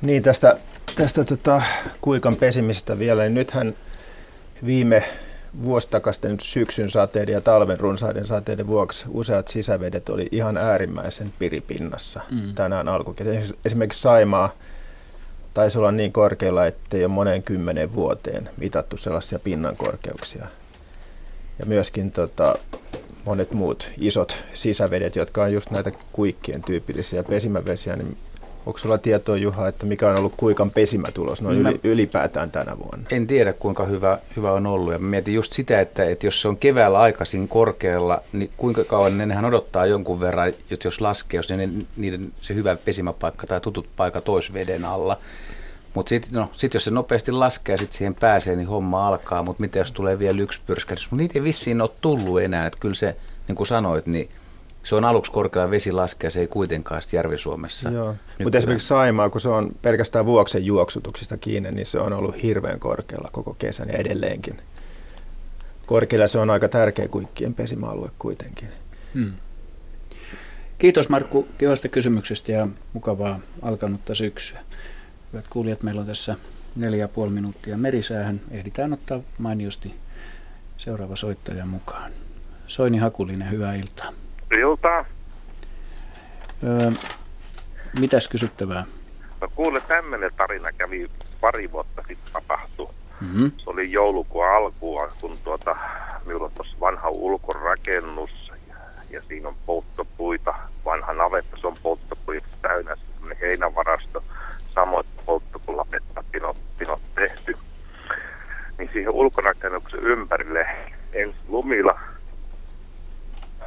[0.02, 0.58] Niin, tästä,
[0.96, 1.62] tästä tota,
[2.02, 3.76] kuikan pesimisestä vielä, niin nythän
[4.66, 5.04] viime
[5.64, 12.54] vuostakasten syksyn sateiden ja talven runsaiden sateiden vuoksi useat sisävedet oli ihan äärimmäisen piripinnassa mm.
[12.56, 13.42] tänään alkukesällä.
[13.66, 14.54] Esimerkiksi Saimaa
[15.54, 20.48] taisi olla niin korkealla, ettei ole moneen kymmenen vuoteen mitattu sellaisia pinnan korkeuksia.
[21.60, 22.56] Ja myöskin tota,
[23.26, 28.18] monet muut isot sisävedet, jotka on just näitä kuikkien tyypillisiä pesimävesiä, niin
[28.66, 33.08] Onko sulla tietoa, Juha, että mikä on ollut kuikan pesimätulos noin yli, ylipäätään tänä vuonna?
[33.12, 34.94] En tiedä, kuinka hyvä, hyvä on ollut.
[34.94, 39.18] Ja mietin just sitä, että, että jos se on keväällä aikaisin korkealla, niin kuinka kauan
[39.18, 43.62] ne nehän odottaa jonkun verran, että jos laskee, jos ne, niiden se hyvä pesimäpaikka tai
[43.62, 45.18] tutut paikat olisi veden alla.
[45.94, 49.44] Mutta sitten no, sit jos se nopeasti laskee ja sitten siihen pääsee, niin homma alkaa.
[49.44, 51.12] Mutta mitä jos tulee vielä yksi pyrskähdys?
[51.12, 52.68] Mutta niitä ei vissiin ole tullut enää.
[52.68, 53.16] Että kyllä se,
[53.48, 54.30] niin kuin sanoit, niin
[54.84, 57.90] se on aluksi korkealla vesi laskea, se ei kuitenkaan sitten Järvi-Suomessa.
[58.44, 62.80] Mutta esimerkiksi Saimaa, kun se on pelkästään vuoksen juoksutuksista kiinni, niin se on ollut hirveän
[62.80, 64.58] korkealla koko kesän ja edelleenkin.
[65.86, 68.70] Korkealla se on aika tärkeä kuikkien pesimäalue kuitenkin.
[69.14, 69.34] Hmm.
[70.78, 74.60] Kiitos Markku kivasta kysymyksestä ja mukavaa alkanutta syksyä.
[75.34, 76.36] Hyvät kuulijat, meillä on tässä
[76.76, 78.42] neljä ja puoli minuuttia merisäähän.
[78.52, 79.94] Ehditään ottaa mainiosti
[80.78, 82.12] seuraava soittaja mukaan.
[82.68, 84.23] Soini Hakulinen, hyvää iltaa.
[84.60, 85.06] Iltaa.
[86.64, 86.92] Öö,
[88.00, 88.86] mitäs kysyttävää?
[89.42, 91.10] No kuule, tämmöinen tarina kävi
[91.42, 92.90] pari vuotta sitten tapahtui.
[93.22, 93.52] Mm-hmm.
[93.58, 95.76] Se oli joulukuun alkua, kun tuota,
[96.26, 98.76] minulla on tuossa vanha ulkorakennus ja,
[99.10, 100.54] ja siinä on polttopuita.
[100.86, 104.24] Vanha navetta, se on polttopuita täynnä, semmoinen heinävarasto.
[104.76, 107.58] Samoin polttopulapetta pinot, pinot tehty.
[108.78, 110.66] Niin siihen ulkorakennuksen ympärille
[111.14, 112.00] ensi lumilla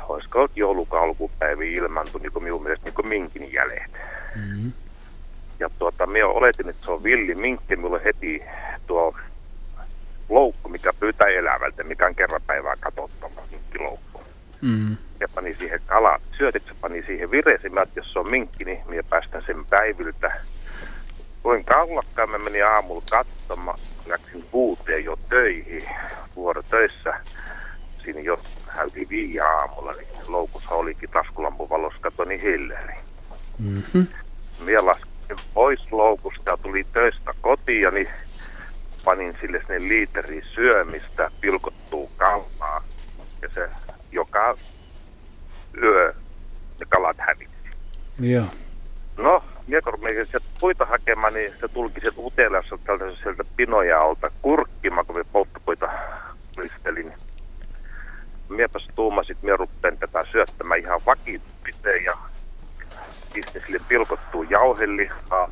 [0.09, 3.93] olisiko joulukuun alkupäiviä ilmantui niin minun mielestä niin minkin jäljet.
[4.35, 4.73] Mm-hmm.
[5.59, 8.41] Ja tuota, minä oletin, että se on villi minkki, minulla heti
[8.87, 9.15] tuo
[10.29, 14.21] loukku, mikä pyytää elävältä, mikä on kerran päivää katsottava minkkiloukku.
[14.61, 14.97] Mm-hmm.
[15.21, 19.43] Ja pani siihen kalat syötiksi, pani siihen viresimät, jos se on minkki, niin minä päästän
[19.47, 20.33] sen päiviltä.
[21.45, 25.83] Luin kaulakkaan, mä menin aamulla katsomaan, läksin vuuteen jo töihin,
[26.37, 27.21] vuorotöissä.
[28.05, 28.41] Siinä jo
[28.77, 32.97] häyti viiä aamulla, niin loukussa olikin taskulampun valossa, kato niin hilleri.
[33.59, 34.07] Mm-hmm.
[34.65, 38.09] Minä laskin pois loukusta ja tuli töistä kotiin, niin
[39.05, 42.83] panin sille sinne liiteri syömistä, pilkottuu kalaa.
[43.43, 43.69] Ja se
[44.13, 44.57] joka
[45.83, 46.15] yö
[46.81, 47.57] ne kalat hävitsi.
[48.21, 48.47] Joo.
[49.17, 52.79] No, minä kun menin sieltä puita hakemaan, niin se tulki sieltä uteliassa
[53.23, 55.89] sieltä pinoja alta kurkkimaan, kun me polttopuita
[56.57, 57.13] listelin
[58.49, 62.17] miepäs tuumasit, minä rupean tätä syöttämään ihan vakituiseen ja
[63.35, 65.51] pistin sille pilkottuu jauhelihaa.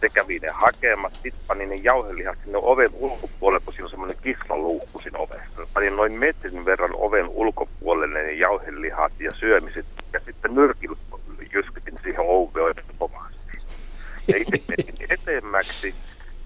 [0.00, 4.16] Se kävi ne hakemat, sitten panin ne jauhelihat sinne oven ulkopuolelle, kun siinä on semmoinen
[4.22, 5.66] kislaluukku siinä ovessa.
[5.74, 10.96] Panin noin metrin verran oven ulkopuolelle ne jauhelihat ja syömiset ja sitten nyrkillä
[11.52, 13.58] jyskytin siihen oveen kovasti.
[14.28, 15.94] Ja itse menin etemmäksi,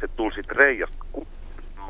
[0.00, 1.04] se tuli sitten reijasta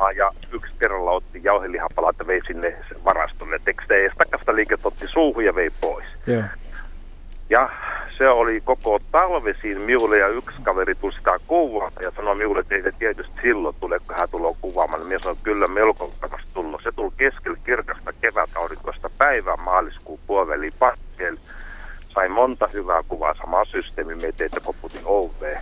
[0.00, 3.58] juomaan ja yksi kerralla otti jauhelihapalat ja vei sinne varastolle.
[3.64, 6.06] Tekste ei takasta liikettä otti suuhun ja vei pois.
[6.26, 6.42] Joo.
[7.50, 7.70] Ja
[8.18, 12.60] se oli koko talvi siinä minulle ja yksi kaveri tuli sitä kuvata ja sanoi minulle,
[12.60, 15.06] että ei se tietysti silloin tule, kun hän tulee kuvaamaan.
[15.06, 16.82] Minä sanoin, että kyllä melko varmasti tullut.
[16.82, 21.38] Se tuli keskellä kirkasta kevätaurinkoista päivää maaliskuun puoliväliin pakkeen.
[22.14, 25.56] Sai monta hyvää kuvaa, sama systeemi, me teitä koputin OV.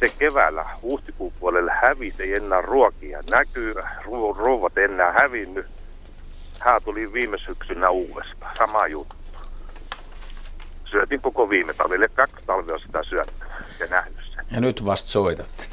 [0.00, 5.66] Se keväällä huhtikuun puolelle hävisi, ei enää ruokia näkyy, ru- ruuvat enää hävinnyt.
[6.58, 9.20] Hän tuli viime syksynä uudestaan, sama juttu
[10.90, 12.08] syötin koko viime talvelle.
[12.08, 14.44] Kaksi talvea sitä syöttänyt ja nähnyt sen.
[14.50, 15.64] Ja nyt vasta soitatte.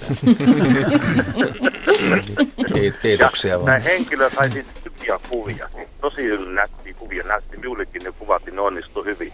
[3.01, 3.81] Kiitoksia ja vaan.
[3.81, 5.69] Henkilö sai siis hyviä kuvia.
[6.01, 6.21] Tosi
[6.53, 7.23] nätti kuvia.
[7.23, 9.33] Näytti minullekin ne kuvat, niin ne onnistui hyvin.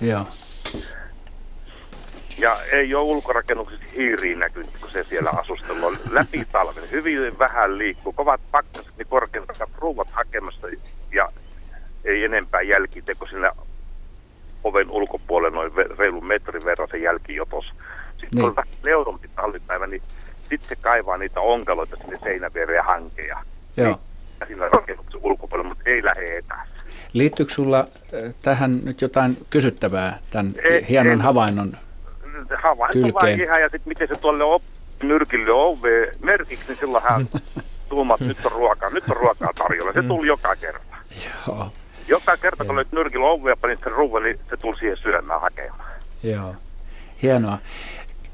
[0.00, 0.26] Joo.
[2.40, 6.90] Ja ei ole ulkorakennuksessa hiiriin näkynyt, kun se siellä asustellut läpi talven.
[6.90, 8.12] Hyvin vähän liikkuu.
[8.12, 10.66] Kovat pakkaset, niin korkeintaan ruuvat hakemassa
[11.12, 11.28] ja
[12.04, 13.50] ei enempää jälkiteko sinne
[14.64, 17.64] oven ulkopuolelle noin reilun metrin verran se jälkijotos.
[18.20, 18.58] Sitten niin.
[18.58, 20.02] on leudonpi talvipäivä, niin
[20.40, 23.38] sitten se kaivaa niitä onkeloita sinne seinäviereen ja hankeja.
[23.76, 24.00] Joo.
[24.40, 26.66] Ja siinä rakennuksen ulkopuolella, mutta ei lähde etää.
[27.12, 27.84] Liittyykö sulla
[28.42, 31.72] tähän nyt jotain kysyttävää tämän ei, hienon ei, havainnon
[32.56, 33.14] Havainto kylkeen?
[33.14, 34.62] vaan ihan, ja sitten miten se tuolle op,
[35.02, 37.28] nyrkille ove merkiksi, niin silloin hän
[37.88, 39.92] tuumat, nyt on ruokaa, nyt on ruokaa tarjolla.
[39.92, 40.96] Se tuli joka kerta.
[41.46, 41.68] Joo.
[42.08, 45.90] Joka kerta, kun olet nyrkillä ovea, panit sen ruuan, niin se tuli siihen syömään hakemaan.
[46.22, 46.54] Joo,
[47.22, 47.58] hienoa.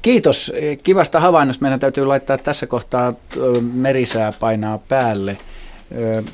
[0.01, 0.51] Kiitos
[0.83, 1.61] kivasta havainnosta.
[1.61, 3.13] Meidän täytyy laittaa tässä kohtaa
[3.73, 5.37] merisää painaa päälle.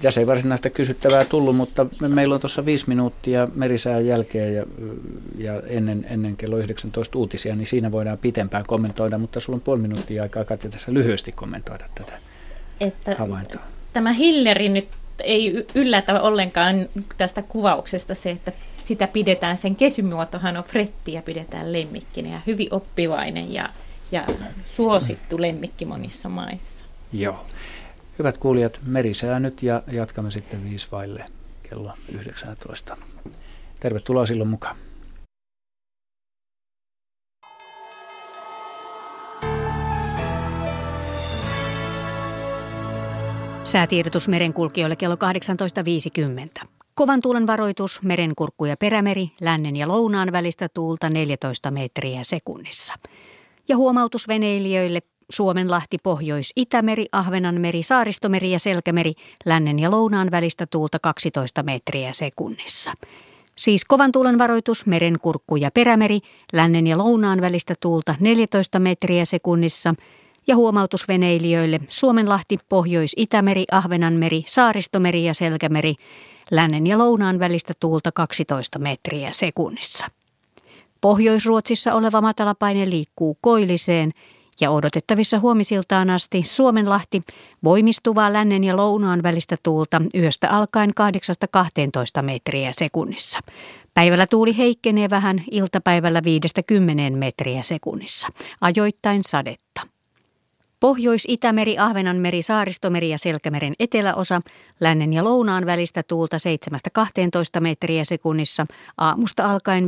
[0.04, 4.66] Ja se ei varsinaista kysyttävää tullut, mutta meillä on tuossa viisi minuuttia merisään jälkeen ja,
[5.38, 9.82] ja ennen, ennen kello 19 uutisia, niin siinä voidaan pitempään kommentoida, mutta sulla on puoli
[9.82, 12.14] minuuttia aikaa Katja tässä lyhyesti kommentoida tätä
[12.80, 13.62] että havaintoa.
[13.94, 14.88] Tämä Hilleri nyt
[15.24, 18.52] ei yllätä ollenkaan tästä kuvauksesta se, että
[18.84, 23.70] sitä pidetään, sen kesymuotohan on fretti ja pidetään lemmikkinä ja hyvin oppivainen ja,
[24.12, 24.24] ja
[24.66, 26.86] suosittu lemmikki monissa maissa.
[27.14, 27.46] Joo.
[28.20, 31.26] Hyvät kuulijat, merisää nyt ja jatkamme sitten viisi vaille
[31.70, 32.98] kello 19.
[33.80, 34.76] Tervetuloa silloin mukaan.
[43.64, 45.16] Säätiedotus merenkulkijoille kello
[46.62, 46.68] 18.50.
[46.96, 52.94] Kovan tuulen varoitus, merenkurkku ja perämeri, lännen ja lounaan välistä tuulta 14 metriä sekunnissa.
[53.70, 55.02] Ja huomautus veneilijöille,
[55.36, 59.14] Suomenlahti, Pohjois-Itämeri, Ahvenanmeri, Saaristomeri ja Selkämeri,
[59.46, 62.94] lännen ja lounaan välistä tuulta 12 metriä sekunnissa.
[63.56, 66.20] Siis kovan tuulen varoitus, merenkurkku ja perämeri,
[66.54, 69.96] lännen ja lounaan välistä tuulta 14 metriä sekunnissa–
[70.48, 75.96] ja huomautusveneilijöille Suomenlahti, Pohjois-Itämeri, Ahvenanmeri, Saaristomeri ja Selkämeri,
[76.52, 80.06] lännen ja lounaan välistä tuulta 12 metriä sekunnissa.
[81.02, 84.12] Pohjois-Ruotsissa oleva matalapaine liikkuu koilliseen
[84.62, 87.22] ja odotettavissa huomisiltaan asti Suomenlahti
[87.64, 90.92] voimistuvaa lännen ja lounaan välistä tuulta yöstä alkaen
[92.20, 93.40] 8-12 metriä sekunnissa.
[93.94, 96.22] Päivällä tuuli heikkenee vähän, iltapäivällä
[97.14, 98.28] 5-10 metriä sekunnissa.
[98.62, 99.82] Ajoittain sadetta.
[100.80, 104.42] Pohjois-Itämeri, Ahvenanmeri, Saaristomeri ja Selkämeren eteläosa,
[104.80, 106.38] lännen ja lounaan välistä tuulta
[107.58, 108.66] 7-12 metriä sekunnissa,
[108.98, 109.88] aamusta alkaen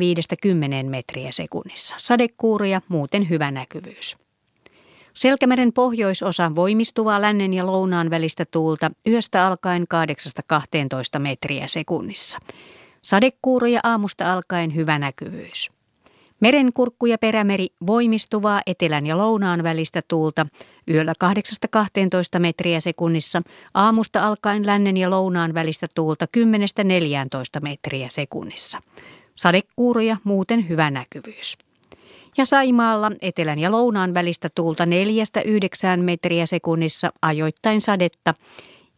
[0.86, 1.96] 5-10 metriä sekunnissa.
[1.98, 4.25] Sadekuuria, muuten hyvä näkyvyys.
[5.16, 9.86] Selkämeren pohjoisosa voimistuvaa lännen ja lounaan välistä tuulta yöstä alkaen
[11.18, 12.40] 8-12 metriä sekunnissa.
[13.02, 15.72] Sadekuuria aamusta alkaen hyvä näkyvyys.
[16.40, 20.46] Merenkurkku ja perämeri voimistuvaa etelän ja lounaan välistä tuulta
[20.90, 21.14] yöllä
[22.38, 23.42] 8-12 metriä sekunnissa,
[23.74, 26.28] aamusta alkaen lännen ja lounaan välistä tuulta
[27.58, 28.82] 10-14 metriä sekunnissa.
[29.36, 31.65] Sadekuuroja muuten hyvä näkyvyys.
[32.38, 34.88] Ja Saimaalla etelän ja lounaan välistä tuulta 4-9
[36.02, 38.34] metriä sekunnissa, ajoittain sadetta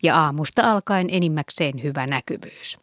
[0.04, 2.78] ja aamusta alkaen enimmäkseen hyvä näkyvyys.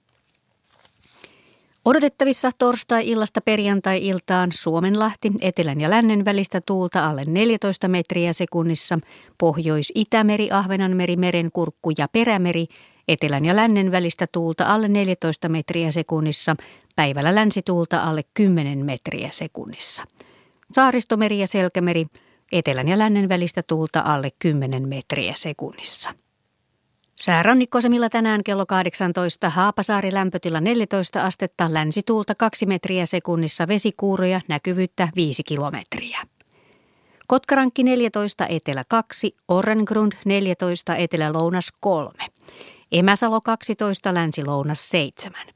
[1.84, 8.98] Odotettavissa torstai-illasta perjantai-iltaan Suomenlahti, etelän ja lännen välistä tuulta alle 14 metriä sekunnissa,
[9.38, 12.66] Pohjois-Itämeri, Ahvenanmeri, Merenkurkku ja Perämeri,
[13.08, 16.56] etelän ja lännen välistä tuulta alle 14 metriä sekunnissa,
[16.96, 20.04] päivällä länsituulta alle 10 metriä sekunnissa.
[20.72, 22.06] Saaristomeri ja Selkämeri,
[22.52, 26.10] etelän ja lännen välistä tuulta alle 10 metriä sekunnissa.
[27.16, 35.42] Säärannikkoasemilla tänään kello 18 Haapasaari lämpötila 14 astetta, länsituulta 2 metriä sekunnissa, vesikuuroja, näkyvyyttä 5
[35.42, 36.20] kilometriä.
[37.26, 42.12] Kotkarankki 14, etelä 2, Orrengrund 14, etelä-lounas 3.
[42.92, 45.53] Emäsalo 12, länsi-lounas 7.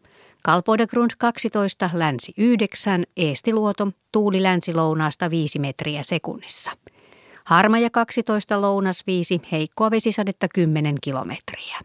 [0.48, 6.70] Kalpoidegrund 12, länsi 9, Eestiluoto, tuuli länsi-lounaasta 5 metriä sekunnissa.
[7.44, 11.78] Harmaja 12, lounas 5, heikkoa vesisadetta 10 kilometriä.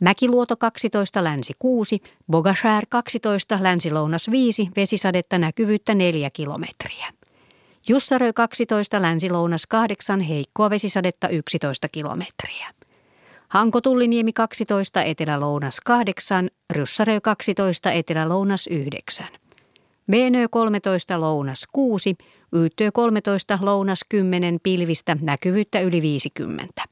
[0.00, 7.06] Mäkiluoto 12, länsi 6, Bogashär 12, länsi-lounas 5, vesisadetta näkyvyyttä 4 kilometriä.
[7.88, 12.66] Jussarö 12, länsi-lounas 8, heikkoa vesisadetta 11 kilometriä.
[13.56, 19.26] Hanko Tulliniemi 12, Etelä-Lounas 8, Ryssarö 12, Etelä-Lounas 9.
[20.10, 22.16] Venö 13, Lounas 6,
[22.56, 26.82] Yyttö 13, Lounas 10, pilvistä, näkyvyyttä yli 50.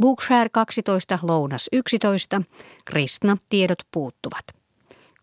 [0.00, 2.42] Bookshare 12, Lounas 11,
[2.84, 4.44] Kristna, tiedot puuttuvat.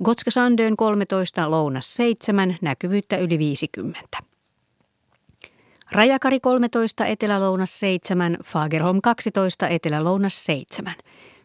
[0.03, 4.32] Gotska Sandön 13, Lounas 7, näkyvyyttä yli 50.
[5.93, 10.93] Rajakari 13, Etelä-Lounas 7, Fagerholm 12, Etelä-Lounas 7.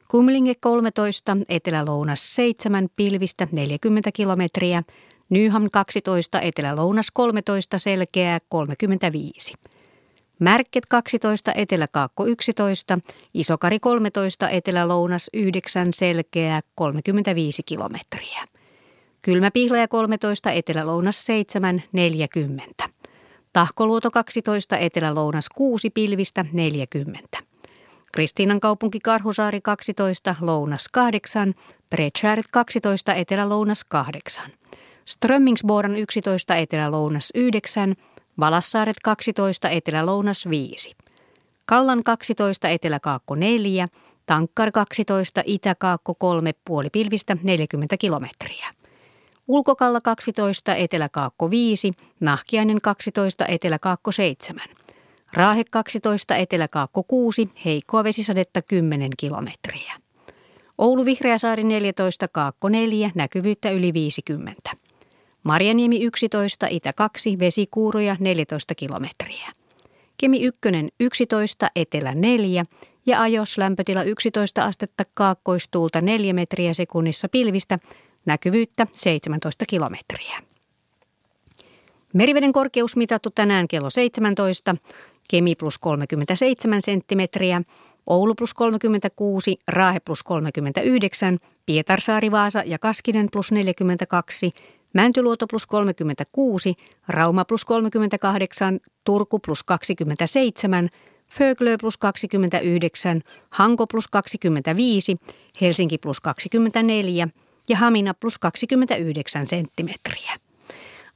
[0.08, 4.82] Kumlinge 13, Etelä-Lounas 7, pilvistä 40 kilometriä.
[5.30, 9.54] Nyham 12, Etelä-Lounas 13, selkeää 35.
[10.38, 12.98] Märket 12, Etelä-Kaakko 11,
[13.34, 18.44] Isokari 13, Etelä-Lounas 9, selkeää 35 kilometriä.
[19.22, 22.97] Kylmäpihlaja 13, Etelä-Lounas 7, 40.
[23.58, 27.38] Tahkoluoto 12, Etelä-Lounas 6, pilvistä 40.
[28.12, 31.54] Kristiinan kaupunki Karhusaari 12, Lounas 8,
[31.90, 34.50] Bredshäret 12, Etelä-Lounas 8.
[35.04, 37.94] Strömmingsboran 11, Etelä-Lounas 9,
[38.40, 40.96] Valassaaret 12, Etelä-Lounas 5.
[41.66, 43.88] Kallan 12, Etelä-Kaakko 4,
[44.26, 48.77] Tankkar 12, Itä-Kaakko 3, puoli pilvistä 40 kilometriä.
[49.48, 54.64] Ulkokalla 12, Etelä-Kaakko 5, Nahkiainen 12, Etelä-Kaakko 7.
[55.32, 59.94] Raahe 12, Etelä-Kaakko 6, heikkoa vesisadetta 10 kilometriä.
[60.78, 64.70] Oulu Vihreäsaari 14, Kaakko 4, näkyvyyttä yli 50.
[65.42, 69.48] Marjaniemi 11, Itä 2, vesikuuroja 14 kilometriä.
[70.16, 70.60] Kemi 1,
[71.00, 72.64] 11, Etelä 4
[73.06, 77.78] ja Ajos lämpötila 11 astetta kaakkoistuulta 4 metriä sekunnissa pilvistä
[78.26, 80.38] näkyvyyttä 17 kilometriä.
[82.14, 84.76] Meriveden korkeus mitattu tänään kello 17,
[85.30, 87.62] Kemi plus 37 senttimetriä,
[88.06, 94.52] Oulu plus 36, Raahe plus 39, Pietarsaari, Vaasa ja Kaskinen plus 42,
[94.94, 96.74] Mäntyluoto plus 36,
[97.08, 100.88] Rauma plus 38, Turku plus 27,
[101.30, 105.16] Föglö plus 29, Hanko plus 25,
[105.60, 107.28] Helsinki plus 24,
[107.68, 110.32] ja Hamina plus 29 senttimetriä.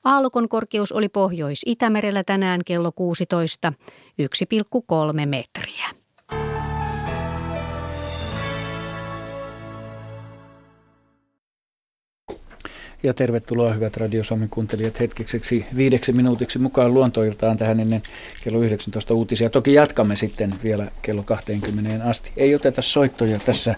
[0.05, 3.73] Aallokon korkeus oli Pohjois-Itämerellä tänään kello 16,
[4.23, 6.03] 1,3 metriä.
[13.03, 18.01] Ja tervetuloa hyvät Radio Suomen kuuntelijat hetkiseksi viideksi minuutiksi mukaan luontoiltaan tähän ennen
[18.45, 19.51] kello 19 uutisia.
[19.51, 22.33] Toki jatkamme sitten vielä kello 20 asti.
[22.37, 23.75] Ei oteta soittoja tässä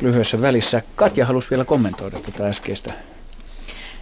[0.00, 0.82] lyhyessä välissä.
[0.96, 2.92] Katja halusi vielä kommentoida tätä äskeistä,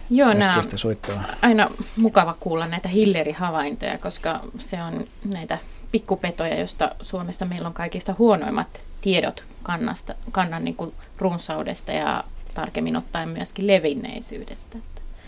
[0.09, 1.21] Joo, äskeistä soittoa.
[1.41, 5.57] aina mukava kuulla näitä hillerihavaintoja, koska se on näitä
[5.91, 12.23] pikkupetoja, joista Suomesta meillä on kaikista huonoimmat tiedot kannasta, kannan niin kuin runsaudesta ja
[12.53, 14.77] tarkemmin ottaen myöskin levinneisyydestä.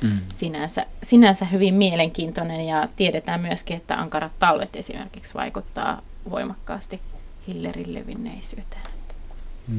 [0.01, 0.19] Mm.
[0.35, 7.01] Sinänsä, sinänsä hyvin mielenkiintoinen ja tiedetään myöskin, että ankarat talvet esimerkiksi vaikuttaa voimakkaasti
[7.47, 8.81] hillerin levinneisyyteen.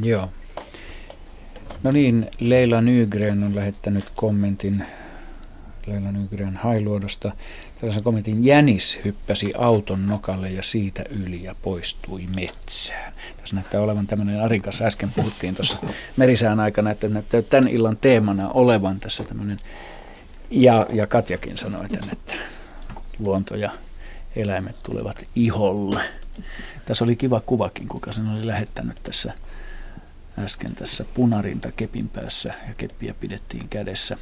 [0.02, 0.28] Joo.
[1.82, 4.84] No niin, Leila Nygren on lähettänyt kommentin
[5.86, 7.32] Leila Nygren Hailuodosta.
[7.78, 13.12] Tällaisen kommentin Jänis hyppäsi auton nokalle ja siitä yli ja poistui metsään.
[13.36, 15.76] Tässä näyttää olevan tämmöinen, Arin kanssa äsken puhuttiin tuossa
[16.16, 19.58] merisään aikana, että näyttää tämän illan teemana olevan tässä tämmöinen,
[20.50, 22.34] ja, ja Katjakin sanoi tämän, että
[23.18, 23.70] luonto ja
[24.36, 26.00] eläimet tulevat iholle.
[26.84, 29.32] Tässä oli kiva kuvakin, kuka sen oli lähettänyt tässä
[30.40, 34.16] äsken tässä punarinta kepin päässä ja keppiä pidettiin kädessä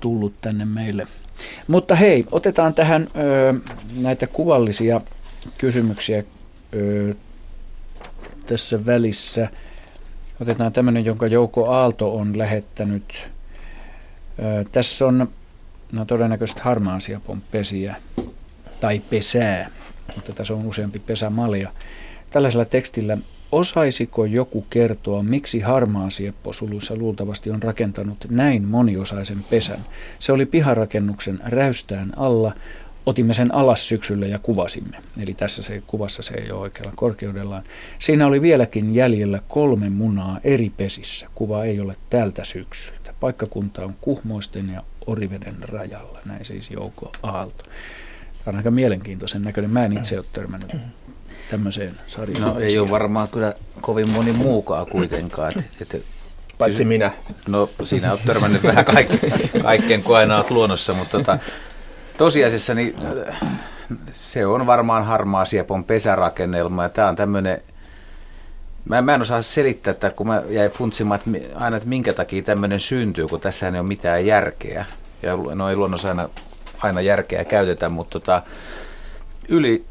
[0.00, 1.06] tullut tänne meille.
[1.68, 3.54] Mutta hei, otetaan tähän ö,
[3.96, 5.00] näitä kuvallisia
[5.58, 6.24] kysymyksiä
[6.74, 7.14] ö,
[8.46, 9.48] tässä välissä.
[10.40, 13.30] Otetaan tämmöinen, jonka Jouko Aalto on lähettänyt.
[14.38, 15.28] Ö, tässä on
[15.96, 17.96] no, todennäköisesti harmaasiapon pesiä
[18.80, 19.70] tai pesää,
[20.16, 21.72] mutta tässä on useampi pesämalja.
[22.30, 23.18] Tällaisella tekstillä
[23.52, 29.78] Osaisiko joku kertoa, miksi harmaa siepposuluissa luultavasti on rakentanut näin moniosaisen pesän?
[30.18, 32.52] Se oli piharakennuksen räystään alla.
[33.06, 34.96] otimme sen alas syksyllä ja kuvasimme.
[35.22, 37.62] Eli tässä se kuvassa se ei ole oikealla korkeudellaan.
[37.98, 41.26] Siinä oli vieläkin jäljellä kolme munaa eri pesissä.
[41.34, 43.14] Kuva ei ole tältä syksyltä.
[43.20, 46.18] Paikkakunta on Kuhmoisten ja Oriveden rajalla.
[46.24, 47.64] Näin siis Jouko Aalto.
[48.44, 49.70] Tämä on aika mielenkiintoisen näköinen.
[49.70, 50.72] Mä en itse ole törmännyt
[51.52, 52.42] tämmöiseen sarjaan.
[52.42, 55.52] No ei ole varmaan kyllä kovin moni muukaan kuitenkaan.
[55.80, 56.04] Et, et,
[56.58, 57.10] Paitsi minä.
[57.48, 59.18] No sinä olet törmännyt vähän kaikki,
[59.62, 61.38] kaikkeen, kun aina olet luonnossa, mutta tota,
[62.18, 62.96] tosiasiassa niin,
[64.12, 67.62] se on varmaan harmaa siepon pesärakennelma ja tämä on tämmöinen,
[68.84, 72.42] mä, mä en osaa selittää, että kun mä jäin funtsimaan että aina, että minkä takia
[72.42, 74.84] tämmöinen syntyy, kun tässä ei ole mitään järkeä.
[75.22, 76.28] Ja no ei luonnossa aina,
[76.78, 78.42] aina järkeä käytetä, mutta tota,
[79.48, 79.84] yli,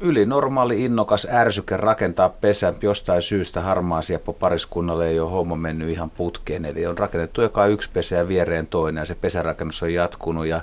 [0.00, 5.88] yli normaali innokas ärsyke rakentaa pesä jostain syystä harmaa sieppo pariskunnalle ei ole homma mennyt
[5.88, 6.64] ihan putkeen.
[6.64, 10.60] Eli on rakennettu joka yksi pesä ja viereen toinen ja se pesärakennus on jatkunut ja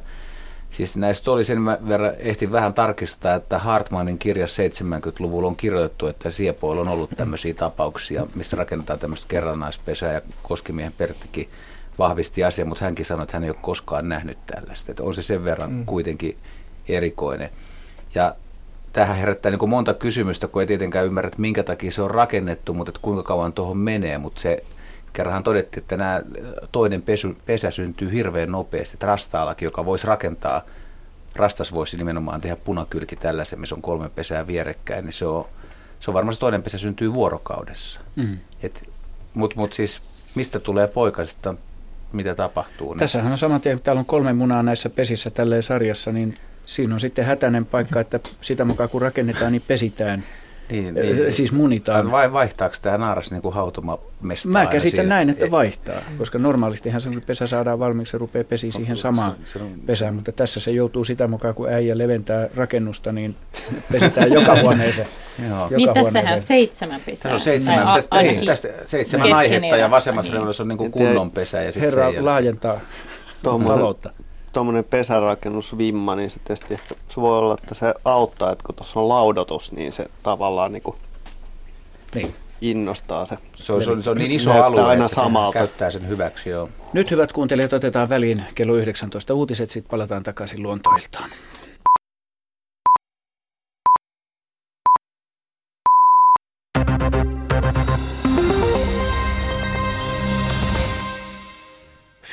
[0.69, 6.31] Siis näistä oli sen verran, ehti vähän tarkistaa, että Hartmanin kirja 70-luvulla on kirjoitettu, että
[6.31, 11.49] Siepoilla on ollut tämmöisiä tapauksia, missä rakennetaan tämmöistä kerrannaispesää ja Koskimiehen Perttikin
[11.99, 14.91] vahvisti asian, mutta hänkin sanoi, että hän ei ole koskaan nähnyt tällaista.
[14.91, 15.85] Että on se sen verran mm.
[15.85, 16.37] kuitenkin
[16.87, 17.49] erikoinen.
[18.15, 18.35] Ja
[18.95, 22.11] tähän herättää niin kuin monta kysymystä, kun ei tietenkään ymmärrä, että minkä takia se on
[22.11, 24.17] rakennettu, mutta että kuinka kauan tuohon menee.
[24.17, 24.63] Mutta se
[25.13, 26.21] kerran todettiin, että nämä
[26.71, 28.97] toinen pesy, pesä syntyy hirveän nopeasti.
[29.01, 30.61] Rastaalakin, joka voisi rakentaa,
[31.35, 35.45] rastas voisi nimenomaan tehdä punakylki tällaisen, missä on kolme pesää vierekkäin, niin se on,
[35.99, 38.01] se on varmasti toinen pesä syntyy vuorokaudessa.
[38.15, 38.37] Mm.
[39.33, 40.01] Mutta mut siis
[40.35, 41.55] mistä tulee poikasista,
[42.11, 42.93] mitä tapahtuu?
[42.93, 42.99] Niin?
[42.99, 46.33] Tässähän on saman tien, kun täällä on kolme munaa näissä pesissä tälleen sarjassa, niin
[46.65, 50.23] siinä on sitten hätäinen paikka, että sitä mukaan kun rakennetaan, niin pesitään–
[50.71, 52.11] niin, niin, siis munitaan.
[52.11, 54.51] Vai vaihtaako tämä naaras niin kuin hautomamestaa?
[54.51, 58.97] Mä käsitän näin, että vaihtaa, koska normaalistihan se pesä saadaan valmiiksi, se rupeaa pesi siihen
[58.97, 59.71] samaan se, se on...
[59.85, 63.35] pesään, mutta tässä se joutuu sitä mukaan, kun äijä leventää rakennusta, niin
[63.91, 65.07] pesitään joka huoneeseen.
[65.49, 65.61] Joo.
[65.61, 67.31] Joka niin tässähän on seitsemän pesää.
[67.31, 71.61] Tässä on seitsemän, tästä, tästä, seitsemän aihetta ja vasemmassa reunassa on niin kuin kunnon pesä.
[71.61, 72.79] Ja Herra laajentaa
[73.43, 74.13] taloutta
[74.55, 78.99] tuommoinen pesärakennusvimma, niin se tietysti ehkä, se voi olla, että se auttaa, että kun tuossa
[78.99, 80.97] on laudotus, niin se tavallaan niin kuin
[82.15, 82.35] niin.
[82.61, 83.37] innostaa se.
[83.55, 85.59] Se on, se on, se on niin iso alue, aina että samalta.
[85.59, 86.49] käyttää sen hyväksi.
[86.49, 86.69] Joo.
[86.93, 91.29] Nyt hyvät kuuntelijat, otetaan väliin kello 19 uutiset, sitten palataan takaisin luontoiltaan.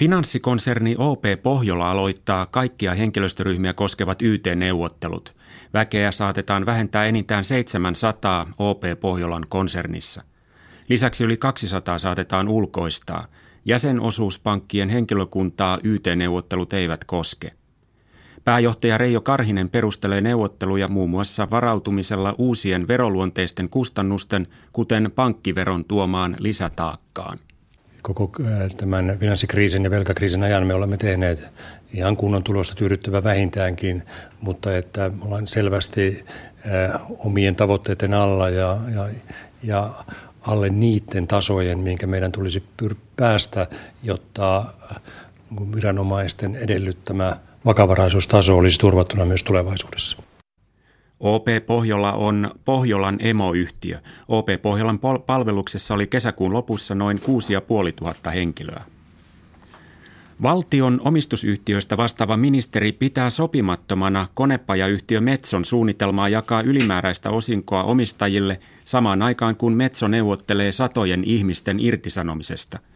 [0.03, 5.35] Finanssikonserni OP Pohjola aloittaa kaikkia henkilöstöryhmiä koskevat YT-neuvottelut.
[5.75, 10.23] Väkeä saatetaan vähentää enintään 700 OP Pohjolan konsernissa.
[10.89, 13.27] Lisäksi yli 200 saatetaan ulkoistaa.
[13.65, 17.53] Jäsenosuuspankkien henkilökuntaa YT-neuvottelut eivät koske.
[18.45, 27.39] Pääjohtaja Reijo Karhinen perustelee neuvotteluja muun muassa varautumisella uusien veroluonteisten kustannusten, kuten pankkiveron tuomaan lisätaakkaan
[28.03, 28.31] koko
[28.77, 31.45] tämän finanssikriisin ja velkakriisin ajan me olemme tehneet
[31.93, 34.03] ihan kunnon tulosta tyydyttävä vähintäänkin,
[34.41, 36.25] mutta että ollaan selvästi
[37.19, 39.09] omien tavoitteiden alla ja, ja,
[39.63, 39.91] ja
[40.41, 43.67] alle niiden tasojen, minkä meidän tulisi pyr- päästä,
[44.03, 44.65] jotta
[45.75, 50.23] viranomaisten edellyttämä vakavaraisuustaso olisi turvattuna myös tulevaisuudessa.
[51.23, 53.99] OP Pohjola on Pohjolan emoyhtiö.
[54.29, 58.85] OP Pohjolan palveluksessa oli kesäkuun lopussa noin 6500 henkilöä.
[60.43, 69.57] Valtion omistusyhtiöistä vastaava ministeri pitää sopimattomana konepajayhtiö Metson suunnitelmaa jakaa ylimääräistä osinkoa omistajille samaan aikaan
[69.57, 72.79] kun Metso neuvottelee satojen ihmisten irtisanomisesta–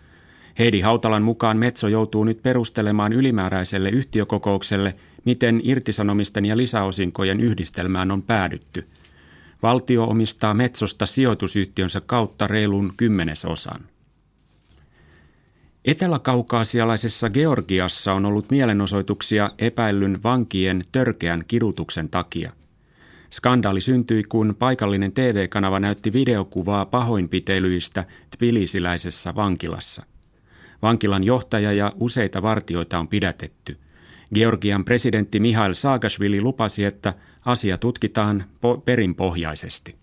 [0.58, 4.94] Heidi Hautalan mukaan Metso joutuu nyt perustelemaan ylimääräiselle yhtiökokoukselle,
[5.26, 8.88] miten irtisanomisten ja lisäosinkojen yhdistelmään on päädytty.
[9.62, 13.80] Valtio omistaa Metsosta sijoitusyhtiönsä kautta reilun kymmenesosan.
[15.84, 22.52] Etelä-kaukaasialaisessa Georgiassa on ollut mielenosoituksia epäillyn vankien törkeän kidutuksen takia.
[23.30, 30.02] Skandaali syntyi, kun paikallinen TV-kanava näytti videokuvaa pahoinpitelyistä Tbilisiläisessä vankilassa–
[30.82, 33.78] Vankilan johtaja ja useita vartioita on pidätetty.
[34.34, 37.14] Georgian presidentti Mihail Saakashvili lupasi, että
[37.44, 39.94] asia tutkitaan po- perinpohjaisesti.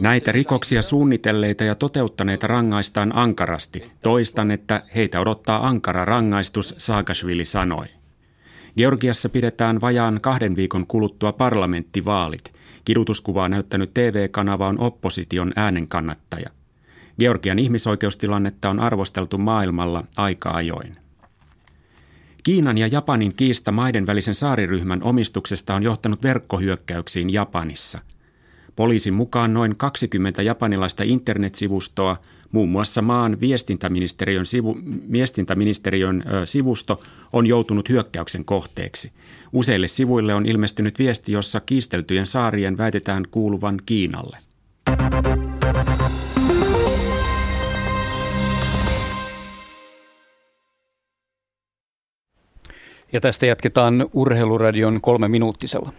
[0.00, 3.82] Näitä rikoksia suunnitelleita ja toteuttaneita rangaistaan ankarasti.
[4.02, 7.86] Toistan, että heitä odottaa ankara rangaistus, Saakashvili sanoi.
[8.76, 12.53] Georgiassa pidetään vajaan kahden viikon kuluttua parlamenttivaalit.
[12.84, 16.50] Kidutuskuvaa näyttänyt TV-kanava on opposition äänenkannattaja.
[17.18, 20.96] Georgian ihmisoikeustilannetta on arvosteltu maailmalla aika ajoin.
[22.44, 27.98] Kiinan ja Japanin kiista maiden välisen saariryhmän omistuksesta on johtanut verkkohyökkäyksiin Japanissa.
[28.76, 32.16] Poliisin mukaan noin 20 japanilaista internetsivustoa,
[32.52, 34.78] muun muassa maan viestintäministeriön, sivu,
[35.12, 39.12] viestintäministeriön sivusto, on joutunut hyökkäyksen kohteeksi.
[39.52, 44.38] Useille sivuille on ilmestynyt viesti, jossa kiisteltyjen saarien väitetään kuuluvan Kiinalle.
[53.12, 55.92] Ja tästä jatketaan Urheiluradion kolme minuuttisella.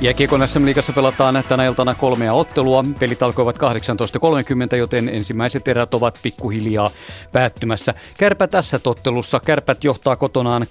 [0.00, 2.84] Jääkiekon SM-liigassa pelataan tänä iltana kolmea ottelua.
[2.98, 6.90] Pelit alkoivat 18.30, joten ensimmäiset erät ovat pikkuhiljaa
[7.32, 7.94] päättymässä.
[8.18, 9.40] Kärpä tässä tottelussa.
[9.40, 10.62] Kärpät johtaa kotonaan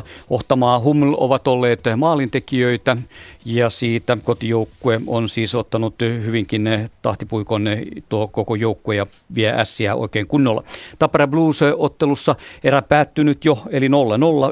[0.00, 0.02] 2-0.
[0.30, 2.96] Ohtamaa Hummel ovat olleet maalintekijöitä
[3.44, 5.94] ja siitä kotijoukkue on siis ottanut
[6.24, 6.68] hyvinkin
[7.02, 7.64] tahtipuikon
[8.08, 10.64] tuo koko joukkue ja vie ässiä oikein kunnolla.
[10.98, 12.34] Tappara Blues-ottelussa
[12.64, 13.90] erä päättynyt jo, eli 0-0,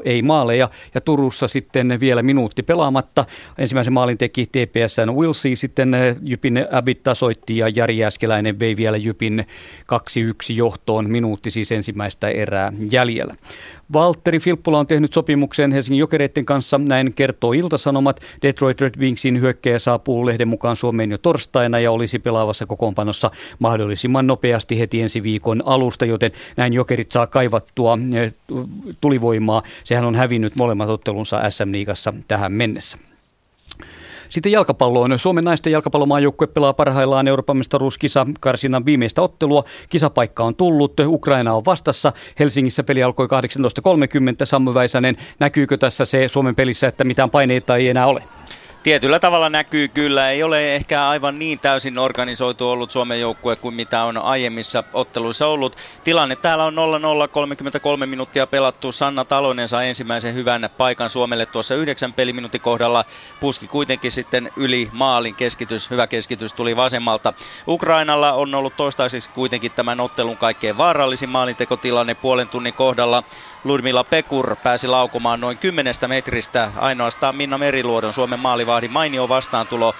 [0.05, 0.69] ei maaleja.
[0.93, 3.25] Ja Turussa sitten vielä minuutti pelaamatta.
[3.57, 8.97] Ensimmäisen maalin teki TPSn Wilsi, sitten eh, Jypin Abbott tasoitti ja Jari Äskeläinen vei vielä
[8.97, 9.45] Jypin
[10.51, 13.35] 2-1 johtoon, minuutti siis ensimmäistä erää jäljellä.
[13.93, 18.21] Valtteri Filppula on tehnyt sopimuksen Helsingin Jokereiden kanssa, näin kertoo Iltasanomat.
[18.41, 24.27] Detroit Red Wingsin hyökkäjä saapuu lehden mukaan Suomeen jo torstaina ja olisi pelaavassa kokoonpanossa mahdollisimman
[24.27, 28.33] nopeasti heti ensi viikon alusta, joten näin Jokerit saa kaivattua eh,
[29.01, 29.63] tulivoimaa.
[29.83, 33.08] Sehän on hävinnyt molemmat ottelunsa SM-liigassa tähän mennessä.
[34.29, 35.19] Sitten jalkapalloon.
[35.19, 39.63] Suomen naisten jalkapallomaajoukkue pelaa parhaillaan Euroopan mestaruuskisa karsinnan viimeistä ottelua.
[39.89, 42.13] Kisapaikka on tullut, Ukraina on vastassa.
[42.39, 43.31] Helsingissä peli alkoi 18.30.
[44.43, 48.23] Sammu Väisänen, näkyykö tässä se Suomen pelissä, että mitään paineita ei enää ole?
[48.83, 50.29] Tietyllä tavalla näkyy kyllä.
[50.29, 55.47] Ei ole ehkä aivan niin täysin organisoitu ollut Suomen joukkue kuin mitä on aiemmissa otteluissa
[55.47, 55.75] ollut.
[56.03, 56.77] Tilanne täällä on 0-0,
[57.31, 58.91] 33 minuuttia pelattu.
[58.91, 63.05] Sanna Talonen saa ensimmäisen hyvän paikan Suomelle tuossa yhdeksän peliminuutin kohdalla.
[63.39, 67.33] Puski kuitenkin sitten yli maalin keskitys, hyvä keskitys tuli vasemmalta.
[67.67, 73.23] Ukrainalla on ollut toistaiseksi kuitenkin tämän ottelun kaikkein vaarallisin maalintekotilanne puolen tunnin kohdalla.
[73.63, 76.71] Ludmila Pekur pääsi laukumaan noin 10 metristä.
[76.75, 79.95] Ainoastaan Minna Meriluodon Suomen maalivahdin mainio vastaantulo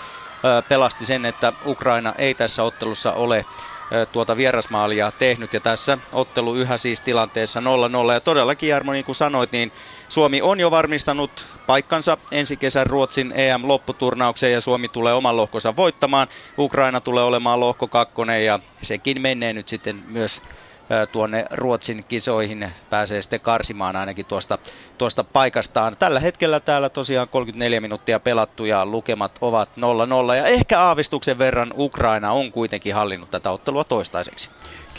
[0.67, 3.45] pelasti sen, että Ukraina ei tässä ottelussa ole
[4.11, 7.59] tuota vierasmaalia tehnyt ja tässä ottelu yhä siis tilanteessa
[8.09, 9.73] 0-0 ja todellakin Jarmo niin kuin sanoit niin
[10.09, 16.27] Suomi on jo varmistanut paikkansa ensi kesän Ruotsin EM-lopputurnaukseen ja Suomi tulee oman lohkonsa voittamaan.
[16.57, 20.41] Ukraina tulee olemaan lohko kakkonen ja sekin menee nyt sitten myös
[21.11, 24.57] tuonne Ruotsin kisoihin pääsee sitten karsimaan ainakin tuosta,
[24.97, 25.97] tuosta paikastaan.
[25.99, 29.69] Tällä hetkellä täällä tosiaan 34 minuuttia pelattu ja lukemat ovat
[30.31, 34.49] 0-0 ja ehkä aavistuksen verran Ukraina on kuitenkin hallinnut tätä ottelua toistaiseksi.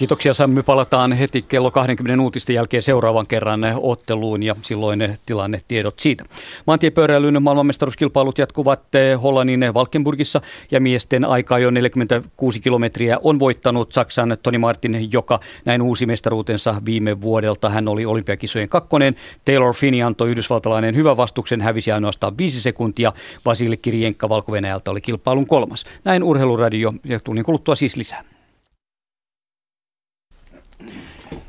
[0.00, 0.62] Kiitoksia Sammy.
[0.62, 6.24] Palataan heti kello 20 uutisten jälkeen seuraavan kerran otteluun ja silloin tilanne tiedot siitä.
[6.66, 10.40] Maantiepyöräilyn maailmanmestaruuskilpailut jatkuvat eh, Hollannin Valkenburgissa
[10.70, 16.82] ja miesten aikaa jo 46 kilometriä on voittanut Saksan Toni Martin, joka näin uusi mestaruutensa
[16.84, 17.70] viime vuodelta.
[17.70, 19.16] Hän oli olympiakisojen kakkonen.
[19.44, 23.12] Taylor Finney antoi yhdysvaltalainen hyvän vastuksen, hävisi ainoastaan viisi sekuntia.
[23.44, 24.52] Vasili Kirjenkka valko
[24.88, 25.84] oli kilpailun kolmas.
[26.04, 28.39] Näin Urheiluradio ja tunnin kuluttua siis lisää.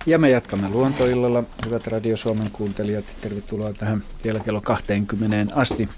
[0.05, 1.43] Ja me jatkamme luontoillalla.
[1.65, 5.89] Hyvät Radio Suomen kuuntelijat, tervetuloa tähän vielä kello 20 asti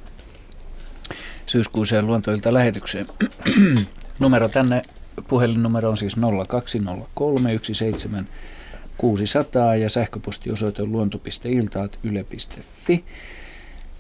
[1.45, 3.08] syyskuuseen luontoilta lähetykseen.
[4.20, 4.82] Numero tänne,
[5.28, 6.16] puhelinnumero on siis
[6.47, 7.60] 0203
[8.97, 13.04] 600 ja sähköpostiosoite on luonto.iltaat yle.fi.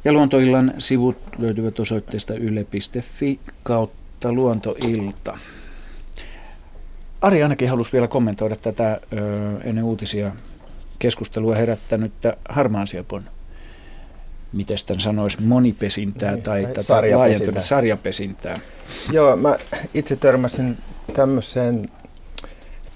[0.05, 5.37] Ja luontoillan sivut löytyvät osoitteesta yle.fi kautta luontoilta.
[7.23, 9.17] Ari ainakin halusi vielä kommentoida tätä ö,
[9.63, 10.31] ennen uutisia
[10.99, 13.23] keskustelua herättänyttä harmaansiapon,
[14.53, 17.63] miten tämän sanoisi, monipesintää niin, tai tätä sarjapesintää.
[17.63, 18.59] sarjapesintää.
[19.11, 19.55] Joo, mä
[19.93, 20.77] itse törmäsin
[21.13, 21.89] tämmöiseen,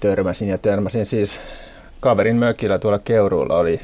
[0.00, 1.40] törmäsin ja törmäsin siis
[2.00, 3.80] kaverin mökillä tuolla Keuruulla oli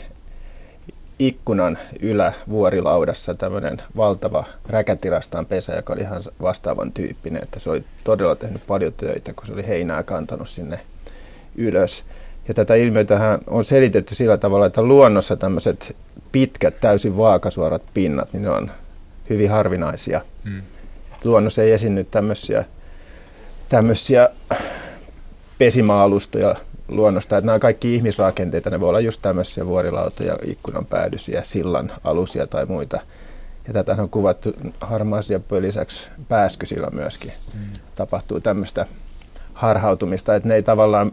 [1.26, 8.34] ikkunan ylävuorilaudassa tämmöinen valtava räkätirastaan pesä, joka oli ihan vastaavan tyyppinen, että se oli todella
[8.34, 10.80] tehnyt paljon töitä, kun se oli heinää kantanut sinne
[11.56, 12.04] ylös.
[12.48, 15.96] Ja tätä ilmiötä on selitetty sillä tavalla, että luonnossa tämmöiset
[16.32, 18.70] pitkät, täysin vaakasuorat pinnat, niin ne on
[19.30, 20.20] hyvin harvinaisia.
[20.44, 20.62] Hmm.
[21.24, 22.64] Luonnossa ei esiinny tämmöisiä,
[23.68, 24.28] tämmöisiä
[25.58, 26.54] pesimaalustoja,
[26.88, 27.36] luonnosta.
[27.38, 32.66] Että nämä kaikki ihmisrakenteita, ne voi olla just tämmöisiä vuorilautoja, ikkunan päädysiä, sillan alusia tai
[32.66, 33.00] muita.
[33.66, 37.32] Ja tätä on kuvattu harmaasiappujen lisäksi pääskysillä myöskin.
[37.54, 37.60] Mm.
[37.96, 38.86] Tapahtuu tämmöistä
[39.54, 41.12] harhautumista, että ne ei tavallaan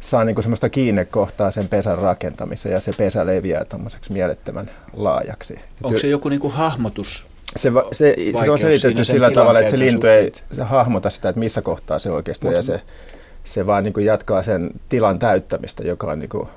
[0.00, 5.60] saa niinku semmoista kiinnekohtaa sen pesän rakentamiseen ja se pesä leviää tämmöiseksi mielettömän laajaksi.
[5.82, 7.26] Onko se joku niinku hahmotus?
[7.56, 8.14] Se, va, se,
[8.44, 11.98] se on selitetty sillä tavalla, että se lintu ei se hahmota sitä, että missä kohtaa
[11.98, 12.80] se oikeasti on ja se,
[13.44, 16.48] se vaan niin jatkaa sen tilan täyttämistä, joka on niin kuin,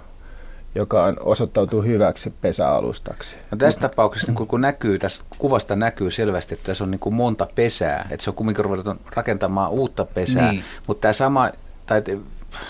[0.76, 3.36] joka on osoittautuu hyväksi pesäalustaksi.
[3.52, 7.16] No tässä tapauksessa, niin kun näkyy, tässä kuvasta näkyy selvästi, että tässä on niin kuin
[7.16, 10.64] monta pesää, että se on kumminkin ruvettu rakentamaan uutta pesää, niin.
[10.88, 11.50] mutta tämä sama,
[11.86, 12.04] tai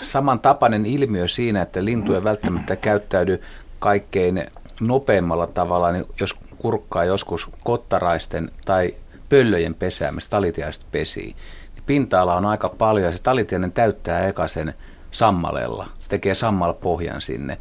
[0.00, 3.42] samantapainen ilmiö siinä, että lintu ei välttämättä käyttäydy
[3.78, 4.46] kaikkein
[4.80, 8.94] nopeimmalla tavalla, niin jos kurkkaa joskus kottaraisten tai
[9.28, 11.36] pöllöjen pesää, mistä talitiaiset pesii,
[11.86, 14.74] pinta-ala on aika paljon ja se talitiainen täyttää eka sen
[15.10, 15.88] sammalella.
[16.00, 17.58] Se tekee sammalpohjan sinne.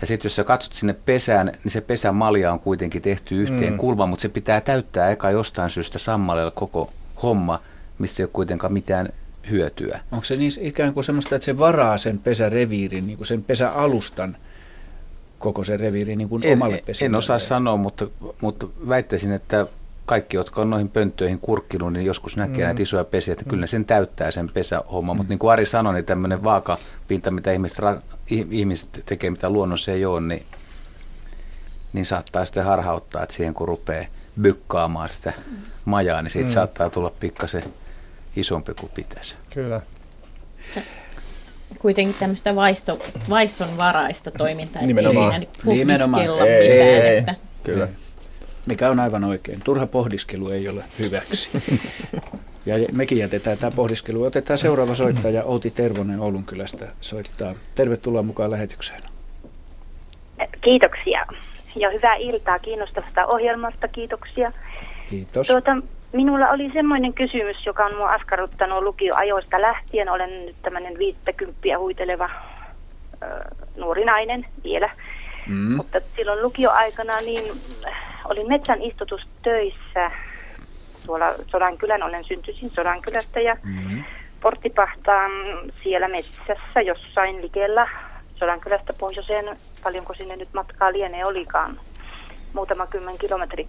[0.00, 3.78] Ja sitten jos sä katsot sinne pesään, niin se pesämalja on kuitenkin tehty yhteen mm.
[3.78, 6.90] kulma, mutta se pitää täyttää eka jostain syystä sammalella koko
[7.22, 7.60] homma,
[7.98, 9.08] mistä ei ole kuitenkaan mitään
[9.50, 10.00] hyötyä.
[10.12, 14.36] Onko se niin ikään kuin semmoista, että se varaa sen pesäreviirin, niin kuin sen pesäalustan
[15.38, 17.06] koko sen reviirin niin kuin en, omalle pesälle?
[17.06, 18.06] En osaa sanoa, mutta,
[18.40, 19.66] mutta väittäisin, että
[20.06, 22.64] kaikki, jotka on noihin pönttöihin kurkkinut, niin joskus näkee mm.
[22.64, 23.48] näitä isoja pesiä, että mm.
[23.50, 25.14] kyllä ne sen täyttää sen pesähomma.
[25.14, 25.16] Mm.
[25.16, 27.78] Mutta niin kuin Ari sanoi, niin tämmöinen vaakapinta, mitä ihmiset,
[28.30, 30.46] ihmiset tekee, mitä luonnossa ei ole, niin,
[31.92, 34.06] niin saattaa sitten harhauttaa, että siihen kun rupeaa
[34.40, 35.32] bykkaamaan sitä
[35.84, 36.54] majaa, niin siitä mm.
[36.54, 37.62] saattaa tulla pikkasen
[38.36, 39.34] isompi kuin pitäisi.
[39.54, 39.80] Kyllä.
[41.78, 42.98] Kuitenkin tämmöistä vaisto,
[43.30, 45.32] vaistonvaraista toimintaa, Nimenomaan.
[45.32, 46.22] ei siinä Nimenomaan.
[46.22, 46.48] ei, mitään.
[46.48, 47.34] Ei, että...
[47.64, 47.88] Kyllä.
[48.66, 49.60] Mikä on aivan oikein.
[49.64, 51.50] Turha pohdiskelu ei ole hyväksi.
[52.66, 54.22] Ja mekin jätetään tämä pohdiskelu.
[54.22, 57.54] Otetaan seuraava soittaja Outi Tervonen Oulunkylästä soittaa.
[57.74, 59.02] Tervetuloa mukaan lähetykseen.
[60.60, 61.26] Kiitoksia
[61.76, 63.88] ja hyvää iltaa kiinnostavasta ohjelmasta.
[63.88, 64.52] Kiitoksia.
[65.10, 65.46] Kiitos.
[65.46, 65.76] Tuota,
[66.12, 70.08] minulla oli semmoinen kysymys, joka on minua askarruttanut lukioajoista lähtien.
[70.08, 72.30] Olen nyt tämmöinen viittäkymppiä huiteleva
[73.76, 74.90] nuori nainen vielä.
[75.46, 75.76] Mm.
[75.76, 77.44] Mutta silloin lukioaikana niin
[78.24, 80.10] olin metsän istutustöissä
[81.06, 84.04] tuolla Sodankylän, olen syntyisin Sodankylästä ja mm-hmm.
[84.40, 85.30] porttipahtaan
[85.82, 87.88] siellä metsässä jossain likellä
[88.34, 91.80] Sodankylästä pohjoiseen, paljonko sinne nyt matkaa lienee olikaan,
[92.52, 93.68] muutama kymmen kilometri.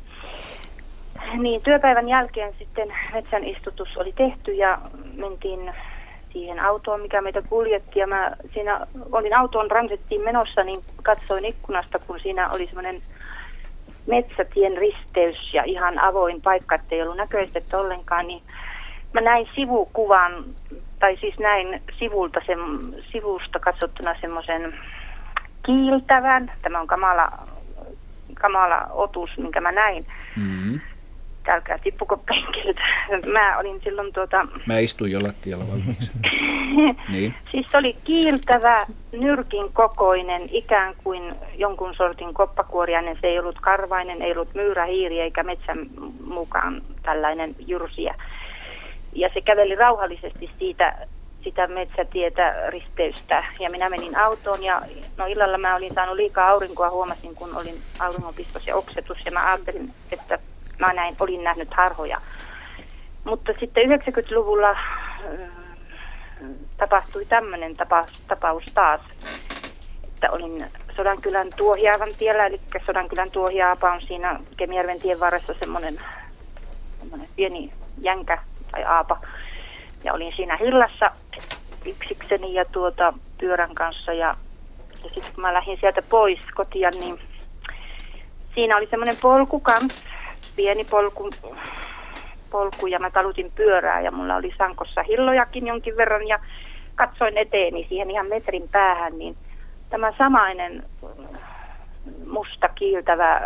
[1.38, 4.82] Niin työpäivän jälkeen sitten metsän istutus oli tehty ja
[5.16, 5.74] mentiin
[6.34, 8.00] siihen autoon, mikä meitä kuljetti.
[8.00, 13.02] Ja mä siinä olin autoon ransettiin menossa, niin katsoin ikkunasta, kun siinä oli semmoinen
[14.08, 18.42] metsätien risteys ja ihan avoin paikka, ettei ollut näköistetty ollenkaan, niin
[19.14, 20.44] mä näin sivukuvan,
[21.00, 22.60] tai siis näin sivulta sen,
[23.12, 24.74] sivusta katsottuna semmoisen
[25.66, 27.32] kiiltävän, tämä on kamala,
[28.34, 30.06] kamala otus, minkä mä näin.
[30.38, 30.80] Mm-hmm
[31.54, 32.82] älkää tippuko penkiltä.
[33.34, 34.48] Mä olin silloin tuota...
[34.66, 36.12] Mä istuin jo lattialla valmiiksi.
[37.14, 37.34] niin.
[37.52, 43.18] Siis oli kiiltävä, nyrkin kokoinen, ikään kuin jonkun sortin koppakuoriainen.
[43.22, 45.80] Se ei ollut karvainen, ei ollut myyrähiiri eikä metsän
[46.24, 48.16] mukaan tällainen jyrsiä.
[49.14, 51.08] Ja se käveli rauhallisesti siitä
[51.46, 54.82] sitä metsätietä risteystä ja minä menin autoon ja
[55.18, 59.48] no illalla mä olin saanut liikaa aurinkoa, huomasin kun olin auringonpistos ja oksetus ja mä
[59.48, 60.40] ajattelin, että
[60.80, 62.22] mä näin, olin nähnyt harhoja.
[63.24, 64.78] Mutta sitten 90-luvulla äh,
[66.78, 69.02] tapahtui tämmöinen tapa, tapaus taas,
[70.04, 70.66] että olin
[70.96, 76.00] Sodankylän Tuohiaavan tiellä, eli Sodankylän Tuohiaapa on siinä Kemijärven tien varressa semmoinen,
[77.00, 77.72] semmoinen pieni
[78.02, 78.38] jänkä
[78.72, 79.22] tai aapa.
[80.04, 81.12] Ja olin siinä hillassa
[81.86, 84.36] yksikseni ja tuota pyörän kanssa ja,
[85.04, 87.20] ja sitten kun mä lähdin sieltä pois kotia, niin
[88.56, 90.04] siinä oli semmoinen polku kanssa
[90.56, 91.30] pieni polku,
[92.52, 96.40] polku ja mä talutin pyörää ja mulla oli sankossa hillojakin jonkin verran ja
[96.96, 99.36] katsoin eteeni siihen ihan metrin päähän, niin
[99.90, 100.84] tämä samainen
[102.28, 103.42] musta kiiltävä,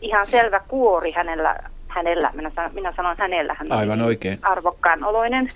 [0.00, 1.56] ihan selvä kuori hänellä,
[1.88, 4.38] hänellä minä, sanon, minä sanon hänellä, hän Aivan oikein.
[4.42, 5.48] arvokkaan oloinen.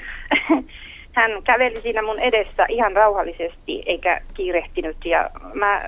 [1.19, 5.81] hän käveli siinä mun edessä ihan rauhallisesti eikä kiirehtinyt ja mä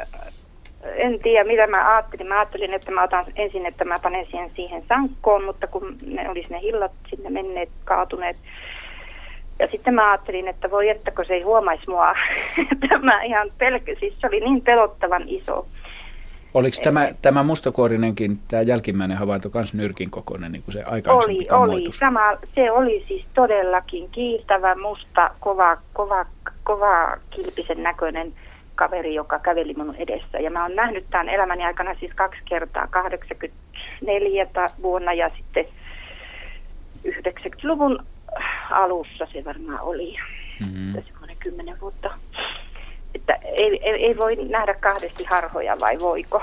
[0.85, 2.27] en tiedä, mitä mä ajattelin.
[2.27, 6.31] Mä ajattelin, että mä otan ensin, että mä panen siihen, siihen sankkoon, mutta kun ne
[6.31, 8.37] olisi ne hillat sinne menneet, kaatuneet.
[9.59, 12.15] Ja sitten mä ajattelin, että voi että kun se ei huomaisi mua.
[12.89, 15.67] tämä ihan pelkä, siis se oli niin pelottavan iso.
[16.55, 21.75] Oliko tämä, tämä mustakuorinenkin, tämä jälkimmäinen havainto, myös nyrkin kokoinen, niin kuin se aikaisempi Oli,
[21.75, 21.93] oli.
[21.93, 22.21] Sama,
[22.55, 26.27] se oli siis todellakin kiiltävä, musta, kova, kova,
[26.65, 28.33] kova kilpisen näköinen
[28.81, 30.39] kaveri, joka käveli minun edessä.
[30.39, 34.47] Ja mä oon nähnyt tämän elämäni aikana siis kaksi kertaa, 84
[34.83, 35.65] vuonna ja sitten
[37.09, 38.05] 90-luvun
[38.71, 40.17] alussa se varmaan oli.
[40.61, 41.03] Mm-hmm.
[41.03, 42.11] Semmoinen kymmenen vuotta.
[43.15, 46.43] Että ei, ei, ei, voi nähdä kahdesti harhoja vai voiko?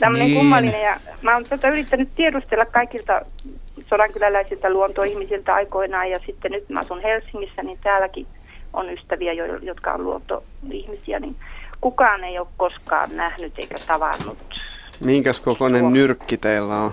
[0.00, 0.38] Tämmöinen niin.
[0.38, 0.82] kummallinen.
[0.82, 3.20] Ja mä oon tätä yrittänyt tiedustella kaikilta
[3.88, 8.26] sodankyläläisiltä luontoihmisiltä aikoinaan ja sitten nyt mä asun Helsingissä, niin täälläkin
[8.76, 9.32] on ystäviä,
[9.62, 11.36] jotka on luontoihmisiä, niin
[11.80, 14.38] kukaan ei ole koskaan nähnyt eikä tavannut.
[15.04, 16.92] Minkäs kokoinen nyrkki teillä on?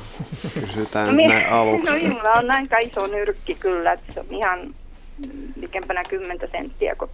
[0.53, 1.91] Kysytään no, näin aluksi.
[1.91, 4.75] No minulla on aika iso nyrkki kyllä, että se on ihan
[5.55, 7.11] likempänä 10 senttiä kuin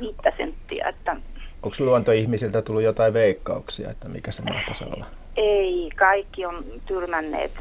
[0.00, 0.88] 5 senttiä.
[0.88, 1.16] Että...
[1.62, 5.06] Onko luontoihmisiltä tullut jotain veikkauksia, että mikä se mahtaisi olla?
[5.36, 7.52] Ei, kaikki on tyrmänneet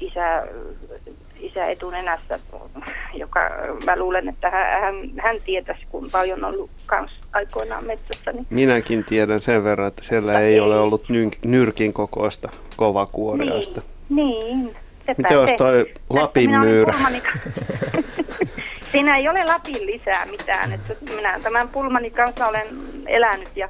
[0.00, 0.46] isä,
[1.40, 2.38] isä etunenässä,
[3.14, 3.40] joka
[3.86, 8.32] mä luulen, että hän, hän tietäisi, kun paljon on ollut kans aikoinaan metsässä.
[8.32, 8.46] Niin...
[8.50, 11.04] Minäkin tiedän sen verran, että siellä ei, ei ole ollut
[11.44, 13.82] nyrkin kokoista kovakuoriaista.
[14.08, 14.76] Niin, niin.
[15.16, 16.94] Miten olisi toi Lapin myyrä?
[18.92, 20.72] Siinä ei ole Lapin lisää mitään.
[20.72, 22.66] Että minä tämän pulmani kanssa olen
[23.06, 23.68] elänyt ja,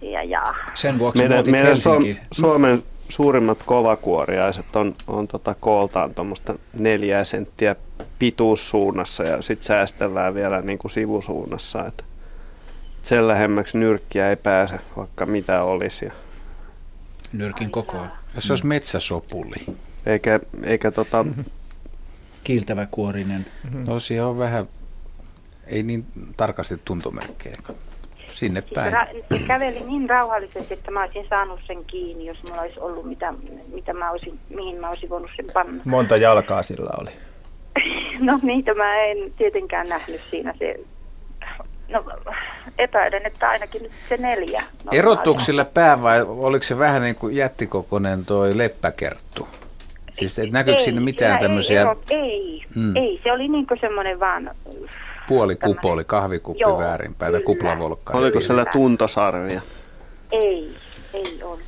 [0.00, 0.54] ja, ja.
[0.74, 1.76] Sen vuoksi meidän, meidän
[2.32, 7.76] Suomen suurimmat kovakuoriaiset on, on tota kooltaan tuommoista neljää senttiä
[8.18, 11.86] pituussuunnassa ja sitten säästellään vielä niin kuin sivusuunnassa.
[11.86, 12.04] Että
[13.02, 16.04] sen lähemmäksi nyrkkiä ei pääse, vaikka mitä olisi.
[16.04, 16.12] Ja...
[17.32, 18.06] Nyrkin kokoa.
[18.34, 19.66] Ja se olisi metsäsopuli.
[20.06, 21.24] Eikä, eikä tota...
[22.44, 23.46] Kiiltävä kuorinen.
[23.86, 24.68] No siellä on vähän,
[25.66, 26.06] ei niin
[26.36, 27.56] tarkasti tuntomerkkejä
[28.38, 28.92] sinne siis päin.
[28.92, 33.34] Ra- käveli niin rauhallisesti, että mä olisin saanut sen kiinni, jos mulla olisi ollut mitä,
[33.74, 35.82] mitä mä olisin, mihin mä olisin voinut sen panna.
[35.84, 37.10] Monta jalkaa sillä oli?
[38.26, 40.54] no niitä mä en tietenkään nähnyt siinä.
[40.58, 40.80] Se,
[41.88, 42.04] no
[42.78, 44.62] epäilen, että ainakin nyt se neljä.
[44.92, 49.48] Erottuuko sillä pää vai oliko se vähän niin kuin jättikokoinen toi leppäkerttu?
[50.18, 51.96] Siis et näkyykö sinne mitään tämmöisiä?
[52.10, 52.96] Ei, ei, mm.
[52.96, 54.50] ei, se oli niin kuin semmoinen vaan
[55.28, 58.18] Puoli kupoli, kahvikuppi Joo, väärinpäin tai kuplavolkka.
[58.18, 59.60] Oliko siellä tuntosarvia?
[60.32, 60.74] Ei,
[61.14, 61.60] ei ole.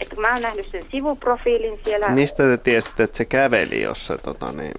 [0.00, 2.08] Että mä oon nähnyt sen sivuprofiilin siellä.
[2.08, 4.74] Mistä te tiesitte, että se käveli, jos, se, tota, niin,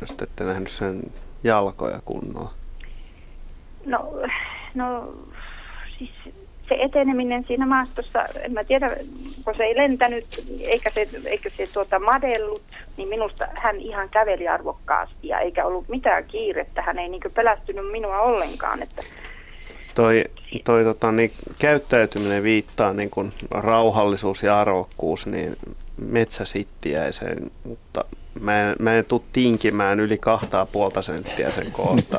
[0.00, 1.02] jos te ette nähnyt sen
[1.44, 2.50] jalkoja kunnolla?
[3.86, 4.12] No,
[4.74, 5.14] no
[6.70, 8.96] se eteneminen siinä maastossa, en mä tiedä,
[9.44, 10.26] kun se ei lentänyt
[10.60, 12.62] eikä se, eikä se tuota madellut,
[12.96, 16.82] niin minusta hän ihan käveli arvokkaasti ja eikä ollut mitään kiirettä.
[16.82, 18.82] Hän ei niin pelästynyt minua ollenkaan.
[18.82, 19.02] Että
[19.94, 20.24] toi,
[20.64, 25.56] toi tota, niin, käyttäytyminen viittaa niin kuin rauhallisuus ja arvokkuus niin
[25.96, 28.04] metsäsittiäiseen, mutta
[28.40, 32.18] mä en, mä en tuu tinkimään yli kahtaa puolta senttiä sen koosta.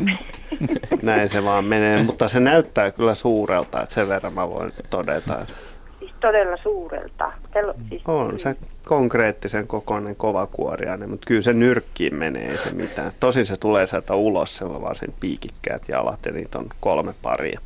[1.02, 5.38] näin se vaan menee, mutta se näyttää kyllä suurelta, että sen verran mä voin todeta.
[5.38, 5.54] Että
[5.98, 7.32] siis todella suurelta.
[7.52, 8.56] Tel- siis on se
[8.86, 13.12] konkreettisen kokoinen kovakuoriainen, mutta kyllä se nyrkkiin menee, ei se mitään.
[13.20, 17.60] Tosin se tulee sieltä ulos, se on varsin piikikkäät jalat ja niitä on kolme paria.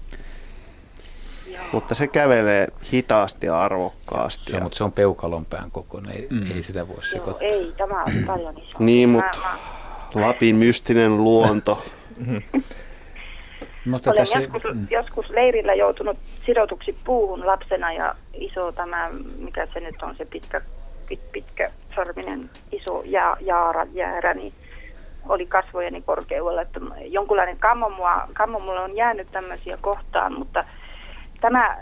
[1.73, 4.53] Mutta se kävelee hitaasti ja arvokkaasti.
[4.53, 4.62] Joo, ja...
[4.62, 6.51] mutta se on peukalonpään kokoinen, ei, mm.
[6.55, 7.49] ei sitä voi sekoittaa.
[7.49, 8.77] ei, tämä on paljon iso.
[8.78, 9.39] niin, mutta
[10.15, 11.83] Lapin mystinen luonto.
[13.91, 14.39] Mutta Olen tässä...
[14.39, 14.87] joskus, mm.
[14.91, 20.61] joskus leirillä joutunut sidotuksi puuhun lapsena ja iso tämä, mikä se nyt on se pitkä,
[21.09, 24.53] pit, pitkä sorminen iso ja, jaara, jäärä, niin
[25.28, 26.62] oli kasvojeni korkeudella.
[26.62, 30.65] Että jonkunlainen kammo, mua, kammo mulle on jäänyt tämmöisiä kohtaan, mutta
[31.47, 31.78] tämä,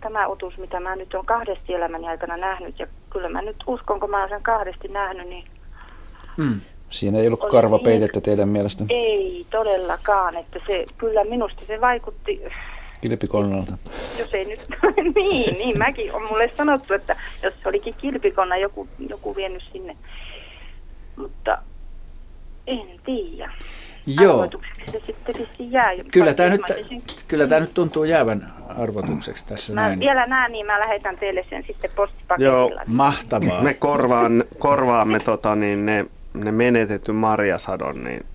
[0.00, 4.00] tämä otus, mitä mä nyt on kahdesti elämäni aikana nähnyt, ja kyllä mä nyt uskon,
[4.00, 5.44] kun mä olen sen kahdesti nähnyt, niin
[6.36, 6.60] mm.
[6.90, 8.84] Siinä ei ollut karvapeitettä teidän mielestä?
[8.88, 12.42] Ei todellakaan, että se kyllä minusta se vaikutti...
[13.00, 13.72] Kilpikonnalta.
[14.18, 14.60] Jos ei nyt,
[15.16, 19.96] niin, niin mäkin on mulle sanottu, että jos se olikin kilpikonna joku, joku vienyt sinne,
[21.16, 21.58] mutta
[22.66, 23.52] en tiedä.
[24.06, 24.50] Joo.
[24.92, 25.90] se sitten jää.
[26.12, 26.62] Kyllä tämä, nyt,
[27.28, 30.00] kyllä tämä nyt tuntuu jäävän arvotukseksi tässä mä näin.
[30.00, 32.52] vielä näen, niin mä lähetän teille sen sitten postipaketilla.
[32.52, 33.62] Joo, mahtavaa.
[33.62, 36.06] Me korvaan, korvaamme tota, niin ne
[36.44, 38.26] ne menetetty marjasadon, niin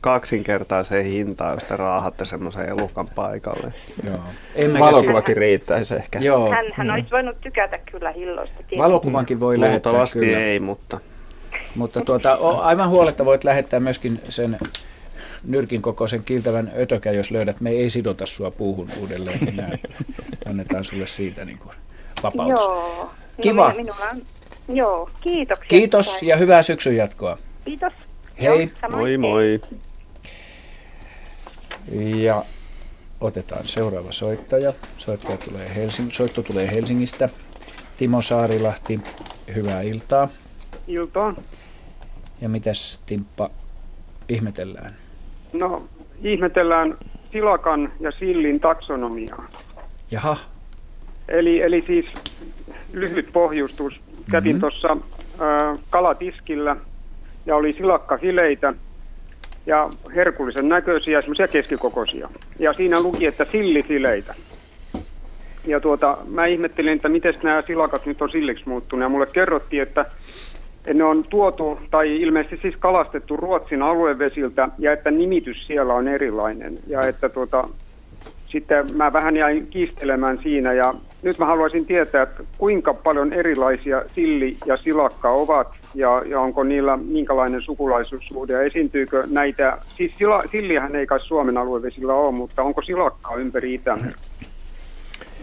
[0.00, 3.72] kaksinkertaiseen hintaan, jos te raahatte semmoisen elukan paikalle.
[4.04, 4.18] Joo.
[4.78, 6.18] Valokuvakin riittäisi ehkä.
[6.18, 6.50] Joo.
[6.50, 6.92] Hän, hän mm.
[6.92, 8.56] olisi voinut tykätä kyllä hilloista.
[8.56, 8.78] Tietysti.
[8.78, 10.38] Valokuvankin voi lähettää kyllä.
[10.38, 11.00] ei, mutta...
[11.74, 14.58] Mutta tuota, aivan huoletta voit lähettää myöskin sen
[15.44, 17.60] nyrkin kokoisen kiiltävän ötökä, jos löydät.
[17.60, 19.38] Me ei sidota sua puuhun uudelleen.
[19.38, 19.64] Niin
[20.48, 21.74] annetaan sulle siitä niin kuin
[22.22, 22.50] vapaus.
[22.50, 23.10] Joo.
[23.40, 23.68] Kiva.
[23.68, 24.22] No, minulla on
[24.68, 25.68] Joo, kiitoksia.
[25.68, 27.38] Kiitos ja hyvää syksyn jatkoa.
[27.64, 27.92] Kiitos.
[28.40, 28.72] Hei.
[28.82, 29.60] Joo, moi moi.
[32.16, 32.44] Ja
[33.20, 34.72] otetaan seuraava soittaja.
[34.96, 37.28] Soittaja tulee Helsing- soitto tulee Helsingistä.
[37.96, 39.00] Timo Saarilahti,
[39.54, 40.28] hyvää iltaa.
[40.86, 41.34] Iltaa.
[42.42, 43.50] Ja mitäs Timppa
[44.28, 44.96] ihmetellään?
[45.52, 45.84] No,
[46.22, 46.98] ihmetellään
[47.32, 49.46] silakan ja sillin taksonomiaa.
[50.10, 50.36] Jaha.
[51.28, 52.06] Eli, eli siis
[52.92, 54.00] lyhyt pohjustus.
[54.30, 54.60] Kävin mm-hmm.
[54.60, 54.96] tuossa
[55.90, 56.76] kalatiskillä
[57.46, 58.74] ja oli silakkafileitä
[59.66, 62.28] ja herkullisen näköisiä, semmoisia keskikokoisia.
[62.58, 64.34] Ja siinä luki, että sillifileitä.
[65.66, 69.02] Ja tuota, mä ihmettelin, että miten nämä silakat nyt on silliksi muuttunut.
[69.02, 70.06] Ja mulle kerrottiin, että
[70.94, 76.78] ne on tuotu tai ilmeisesti siis kalastettu Ruotsin aluevesiltä ja että nimitys siellä on erilainen.
[76.86, 77.68] Ja että tuota,
[78.48, 84.02] sitten mä vähän jäin kiistelemään siinä ja nyt mä haluaisin tietää, että kuinka paljon erilaisia
[84.14, 90.42] silli ja silakka ovat ja, ja onko niillä minkälainen sukulaisuussuhde ja esiintyykö näitä, siis sila,
[90.50, 94.14] sillihän ei kai Suomen aluevesillä ole, mutta onko silakkaa ympäri Itämeren?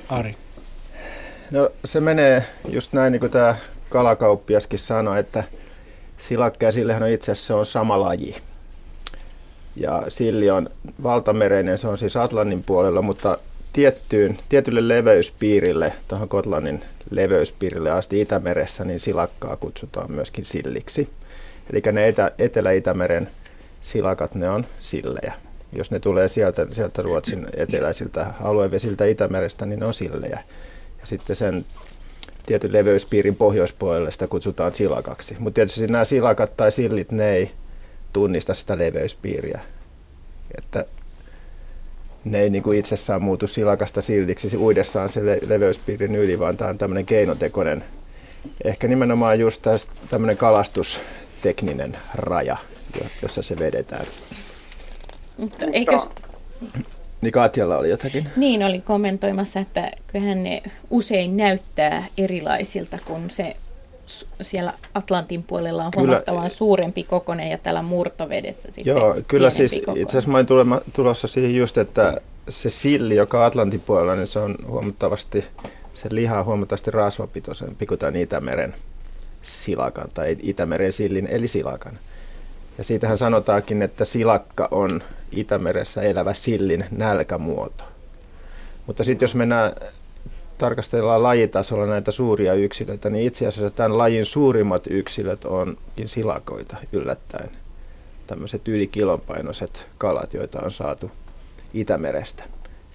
[0.10, 0.34] Ari.
[1.52, 3.56] No se menee just näin niin kuin tämä
[3.90, 5.44] kalakauppiaskin sanoi, että
[6.18, 8.36] silakka ja sillehän on itse asiassa on sama laji.
[9.76, 10.70] Ja silli on
[11.04, 13.38] valtamereinen, se on siis Atlantin puolella, mutta
[13.74, 21.10] tiettyyn, tietylle leveyspiirille, tuohon Kotlannin leveyspiirille asti Itämeressä, niin silakkaa kutsutaan myöskin silliksi.
[21.74, 23.30] Eli ne etä, Etelä-Itämeren
[23.82, 25.34] silakat, ne on sillejä.
[25.74, 30.44] Jos ne tulee sieltä, sieltä Ruotsin eteläisiltä aluevesiltä Itämerestä, niin ne on sillejä.
[31.00, 31.66] Ja sitten sen
[32.50, 35.36] tietyn leveyspiirin pohjoispuolelle sitä kutsutaan silakaksi.
[35.40, 37.52] Mutta tietysti nämä silakat tai sillit, ne ei
[38.14, 39.60] tunnista sitä leveyspiiriä.
[40.58, 40.86] Että
[42.26, 46.70] ne ei niin kuin itsessään muutu silakasta sildiksi uidessaan se le- leveyspiirin yli, vaan tämä
[46.70, 47.84] on tämmöinen keinotekoinen,
[48.64, 49.68] ehkä nimenomaan just
[50.10, 52.58] tämmöinen kalastustekninen raja,
[53.22, 54.06] jossa se vedetään.
[55.38, 56.00] Mutta eikö...
[57.22, 58.30] Niin Katjalla oli jotakin.
[58.36, 63.56] Niin, oli kommentoimassa, että kyllähän ne usein näyttää erilaisilta, kun se
[64.42, 69.74] siellä Atlantin puolella on kyllä, huomattavan suurempi kokonen ja täällä murtovedessä sitten Joo, kyllä siis
[69.74, 70.02] kokonen.
[70.02, 74.40] itse asiassa mä olin tulossa siihen just, että se silli, joka Atlantin puolella, niin se
[74.40, 75.46] on huomattavasti,
[75.94, 78.76] se liha on huomattavasti rasvapitoisempi kuin tämän Itämeren
[79.42, 82.00] silakan tai Itämeren sillin eli silakan.
[82.80, 87.84] Ja siitähän sanotaankin, että silakka on Itämeressä elävä sillin nälkämuoto.
[88.88, 89.74] Mutta sitten jos mennään
[90.58, 97.50] tarkastellaan lajitasolla näitä suuria yksilöitä, niin itse asiassa tämän lajin suurimmat yksilöt onkin silakoita yllättäen.
[98.28, 101.12] Tämmöiset ylikilonpainoiset kalat, joita on saatu
[101.74, 102.44] Itämerestä.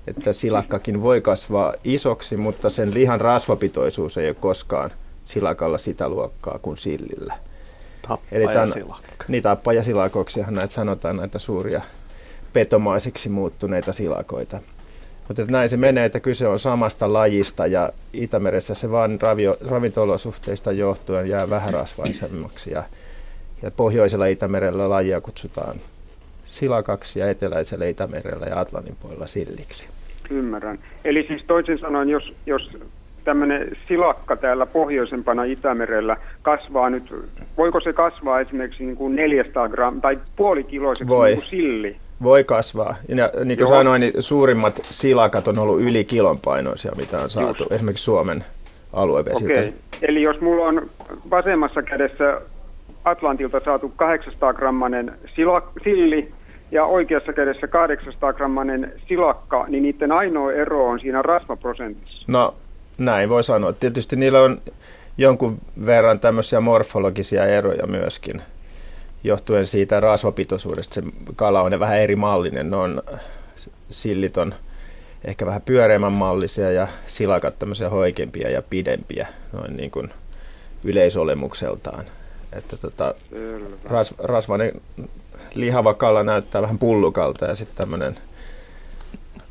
[0.06, 4.90] Että silakkakin voi kasvaa isoksi, mutta sen lihan rasvapitoisuus ei ole koskaan
[5.24, 7.35] silakalla sitä luokkaa kuin sillillä.
[8.09, 9.24] Tappajasilakka.
[9.28, 11.82] Niin, tappajasilakoksiahan näitä sanotaan, näitä suuria
[12.52, 14.60] petomaisiksi muuttuneita silakoita.
[15.28, 20.72] Mutta näin se menee, että kyse on samasta lajista ja Itämeressä se vaan ravio, ravintolosuhteista
[20.72, 22.70] johtuen jää vähärasvaisemmaksi.
[22.70, 22.82] Ja,
[23.62, 25.76] ja pohjoisella Itämerellä lajia kutsutaan
[26.44, 29.89] silakaksi ja eteläisellä Itämerellä ja Atlantin puolella silliksi.
[30.31, 30.78] Ymmärrän.
[31.05, 32.78] Eli siis toisin sanoen, jos, jos
[33.24, 37.14] tämmöinen silakka täällä pohjoisempana Itämerellä kasvaa nyt,
[37.56, 41.28] voiko se kasvaa esimerkiksi niin kuin 400 gram tai puolikiloiseksi Voi.
[41.28, 41.96] niin kuin silli?
[42.22, 42.96] Voi kasvaa.
[43.09, 43.78] Ja niin kuin Joo.
[43.78, 47.72] sanoin, niin suurimmat silakat on ollut yli kilon painoisia, mitä on saatu Just.
[47.72, 48.44] esimerkiksi Suomen
[48.92, 49.60] aluevesiltä.
[49.60, 49.72] Okay.
[50.02, 50.82] Eli jos mulla on
[51.30, 52.40] vasemmassa kädessä
[53.05, 56.32] Atlantilta saatu 800 grammanen sila, silli
[56.70, 62.32] ja oikeassa kädessä 800 grammanen silakka, niin niiden ainoa ero on siinä rasvaprosentissa.
[62.32, 62.55] No
[62.99, 63.73] näin voi sanoa.
[63.73, 64.62] Tietysti niillä on
[65.19, 68.43] jonkun verran tämmöisiä morfologisia eroja myöskin
[69.25, 70.95] johtuen siitä rasvapitoisuudesta.
[70.95, 71.03] Se
[71.37, 72.71] kala on vähän eri mallinen.
[72.71, 73.03] Ne on,
[73.91, 74.55] sillit on
[75.25, 80.11] ehkä vähän pyöreämmän mallisia ja silakat tämmöisiä hoikempia ja pidempiä noin niin kuin
[80.85, 82.05] yleisolemukseltaan.
[82.53, 83.15] Että tota,
[83.85, 84.73] ras, rasvainen
[85.55, 88.19] lihava kala näyttää vähän pullukalta ja sitten tämmöinen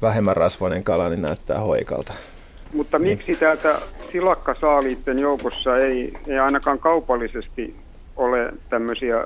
[0.02, 2.14] vähemmän rasvainen kala niin näyttää hoikalta.
[2.74, 3.18] Mutta niin.
[3.18, 3.76] miksi täältä
[4.12, 7.76] silakkasaaliitten joukossa ei, ei ainakaan kaupallisesti
[8.16, 9.24] ole tämmöisiä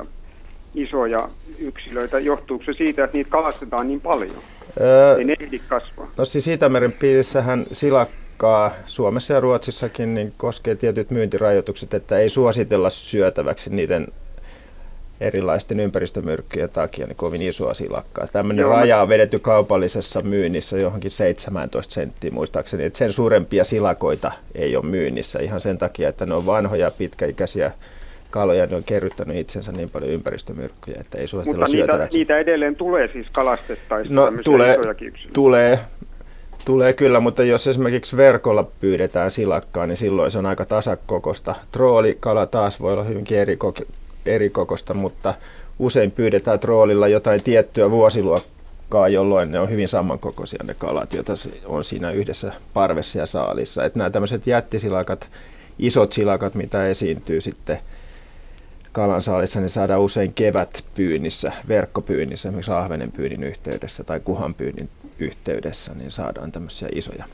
[0.76, 1.30] isoja
[1.60, 2.20] yksilöitä?
[2.20, 4.42] Johtuuko se siitä, että niitä kalastetaan niin paljon?
[4.82, 6.12] Öö, ei ne ehdi kasvaa.
[6.18, 12.90] No siis Itämeren piirissähän silakkaa Suomessa ja Ruotsissakin niin koskee tietyt myyntirajoitukset, että ei suositella
[12.90, 14.08] syötäväksi niiden
[15.22, 18.28] erilaisten ympäristömyrkkyjen takia niin kovin isoa silakkaa.
[18.28, 24.32] Tämmöinen Joo, raja on vedetty kaupallisessa myynnissä johonkin 17 senttiä muistaakseni, että sen suurempia silakoita
[24.56, 27.72] ei ole myynnissä ihan sen takia, että ne on vanhoja pitkäikäisiä
[28.30, 32.76] kaloja, ne on kerryttänyt itsensä niin paljon ympäristömyrkkyjä, että ei suositella Mutta niitä, niitä edelleen
[32.76, 34.78] tulee siis kalastettaessa No tulee,
[35.34, 35.80] tulee,
[36.66, 41.56] tulee kyllä, mutta jos esimerkiksi verkolla pyydetään silakkaa, niin silloin se on aika tasakokosta.
[41.72, 43.58] Troolikala taas voi olla hyvinkin eri,
[44.28, 45.34] eri kokosta, mutta
[45.80, 51.34] usein pyydetään troolilla jotain tiettyä vuosiluokkaa, jolloin ne on hyvin samankokoisia ne kalat, joita
[51.66, 53.86] on siinä yhdessä parvessa ja saalissa.
[53.86, 55.30] Että nämä tämmöiset jättisilakat,
[55.80, 57.80] isot silakat, mitä esiintyy sitten
[58.92, 64.90] kalansaalissa, niin saadaan usein kevätpyynnissä, verkkopyynnissä, esimerkiksi ahvenen pyynnin yhteydessä tai kuhan pyynnin
[65.20, 67.26] yhteydessä, niin saadaan tämmöisiä isoja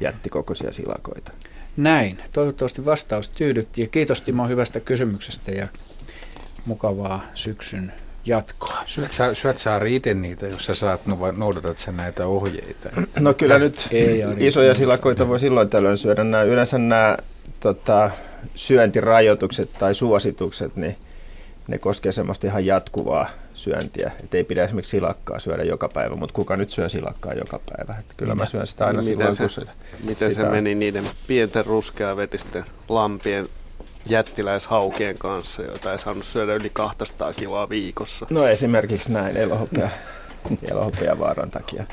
[0.00, 1.32] jättikokoisia silakoita.
[1.76, 2.18] Näin.
[2.32, 5.68] Toivottavasti vastaus tyydytti ja kiitos Timo hyvästä kysymyksestä ja
[6.66, 7.92] mukavaa syksyn
[8.24, 8.78] jatkoa.
[8.86, 12.26] Syöt sä, syöt sä Ari itse niitä, jos sä saat, no vai noudatat sä näitä
[12.26, 12.88] ohjeita?
[13.20, 16.24] No kyllä nyt Ei, isoja silakoita voi silloin tällöin syödä.
[16.24, 17.16] Nämä, yleensä nämä
[17.60, 18.10] tota,
[18.54, 20.96] syöntirajoitukset tai suositukset, niin
[21.68, 24.10] ne koskee semmoista ihan jatkuvaa syöntiä.
[24.24, 27.98] Et ei pidä esimerkiksi silakkaa syödä joka päivä, mutta kuka nyt syö silakkaa joka päivä?
[28.00, 29.72] Et kyllä mä syön sitä aina Niin silloin, miten kun se, sitä,
[30.04, 33.48] miten se meni niiden pienten ruskeavetisten lampien
[34.08, 38.26] jättiläishaukien kanssa, joita ei saanut syödä yli 200 kiloa viikossa.
[38.30, 39.88] No esimerkiksi näin elohopea,
[40.70, 41.84] elohopea vaaran takia.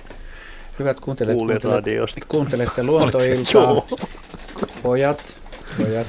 [0.79, 3.85] Hyvät kuuntelijat, kuuntelette, kuuntelette luontoiltaa.
[4.83, 5.37] Pojat,
[5.77, 6.07] pojat,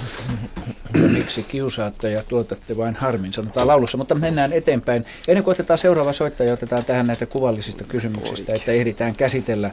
[0.95, 3.99] ja miksi kiusaatte ja tuotatte vain harmin, sanotaan laulussa.
[3.99, 5.07] Mutta mennään eteenpäin.
[5.29, 9.71] Ennen kuin otetaan seuraava soittaja, otetaan tähän näitä kuvallisista kysymyksistä, että ehditään käsitellä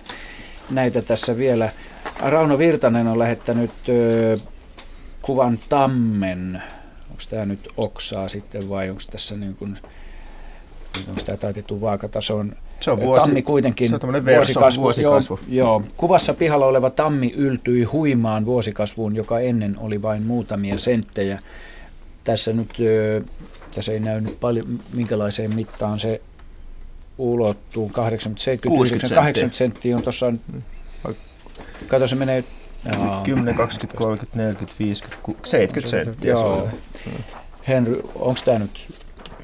[0.70, 1.70] näitä tässä vielä.
[2.20, 3.72] Rauno Virtanen on lähettänyt
[5.22, 6.62] kuvan tammen.
[7.10, 9.78] Onko tämä nyt oksaa sitten vai onko tässä niin kuin,
[11.10, 12.56] onko tämä taitettu vaakatason?
[12.80, 15.40] Se on vuosi- tammi kuitenkin se on tämmöinen verso- vuosikasvu.
[15.48, 15.84] Joo, joo.
[15.98, 21.40] Kuvassa pihalla oleva tammi yltyi huimaan vuosikasvuun, joka ennen oli vain muutamia senttejä.
[22.24, 22.70] Tässä nyt,
[23.76, 26.22] tässä ei näy nyt paljon, minkälaiseen mittaan se
[27.18, 27.90] ulottuu.
[27.90, 30.34] 80, 70, 60 90, 80 senttiä on tuossa.
[31.88, 32.44] Kato, se menee...
[32.86, 33.22] Jaa.
[33.26, 35.18] 10, 20, 30, 40, 50,
[35.50, 36.32] 70 senttiä.
[36.32, 36.70] Joo.
[37.68, 38.94] Henry, onko tämä nyt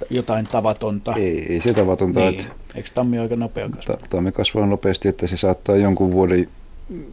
[0.10, 1.14] jotain tavatonta?
[1.16, 2.20] Ei, ei se tavatonta.
[2.20, 2.40] Niin.
[2.40, 3.94] Että Eikö tammi aika nopea kasvu?
[3.94, 6.48] ta- tammi kasvaa nopeasti, että se saattaa jonkun vuoden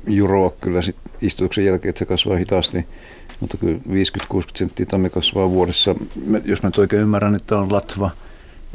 [0.06, 2.86] juroa kyllä sit istutuksen jälkeen, että se kasvaa hitaasti.
[3.40, 3.78] Mutta kyllä
[4.34, 5.94] 50-60 senttiä tammi kasvaa vuodessa.
[6.26, 8.10] Mä- Jos mä nyt oikein ymmärrän, että on latva,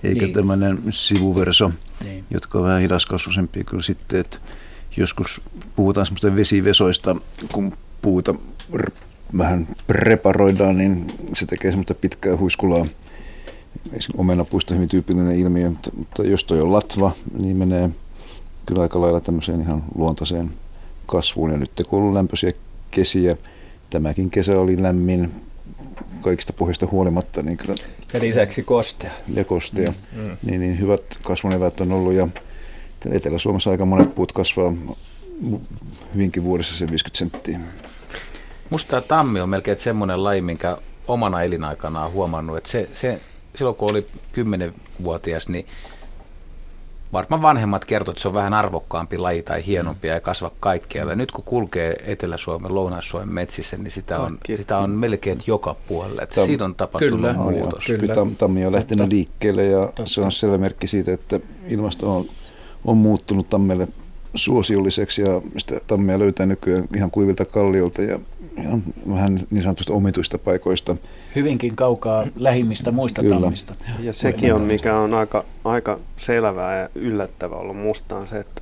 [0.03, 0.23] eikä Niin.
[0.23, 0.33] niin.
[0.33, 1.71] tämmöinen sivuverso,
[2.03, 2.23] Niin.
[2.31, 4.37] jotka on vähän hidaskasvuisempia kyllä sitten, että
[4.97, 5.41] joskus
[5.75, 7.15] puhutaan semmoista vesivesoista,
[7.51, 8.35] kun puuta
[9.37, 12.85] vähän preparoidaan, niin se tekee semmoista pitkää huiskulaa.
[14.17, 14.27] On
[14.73, 17.89] hyvin tyypillinen ilmiö, mutta, mutta jos toi on latva, niin menee
[18.65, 20.51] kyllä aika lailla tämmöiseen ihan luontaiseen
[21.05, 21.51] kasvuun.
[21.51, 22.51] Ja nyt kun on ollut lämpöisiä
[22.91, 23.37] kesiä,
[23.89, 25.31] tämäkin kesä oli lämmin
[26.21, 27.75] kaikista pohjista huolimatta, niin kyllä
[28.13, 29.11] Ja lisäksi kostea.
[29.33, 29.93] ja kostea.
[30.15, 30.37] Mm, mm.
[30.43, 32.27] Niin, niin hyvät kasvunevät on ollut ja
[33.11, 34.73] Etelä-Suomessa aika monet puut kasvaa
[36.13, 37.59] hyvinkin vuodessa se 50 senttiä.
[38.69, 40.77] Musta tämä tammi on melkein semmoinen laji, minkä
[41.07, 43.19] omana elinaikanaan on huomannut, että se, se,
[43.55, 45.65] silloin kun oli 10-vuotias, niin
[47.13, 51.15] varmaan vanhemmat kertovat, että se on vähän arvokkaampi laji tai hienompi ja ei kasva kaikkialla.
[51.15, 56.21] Nyt kun kulkee Etelä-Suomen, Lounais-Suomen metsissä, niin sitä on, sitä on melkein joka puolella.
[56.21, 57.33] Että Tam- siinä on tapahtunut Kyllä.
[57.33, 57.85] muutos.
[57.85, 62.17] Kyllä, kyllä tam, tammi on lähtenyt liikkeelle ja se on selvä merkki siitä, että ilmasto
[62.17, 62.25] on,
[62.85, 63.87] on muuttunut tammelle
[64.35, 68.19] suosiolliseksi ja sitä tammia löytää nykyään ihan kuivilta kalliolta ja
[68.57, 70.95] ihan vähän niin sanotusta omituista paikoista.
[71.35, 73.39] Hyvinkin kaukaa lähimmistä muista Kyllä.
[73.39, 73.73] tammista.
[73.99, 78.61] Ja sekin on, mikä on aika, aika selvää ja yllättävää ollut musta, on se, että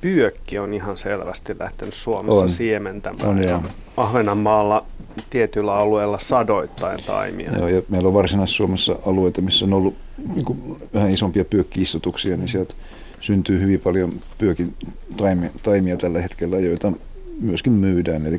[0.00, 2.50] pyökki on ihan selvästi lähtenyt Suomessa On.
[2.50, 3.28] siementämään.
[3.28, 3.60] On, ja.
[3.96, 4.84] Ahvenanmaalla
[5.30, 7.52] tietyillä alueilla sadoittain taimia.
[7.58, 9.96] Joo, ja meillä on Varsinais-Suomessa alueita, missä on ollut
[10.34, 12.74] niin kuin vähän isompia pyökkiistutuksia, niin sieltä
[13.20, 14.74] syntyy hyvin paljon pyökin
[15.16, 16.92] taimia, taimia tällä hetkellä, joita
[17.40, 18.26] myöskin myydään.
[18.26, 18.38] Eli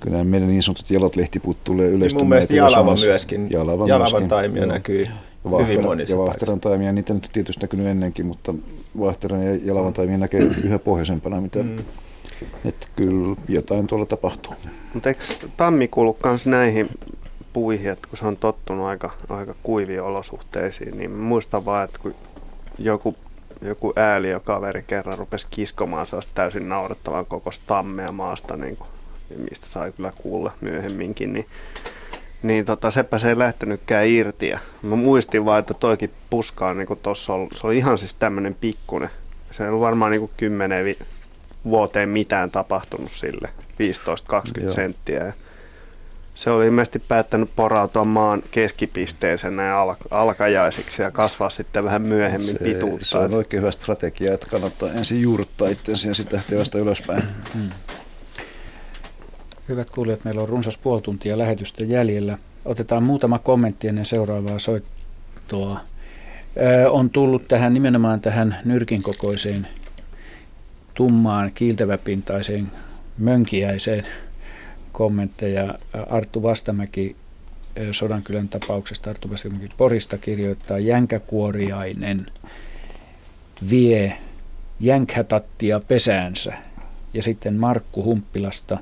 [0.00, 2.24] kyllä meidän niin sanotut jalot lehtipuut tulee Niin yleistymään.
[2.24, 3.50] mun mielestä jalava myöskin.
[3.50, 4.72] Jalavan, Jalavan myöskin, taimia joo.
[4.72, 6.26] näkyy Ja hyvin Vahteran, monissa ja paikoissa.
[6.26, 8.54] Vahteran taimia, niitä nyt tietysti näkynyt ennenkin, mutta
[9.00, 11.78] Vahteran ja Jalavan taimia näkee yhä pohjoisempana, mitä Mm.
[12.64, 14.54] että kyllä jotain tuolla tapahtuu.
[14.94, 15.20] Mutta eikö
[15.56, 16.88] tammi kuulu kans näihin
[17.52, 21.98] puihin, että kun se on tottunut aika, aika kuiviin olosuhteisiin, niin mä muistan vaan, että
[22.02, 22.14] kun
[22.78, 23.16] joku,
[23.62, 28.88] joku ääli ja kaveri kerran rupesi kiskomaan sellaista täysin naurettavan kokoista tammea maasta, niin kuin,
[29.50, 31.46] mistä sai kyllä kuulla myöhemminkin, niin
[32.42, 34.48] niin tota, sepä se ei lähtenytkään irti.
[34.48, 36.88] Ja mä muistin vaan, että toikin puska on niin
[37.28, 39.10] ollut, se oli ihan siis tämmöinen pikkunen.
[39.50, 40.98] Se ei ollut varmaan niin 10 vi-
[41.64, 43.48] vuoteen mitään tapahtunut sille,
[44.58, 44.70] 15-20 Joo.
[44.70, 45.24] senttiä.
[45.24, 45.32] Ja
[46.34, 52.52] se oli ilmeisesti päättänyt porautua maan keskipisteeseen näin al- alkajaisiksi ja kasvaa sitten vähän myöhemmin
[52.52, 53.06] se, pituutta.
[53.06, 57.22] Se on oikein hyvä strategia, että kannattaa ensin juurruttaa itsensä ja sitten lähteä vasta ylöspäin.
[57.54, 57.70] Hmm.
[59.68, 62.38] Hyvät kuulijat, meillä on runsas puoli tuntia lähetystä jäljellä.
[62.64, 65.80] Otetaan muutama kommentti ennen seuraavaa soittoa.
[66.60, 69.68] Ö, on tullut tähän nimenomaan tähän nyrkin kokoiseen
[70.94, 72.72] tummaan kiiltäväpintaiseen
[73.18, 74.06] mönkiäiseen
[74.92, 75.74] kommentteja.
[76.10, 77.16] Arttu Vastamäki
[77.90, 82.26] Sodankylän tapauksesta, Arttu Vastamäki Porista kirjoittaa, jänkäkuoriainen
[83.70, 84.16] vie
[84.80, 86.52] jänkhätattia pesäänsä.
[87.14, 88.78] Ja sitten Markku Humppilasta,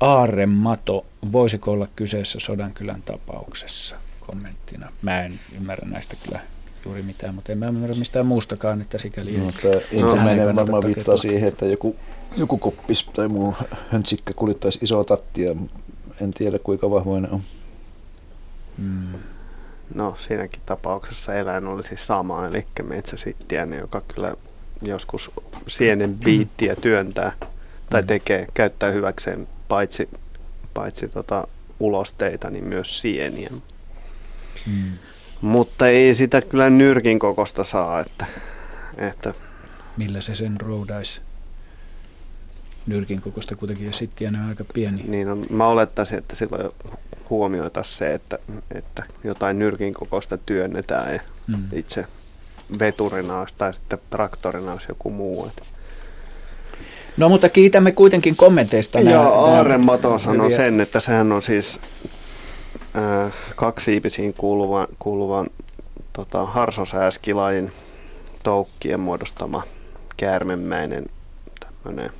[0.00, 4.92] aarremato, voisiko olla kyseessä Sodankylän tapauksessa kommenttina.
[5.02, 6.40] Mä en ymmärrä näistä kyllä
[6.84, 9.32] juuri mitään, mutta en mä ymmärrä mistään muustakaan, että sikäli...
[9.32, 9.46] No,
[9.92, 11.96] ensimmäinen varmaan viittaa siihen, että joku,
[12.36, 13.54] joku koppis tai muu
[13.90, 15.50] höntsikkä kuljettaisi isoa tattia.
[16.20, 17.40] En tiedä, kuinka vahvoinen on.
[18.78, 19.18] Hmm.
[19.94, 24.34] No, siinäkin tapauksessa eläin oli siis sama, eli metsäsittiäinen, joka kyllä
[24.82, 25.30] joskus
[25.68, 27.32] sienen biittiä työntää
[27.90, 28.06] tai hmm.
[28.06, 30.08] tekee, käyttää hyväkseen paitsi,
[30.74, 31.48] paitsi tota
[31.80, 33.50] ulosteita, niin myös sieniä.
[34.66, 34.92] Hmm.
[35.40, 38.26] Mutta ei sitä kyllä nyrkin kokosta saa, että,
[38.96, 39.34] että
[39.96, 41.20] Millä se sen roudaisi?
[42.86, 45.02] Nyrkin kokosta kuitenkin ja sitten on aika pieni.
[45.02, 46.70] Niin, no, mä olettaisin, että silloin
[47.30, 48.38] huomioita se, että,
[48.74, 51.64] että jotain nyrkin kokosta työnnetään ja mm.
[51.72, 52.04] itse
[52.78, 55.46] veturina olisi, tai sitten traktorina olisi joku muu.
[55.46, 55.62] Että.
[57.16, 59.00] No mutta kiitämme kuitenkin kommenteista.
[59.00, 61.80] Joo, Aaren Mato sanoi sen, että sehän on siis
[62.96, 65.46] äh, kaksiipisiin kuuluvan, kuuluvan
[66.12, 67.72] tota, harsosääskilajin
[68.42, 69.62] toukkien muodostama
[70.16, 71.04] käärmemäinen
[71.60, 72.10] tämmöinen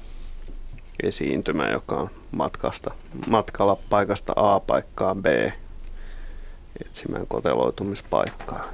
[1.02, 2.90] esiintymä, joka on matkasta,
[3.26, 5.26] matkalla paikasta A paikkaan B
[6.84, 8.72] etsimään koteloitumispaikkaa.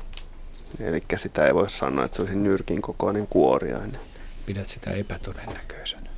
[0.81, 4.01] Eli sitä ei voi sanoa, että se olisi nyrkin kokoinen kuoriainen.
[4.47, 6.11] Pidät sitä epätodennäköisenä.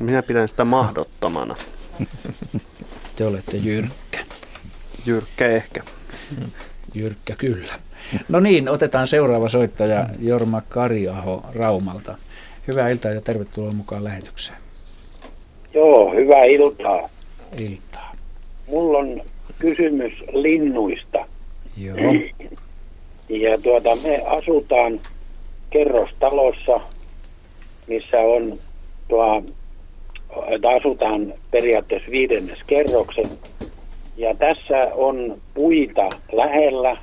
[0.00, 1.56] Minä pidän sitä mahdottomana.
[3.16, 4.18] Te olette jyrkkä.
[5.06, 5.82] Jyrkkä ehkä.
[6.94, 7.78] Jyrkkä kyllä.
[8.28, 12.18] No niin, otetaan seuraava soittaja Jorma Kariaho Raumalta.
[12.68, 14.61] Hyvää iltaa ja tervetuloa mukaan lähetykseen.
[15.74, 17.08] Joo, hyvää iltaa.
[17.60, 18.12] Iltaa.
[18.66, 19.22] Mulla on
[19.58, 21.26] kysymys linnuista.
[21.76, 21.96] Joo.
[23.28, 25.00] Ja tuota, me asutaan
[25.70, 26.80] kerrostalossa,
[27.86, 28.58] missä on
[29.08, 29.42] tuo,
[30.48, 33.26] että asutaan periaatteessa viidennes kerroksen.
[34.16, 36.94] Ja tässä on puita lähellä,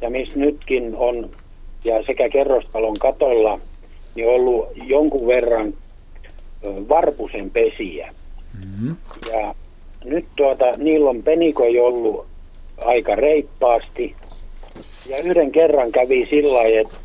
[0.00, 1.30] ja missä nytkin on,
[1.84, 3.60] ja sekä kerrostalon katolla,
[4.14, 5.74] niin ollut jonkun verran
[6.88, 8.14] varpusen pesiä.
[8.60, 8.96] Mm-hmm.
[9.32, 9.54] Ja
[10.04, 12.26] nyt tuota, niillä on penikoja ollut
[12.84, 14.16] aika reippaasti.
[15.06, 16.98] Ja yhden kerran kävi sillä lailla, että,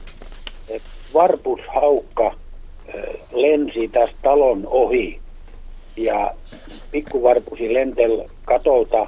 [0.69, 2.35] että varpushaukka
[3.31, 5.19] lensi tästä talon ohi.
[5.97, 6.31] Ja
[6.91, 9.07] pikkuvarpusi lentel katolta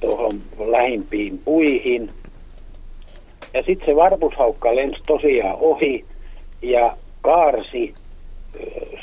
[0.00, 2.10] tuohon lähimpiin puihin.
[3.54, 6.04] Ja sitten se varpushaukka lensi tosiaan ohi
[6.62, 7.94] ja kaarsi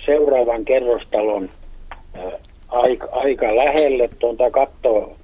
[0.06, 1.50] seuraavan kerrostalon
[2.68, 5.16] aika, aika lähelle tuota kattoa,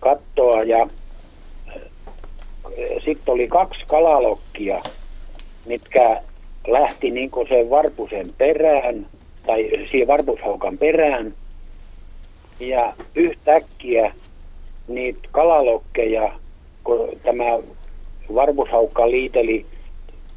[0.00, 0.88] kattoa ja
[3.04, 4.82] sitten oli kaksi kalalokkia,
[5.68, 6.22] mitkä
[6.66, 9.06] lähti niin kuin sen varpusen perään
[9.46, 11.34] tai siihen varpushaukan perään.
[12.60, 14.12] Ja yhtäkkiä
[14.88, 16.32] niitä kalalokkeja,
[16.84, 17.44] kun tämä
[18.34, 19.66] varpushaukka liiteli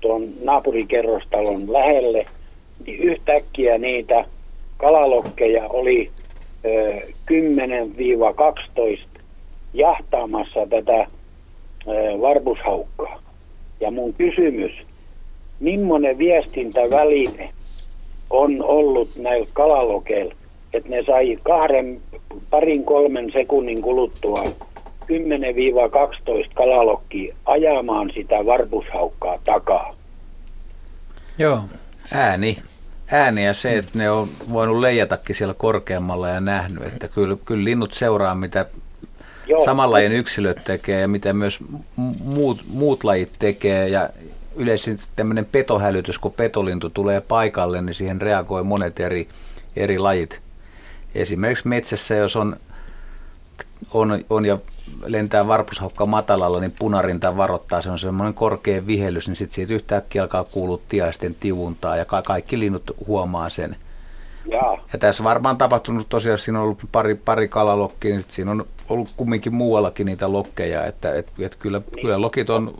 [0.02, 2.26] tuon naapurikerrostalon lähelle,
[2.86, 4.26] niin yhtäkkiä niitä
[4.80, 6.12] kalalokkeja oli
[6.66, 7.00] ö,
[7.32, 9.20] 10-12
[9.74, 11.08] jahtaamassa tätä ö,
[12.22, 13.22] varpushaukkaa.
[13.80, 14.72] Ja mun kysymys,
[15.60, 17.50] millainen viestintäväline
[18.30, 20.34] on ollut näillä kalalokeilla,
[20.74, 22.02] että ne sai kahden,
[22.50, 24.48] parin kolmen sekunnin kuluttua 10-12
[26.54, 29.96] kalalokkia ajamaan sitä varpushaukkaa takaa.
[31.38, 31.60] Joo.
[32.12, 32.58] Ääni.
[33.12, 37.64] Ääni ja se, että ne on voinut leijatakin siellä korkeammalla ja nähnyt, että kyllä, kyllä
[37.64, 38.66] linnut seuraa, mitä
[39.48, 39.66] Joo.
[39.66, 41.60] saman lajin yksilöt tekee ja mitä myös
[41.96, 44.10] muut, muut lajit tekee ja
[44.56, 49.28] yleisesti tämmöinen petohälytys, kun petolintu tulee paikalle, niin siihen reagoi monet eri,
[49.76, 50.42] eri lajit.
[51.16, 52.58] Esimerkiksi metsässä, jos on,
[53.94, 54.58] on, on ja
[55.06, 60.22] lentää varpushaukka matalalla, niin punarinta varoittaa, se on semmoinen korkea vihellys, niin sitten siitä yhtäkkiä
[60.22, 63.76] alkaa kuulua tiaisten tivuntaa ja ka- kaikki linnut huomaa sen.
[64.46, 64.86] Jaa.
[64.94, 69.14] Ja tässä varmaan tapahtunut tosiaan, siinä on ollut pari, pari kalalokkia, niin siinä on ollut
[69.18, 72.02] kumminkin muuallakin niitä lokkeja, että et, et kyllä, niin.
[72.02, 72.74] kyllä lokit on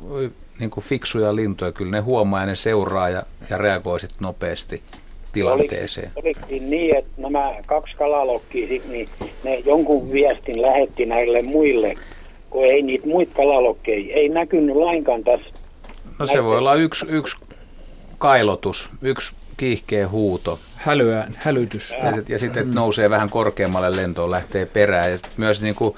[0.60, 4.84] niin kuin fiksuja lintuja, kyllä ne huomaa ja ne seuraa ja, ja reagoi sitten nopeasti
[5.34, 6.12] tilanteeseen.
[6.16, 9.10] Oliko, niin, että nämä kaksi kalalokkia, niin
[9.44, 11.94] ne jonkun viestin lähetti näille muille,
[12.50, 15.48] kun ei niitä muita kalalokkeja, ei näkynyt lainkaan tässä.
[16.20, 17.38] No se voi olla yksi, yksi
[18.18, 20.60] kailotus, yksi kiihkeä huuto.
[20.76, 21.96] Hälyä, hälytys.
[22.04, 25.12] Ja, ja sitten että nousee vähän korkeammalle lentoon, lähtee perään.
[25.12, 25.96] Ja myös niin kuin,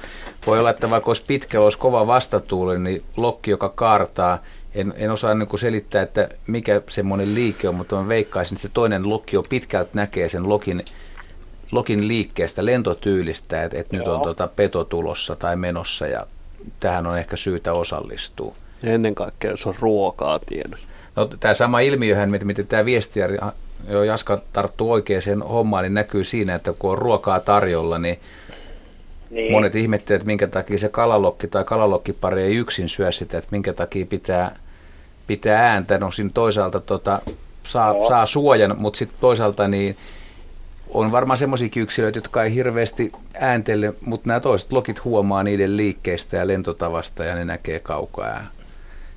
[0.48, 4.44] voi olla, että vaikka olisi pitkä, olisi kova vastatuuli, niin lokki, joka kaartaa,
[4.76, 8.70] en, en osaa niin selittää, että mikä semmoinen liike on, mutta mä veikkaisin, että se
[8.74, 10.86] toinen lokki on pitkältä näkee sen lokin,
[11.72, 16.28] lokin liikkeestä, lentotyylistä, että, että nyt on tuota peto tulossa tai menossa ja
[16.80, 18.56] tähän on ehkä syytä osallistua.
[18.84, 20.88] Ja ennen kaikkea, jos on ruokaa tiedossa.
[21.16, 23.30] No, tämä sama ilmiöhän, miten, miten tämä viestiä
[23.90, 28.20] jo Jaska tarttuu oikeaan hommaan, niin näkyy siinä, että kun on ruokaa tarjolla, niin,
[29.30, 29.52] niin.
[29.52, 33.74] monet ihmettelevät, että minkä takia se kalalokki tai kalalokkipari ei yksin syö sitä, että minkä
[33.74, 34.60] takia pitää,
[35.32, 35.98] pitää ääntä.
[35.98, 37.20] No siinä toisaalta tota,
[37.64, 38.08] saa, no.
[38.08, 39.98] saa suojan, mutta sitten toisaalta niin
[40.90, 46.38] on varmaan semmoisiakin yksilöitä, jotka ei hirveästi ääntele, mutta nämä toiset lokit huomaa niiden liikkeistä
[46.38, 48.42] ja lentotavasta ja ne näkee kaukaa.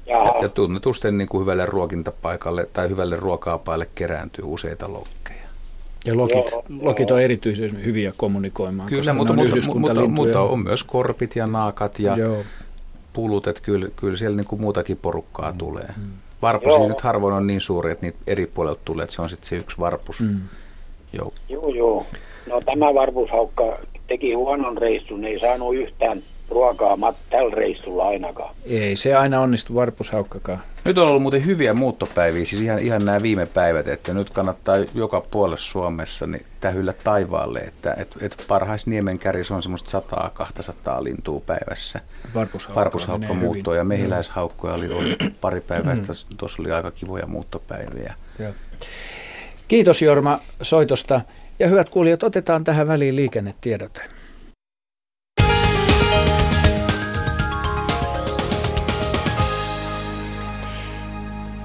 [0.06, 5.44] Ja, ja tunnetusti niin kuin hyvälle ruokintapaikalle tai hyvälle ruokaapaille kerääntyy useita lokkeja.
[6.06, 8.88] Ja lokit, Joo, lokit on erityisen hyviä kommunikoimaan.
[8.88, 12.44] Kyllä, mutta, mutta, mutta, mutta on myös korpit ja naakat ja Joo.
[13.14, 15.58] Pulut, että kyllä, kyllä siellä niin kuin muutakin porukkaa mm.
[15.58, 15.88] tulee.
[15.96, 16.10] Mm.
[16.42, 19.48] Varpusia nyt harvoin on niin suuri, että niitä eri puolelta tulee, että se on sitten
[19.48, 20.20] se yksi varpus.
[20.20, 20.40] Mm.
[21.12, 21.32] Joo.
[21.48, 22.06] joo, joo.
[22.46, 26.96] No tämä varpushaukka teki huonon reissun, ei saanut yhtään ruokaa
[27.30, 28.54] tällä reissulla ainakaan.
[28.64, 30.60] Ei se aina onnistu varpushaukkakaan.
[30.84, 34.76] Nyt on ollut muuten hyviä muuttopäiviä, siis ihan, ihan nämä viime päivät, että nyt kannattaa
[34.94, 40.02] joka puolessa Suomessa niin tähyllä taivaalle, että et, et parhais niemenkäris on semmoista
[41.00, 42.00] 100-200 lintua päivässä.
[42.34, 45.96] Varpushaukka, Varpushaukka muuttoa ja mehiläishaukkoja oli, oli pari päivää,
[46.36, 48.14] tuossa oli aika kivoja muuttopäiviä.
[48.38, 48.52] Joo.
[49.68, 51.20] Kiitos Jorma soitosta
[51.58, 54.00] ja hyvät kuulijat, otetaan tähän väliin liikennetiedote.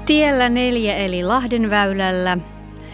[0.09, 2.37] Tiellä neljä eli Lahden väylällä,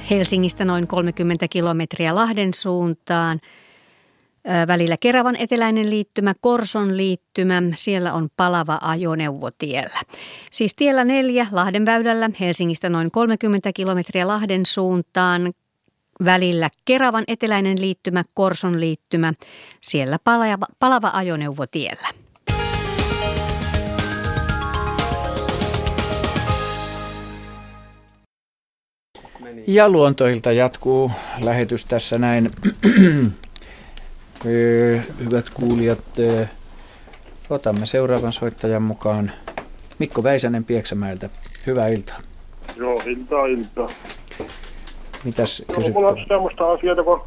[0.09, 3.39] Helsingistä noin 30 kilometriä Lahden suuntaan.
[4.67, 9.99] Välillä Keravan eteläinen liittymä, Korson liittymä, siellä on palava ajoneuvo tiellä.
[10.51, 15.53] Siis tiellä neljä Lahden väylällä, Helsingistä noin 30 kilometriä Lahden suuntaan.
[16.25, 19.33] Välillä Keravan eteläinen liittymä, Korson liittymä,
[19.81, 21.67] siellä palava, palava ajoneuvo
[29.67, 31.11] Ja luontoilta jatkuu
[31.41, 32.49] lähetys tässä näin.
[35.25, 36.03] Hyvät kuulijat,
[37.49, 39.31] otamme seuraavan soittajan mukaan.
[39.99, 41.29] Mikko Väisänen Pieksämäeltä.
[41.67, 42.19] Hyvää iltaa.
[42.77, 43.89] Joo, iltaa, iltaa.
[45.23, 45.93] Mitäs no, kysyt?
[45.93, 47.21] Mulla on semmoista asiaa, kun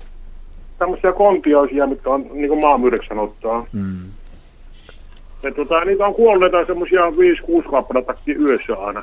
[0.79, 3.67] tämmöisiä kontiaisia, mitkä on niin kuin maamyydeksen ottaa.
[3.73, 4.03] Mm.
[5.43, 7.01] Ja tota, niitä on kuolleita semmoisia
[7.65, 9.03] 5-6 kappaletta yössä aina.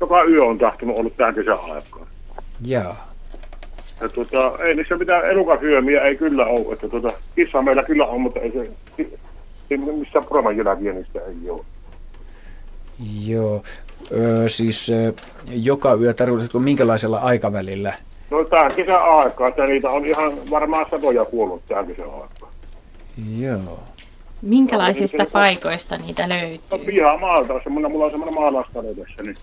[0.00, 2.06] Joka yö on tahtunut ollut tähän kesän aikaan.
[2.66, 2.94] Joo.
[4.00, 6.72] Ja tuota, ei niissä mitään elukasyömiä ei kyllä ole.
[6.72, 8.70] Että tuota, kissa meillä kyllä on, mutta ei se,
[9.70, 11.64] ei missään promanjälkiä niistä ei ole.
[13.26, 13.62] Joo.
[14.12, 15.12] Öö, siis ö,
[15.46, 17.94] joka yö tarkoitatko minkälaisella aikavälillä?
[18.30, 22.52] No tähän kesän aikaa, että niitä on ihan varmaan satoja kuollut tähän kesän aikaan.
[23.38, 23.82] Joo.
[24.42, 26.60] Minkälaisista no, paikoista niitä löytyy?
[26.70, 29.36] No pihamaalta, semmoinen, mulla on semmoinen maalastalo tässä, niin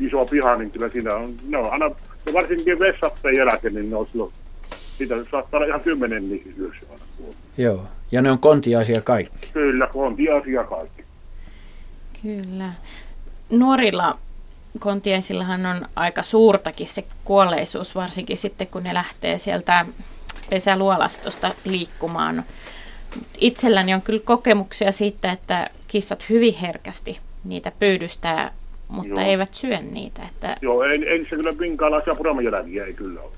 [0.00, 1.86] iso piha, niin kyllä siinä on, ne on aina,
[2.26, 4.32] ja varsinkin vessatteen jälkeen, niin ne on silloin,
[4.98, 7.04] siitä saattaa olla ihan kymmenen niihin yössä aina
[7.58, 9.50] Joo, ja ne on kontiaisia kaikki.
[9.52, 11.04] Kyllä, kontiaisia kaikki.
[12.22, 12.72] Kyllä.
[13.50, 14.18] Nuorilla
[14.78, 19.86] kontiaisillahan on aika suurtakin se kuolleisuus, varsinkin sitten kun ne lähtee sieltä
[20.50, 22.44] pesäluolastosta liikkumaan.
[23.38, 28.52] Itselläni on kyllä kokemuksia siitä, että kissat hyvin herkästi niitä pyydystää
[28.90, 29.28] mutta Joo.
[29.28, 30.22] eivät syö niitä.
[30.22, 30.56] Että...
[30.62, 33.30] Joo, ei, ei se kyllä minkäänlaisia puramajälkiä ei kyllä ole.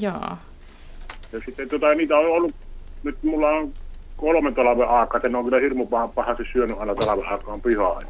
[0.00, 0.36] Joo.
[1.32, 2.52] Ja sitten tota, niitä on ollut,
[3.02, 3.72] nyt mulla on
[4.16, 8.02] kolme talven aikaa, että ne on kyllä hirmu pahasti syönyt aina talven aikaan pihaa.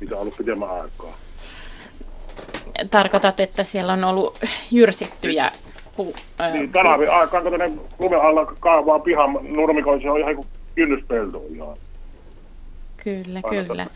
[0.00, 1.16] Niitä on ollut pitemmän aikaa.
[2.90, 4.38] Tarkoitat, että siellä on ollut
[4.70, 5.50] jyrsittyjä
[5.96, 10.34] puu, ää, Niin, talven aikaan, kun ne lumen alla kaavaa pihan nurmikoon, se on ihan
[10.34, 11.76] kuin kynnyspelto ihan.
[12.96, 13.86] Kyllä, Aina kyllä.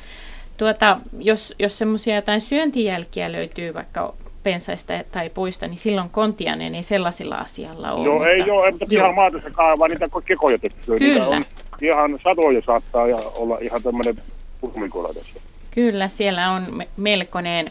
[0.60, 6.82] Tuota, jos, jos semmoisia jotain syöntijälkiä löytyy vaikka pensaista tai puista, niin silloin kontiainen ei
[6.82, 8.04] sellaisilla asialla ole.
[8.04, 10.58] Joo, mutta, ei ole, mutta ihan maatessa kaivaa niitä kekoja.
[10.62, 11.26] Niitä Kyllä.
[11.26, 11.44] on
[11.82, 14.16] ihan satoja saattaa ja olla ihan tämmöinen
[14.60, 15.40] purmikola tässä.
[15.70, 17.70] Kyllä, siellä on me- melkoinen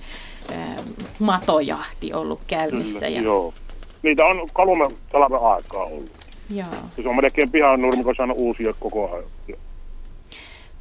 [0.52, 0.76] äh,
[1.20, 3.06] matojahti ollut käynnissä.
[3.06, 3.53] Kyllä, ja, joo.
[4.03, 6.11] Niitä on kolme talven aikaa ollut.
[6.49, 6.68] joo.
[6.72, 9.60] Ja se on melkein pihan nurmikon saanut uusia koko ajan.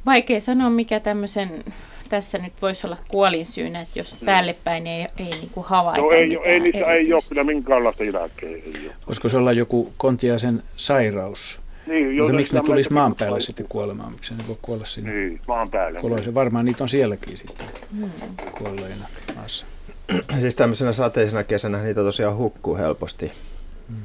[0.05, 1.63] Vaikea sanoa, mikä tämmöisen,
[2.09, 6.11] tässä nyt voisi olla kuolinsyynä, että jos päälle päin ei, ei niin kuin havaita Joo,
[6.11, 8.49] ei, mitään ei niistä ei ole kyllä minkäänlaista jälkeä.
[8.49, 8.93] Ei ole.
[9.07, 11.59] Voisiko se olla joku kontiaisen sairaus?
[11.87, 14.11] Niin, Mutta miksi ne tulisi maan päälle sitten kuolemaan?
[14.11, 15.11] Miksi ne voi kuolla sinne?
[15.13, 15.99] Niin, maan päälle.
[15.99, 16.35] Koloisen.
[16.35, 17.67] Varmaan niitä on sielläkin sitten
[17.99, 18.09] Hmm.
[18.57, 19.05] kuolleina
[19.35, 19.65] maassa.
[20.41, 23.31] Siis tämmöisenä sateisena kesänä niitä tosiaan hukkuu helposti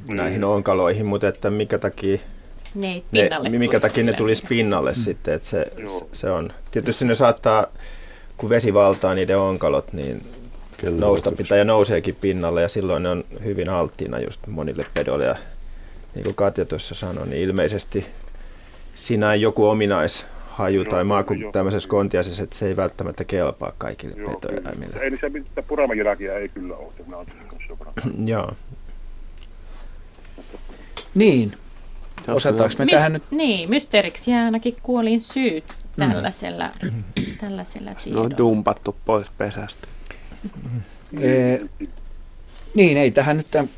[0.08, 0.16] Mm.
[0.16, 2.18] näihin onkaloihin, mutta että mikä takia
[2.74, 3.28] Ne ne,
[3.58, 4.94] mikä tulisi takia ne tulisi pinnalle mm.
[4.94, 5.66] sitten, että se,
[6.12, 6.50] se on.
[6.70, 7.66] Tietysti ne saattaa,
[8.36, 10.22] kun vesi valtaa niiden onkalot, niin
[10.76, 15.24] Kyllä, nousta pitää ja nouseekin pinnalle ja silloin ne on hyvin alttiina just monille pedoille
[15.24, 15.36] ja
[16.14, 18.06] niin kuin Katja tuossa sanoi, niin ilmeisesti
[18.94, 21.52] siinä on joku ominaishaju Joo, tai maku joo.
[21.52, 25.00] tämmöisessä kontiaisessa, että se ei välttämättä kelpaa kaikille Joo, petoeläimille.
[25.00, 26.92] Ei niissä mitään puramajälkiä ei kyllä ole.
[28.24, 28.52] Joo.
[31.14, 31.52] Niin.
[32.28, 33.22] Osataanko me tähän nyt?
[33.30, 35.64] Niin, mysteeriksi jää ainakin kuolin syyt
[35.98, 36.70] tällaisella,
[37.40, 38.24] tällaisella Ne tiedolla.
[38.24, 39.88] on dumpattu pois pesästä.
[41.20, 41.60] Ee,
[42.74, 43.68] niin, ei tähän nyt tämän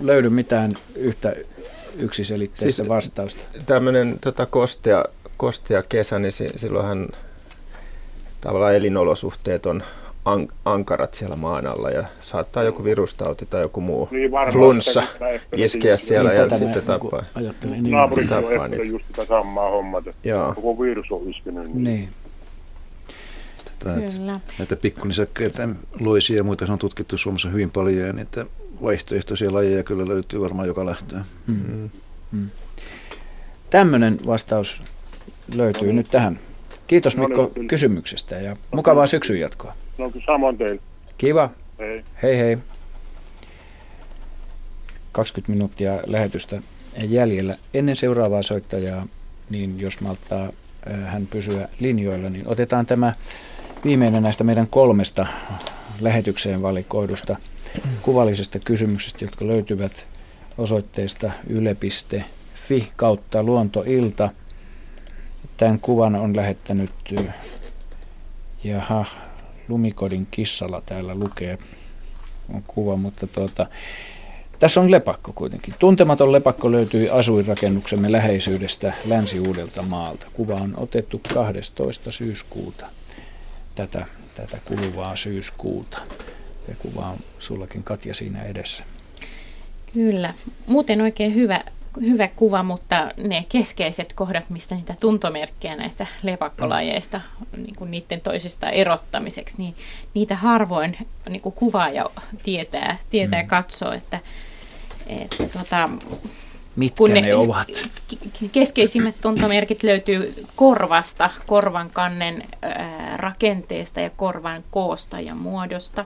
[0.00, 1.32] löydy mitään yhtä
[1.96, 3.44] yksiselitteistä Siis- vastausta.
[3.66, 5.04] Tämmöinen tota, kostea,
[5.36, 7.08] kostea kesä, niin si- silloinhan
[8.40, 9.82] tavallaan elinolosuhteet on
[10.24, 15.02] an- ankarat siellä maan alla ja saattaa joku virustauti tai joku muu Niin varmaan, flunssa
[15.56, 17.24] iskeä siellä Niin, ja tätä sitten niinku tappaa.
[17.34, 17.92] ajattelin, niin.
[17.92, 18.84] Naapurit on Tappaa ehkä niitä.
[18.84, 19.98] just sitä samaa hommaa.
[20.06, 20.52] että Joo.
[20.54, 21.74] Koko virus on iskenyt.
[21.74, 22.08] Niin.
[23.78, 24.40] Tätä, että Kyllä.
[24.58, 25.68] näitä pikkunisäkkäitä,
[26.00, 28.46] loisia ja muita se on tutkittu Suomessa hyvin paljon ja niitä
[28.82, 31.24] vaihtoehtoisia lajeja kyllä löytyy varmaan joka lähtöä.
[31.46, 31.90] Mm.
[32.32, 32.50] Mm.
[33.70, 34.82] Tämmöinen vastaus
[35.54, 36.38] löytyy nyt tähän.
[36.86, 37.68] Kiitos No niin, Mikko kyllä.
[37.68, 39.72] kysymyksestä ja mukavaa syksyn jatkoa.
[39.98, 40.80] No samoin teille.
[41.18, 41.50] Kiva.
[41.78, 42.04] Hei.
[42.22, 42.58] Hei hei.
[45.12, 46.62] 20 minuuttia lähetystä
[46.98, 47.56] jäljellä.
[47.74, 49.06] Ennen seuraavaa soittajaa,
[49.50, 53.12] niin jos malttaa äh, hän pysyä linjoilla, niin otetaan tämä
[53.84, 55.26] viimeinen näistä meidän kolmesta
[56.00, 57.36] lähetykseen valikoidusta
[58.02, 60.06] kuvallisesta kysymyksestä, jotka löytyvät
[60.58, 64.30] osoitteesta yle.fi kautta luontoilta.
[65.56, 67.34] Tämän kuvan on lähettänyt, äh,
[68.64, 69.04] jaha,
[69.68, 71.58] Lumikodin kissalla täällä lukee,
[72.54, 73.66] on kuva, mutta tuota,
[74.58, 75.74] tässä on lepakko kuitenkin.
[75.78, 80.26] Tuntematon lepakko löytyi asuinrakennuksemme läheisyydestä Länsi-Uudelta maalta.
[80.32, 82.12] Kuva on otettu 12.
[82.12, 82.86] syyskuuta,
[83.74, 85.98] tätä, tätä kuluvaa syyskuuta.
[86.68, 88.84] Ja kuva on sullakin Katja siinä edessä.
[89.92, 90.34] Kyllä.
[90.66, 91.60] Muuten oikein hyvä,
[92.00, 97.20] hyvä kuva, mutta ne keskeiset kohdat, mistä niitä tuntomerkkejä näistä lepakkolajeista,
[97.56, 99.74] niin kuin niiden toisista erottamiseksi, niin
[100.14, 100.96] niitä harvoin
[101.28, 102.10] niin kuin kuvaaja
[102.42, 103.48] tietää, tietää mm.
[103.48, 104.18] katsoo, että,
[105.06, 105.88] että tota,
[106.76, 107.68] Mitkä kun ne, ne ovat?
[108.52, 116.04] Keskeisimmät tuntomerkit löytyy korvasta, korvan kannen ää, rakenteesta ja korvan koosta ja muodosta.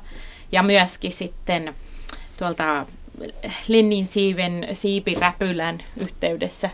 [0.53, 1.75] Ja myöskin sitten
[2.37, 2.87] tuolta
[3.69, 6.71] Lennin siiven siipiräpylän yhteydessä,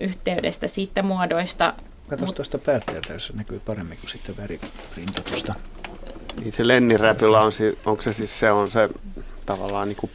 [0.00, 1.74] yhteydestä siitä muodoista.
[2.08, 5.54] Katsos tuosta päätteeltä, jos se näkyy paremmin kuin sitten väriprintotusta.
[6.40, 8.88] Niin se Lennin räpylä on, si- onko se siis se on se
[9.46, 10.10] tavallaan niin kuin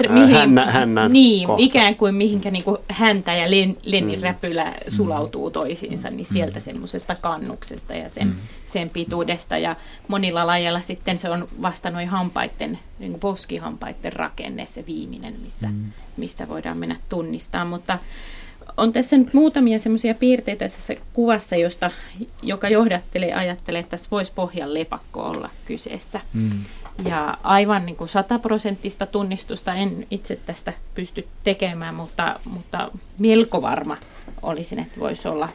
[0.00, 1.64] R- Ää, hännä- hännän niin, kohta.
[1.64, 4.22] ikään kuin mihinkä niin kuin häntä ja len, Lennin Mm.
[4.22, 8.34] räpylä sulautuu toisiinsa, niin sieltä semmoisesta kannuksesta ja sen, Mm.
[8.66, 9.58] sen pituudesta.
[9.58, 9.76] Ja
[10.08, 15.66] monilla lajeilla sitten se on vasta noin hampaiden, niin kuin poskihampaiden rakenne, se viimeinen, mistä,
[15.66, 15.84] Mm.
[16.16, 17.68] mistä voidaan mennä tunnistamaan.
[17.68, 17.98] Mutta
[18.76, 21.90] on tässä nyt muutamia semmoisia piirteitä tässä kuvassa, josta,
[22.42, 26.20] joka johdattelee ajattelee, että tässä voisi pohjan lepakko olla kyseessä.
[26.34, 26.50] Mm.
[27.08, 33.96] Ja aivan niin kuin sataprosenttista tunnistusta en itse tästä pysty tekemään, mutta, mutta melko varma
[34.42, 35.48] olisin, että voisi olla.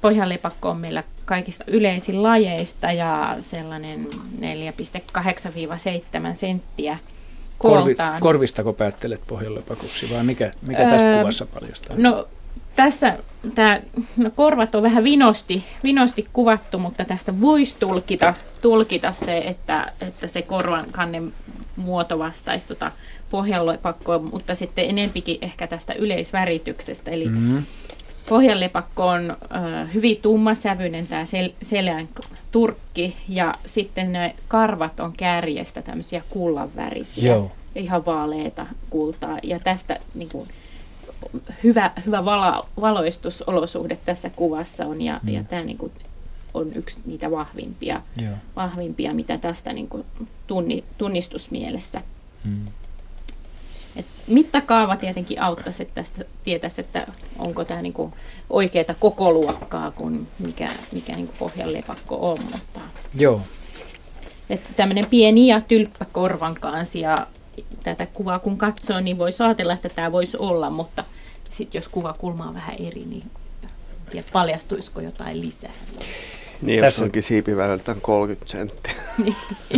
[0.00, 4.08] Pohjanlepakko on meillä kaikista yleisin lajeista ja sellainen
[4.40, 6.98] 4,8-7 senttiä
[7.58, 8.20] Korvi, kooltaan.
[8.20, 11.96] korvistako päättelet pohjalepakoksi vai mikä, mikä Öö, kuvassa paljastaa?
[11.98, 12.28] No
[12.78, 13.18] tässä
[13.54, 13.80] tää,
[14.16, 20.26] no, korvat on vähän vinosti, vinosti kuvattu, mutta tästä voisi tulkita, tulkita se, että, että
[20.26, 21.32] se korvan kannen
[21.76, 22.90] muoto vastaisi tota
[23.30, 27.10] pohjanlepakkoa, mutta sitten enempikin ehkä tästä yleisvärityksestä.
[27.10, 27.38] Eli mm.
[27.38, 27.62] Mm.
[28.28, 29.36] pohjanlepakko on ö,
[29.94, 32.08] hyvin tummasävyinen tämä sel, selän
[32.52, 37.32] turkki ja sitten ne karvat on kärjestä tämmöisiä kullanvärisiä.
[37.32, 37.50] Joo.
[37.74, 39.38] Ihan vaaleita kultaa.
[39.42, 40.48] Ja tästä niin kuin,
[41.64, 45.28] hyvä, hyvä vala, valoistusolosuhde tässä kuvassa on ja, mm.
[45.28, 45.92] ja tämä niin kuin,
[46.54, 48.34] on yksi niitä vahvimpia, Joo.
[48.56, 50.04] vahvimpia mitä tästä niin kuin,
[50.46, 52.02] tunni, tunnistusmielessä.
[52.44, 52.64] Mm.
[53.96, 57.06] Et mittakaava tietenkin auttaisi, että tästä tietäisi, että
[57.38, 57.94] onko tämä niin
[58.50, 62.38] oikeaa koko luokkaa kuin mikä, mikä niin pohjan lepakko on.
[62.42, 62.80] Mutta,
[63.14, 63.40] Joo.
[64.50, 67.26] että tämmöinen pieni ja tylppä korvan kanssa ja
[67.82, 71.04] tätä kuvaa kun katsoo, niin voi ajatella, että tämä voisi olla, mutta
[71.50, 73.22] sitten jos kuvakulma on vähän eri, niin
[74.10, 75.70] tiedä, paljastuisiko jotain lisää.
[76.62, 78.92] Niin, Tässä- onkin siipiväliltään 30 senttiä.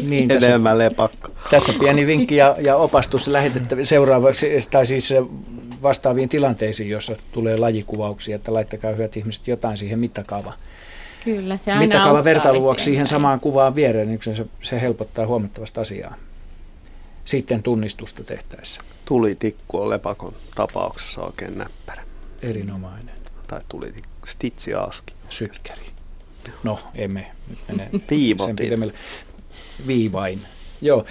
[0.09, 1.29] Niin, tässä- Enemmän lepakko.
[1.51, 5.15] Tässä pieni vinkki ja, ja opastus lähetettäviin seuraavaksi, tai siis
[5.83, 10.57] vastaaviin tilanteisiin, jossa tulee lajikuvauksia, että laittakaa hyvät ihmiset jotain siihen mittakaavaan.
[11.25, 16.15] Kyllä, se aina Mittakaava vertailuvuoksi siihen samaan kuvaan viereen, niin se, se helpottaa huomattavasti asiaa.
[17.31, 18.81] Sitten tunnistusta tehtäessä.
[19.05, 22.03] Tulitikku on lepakon tapauksessa oikein näppärä.
[22.43, 23.15] Erinomainen.
[23.47, 24.27] Tai tulitikku.
[24.27, 25.15] Stitsiaaski.
[25.29, 25.87] Sykkäri.
[26.65, 27.91] No, emme nyt mene
[28.47, 28.93] sen pidemmälle.
[29.87, 30.43] Viivain.
[30.81, 31.05] Joo.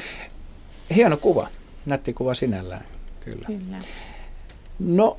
[0.95, 1.47] Hieno kuva.
[1.85, 2.85] Nätti kuva sinällään.
[3.25, 3.45] Kyllä.
[3.47, 3.77] Kyllä.
[4.79, 5.17] No,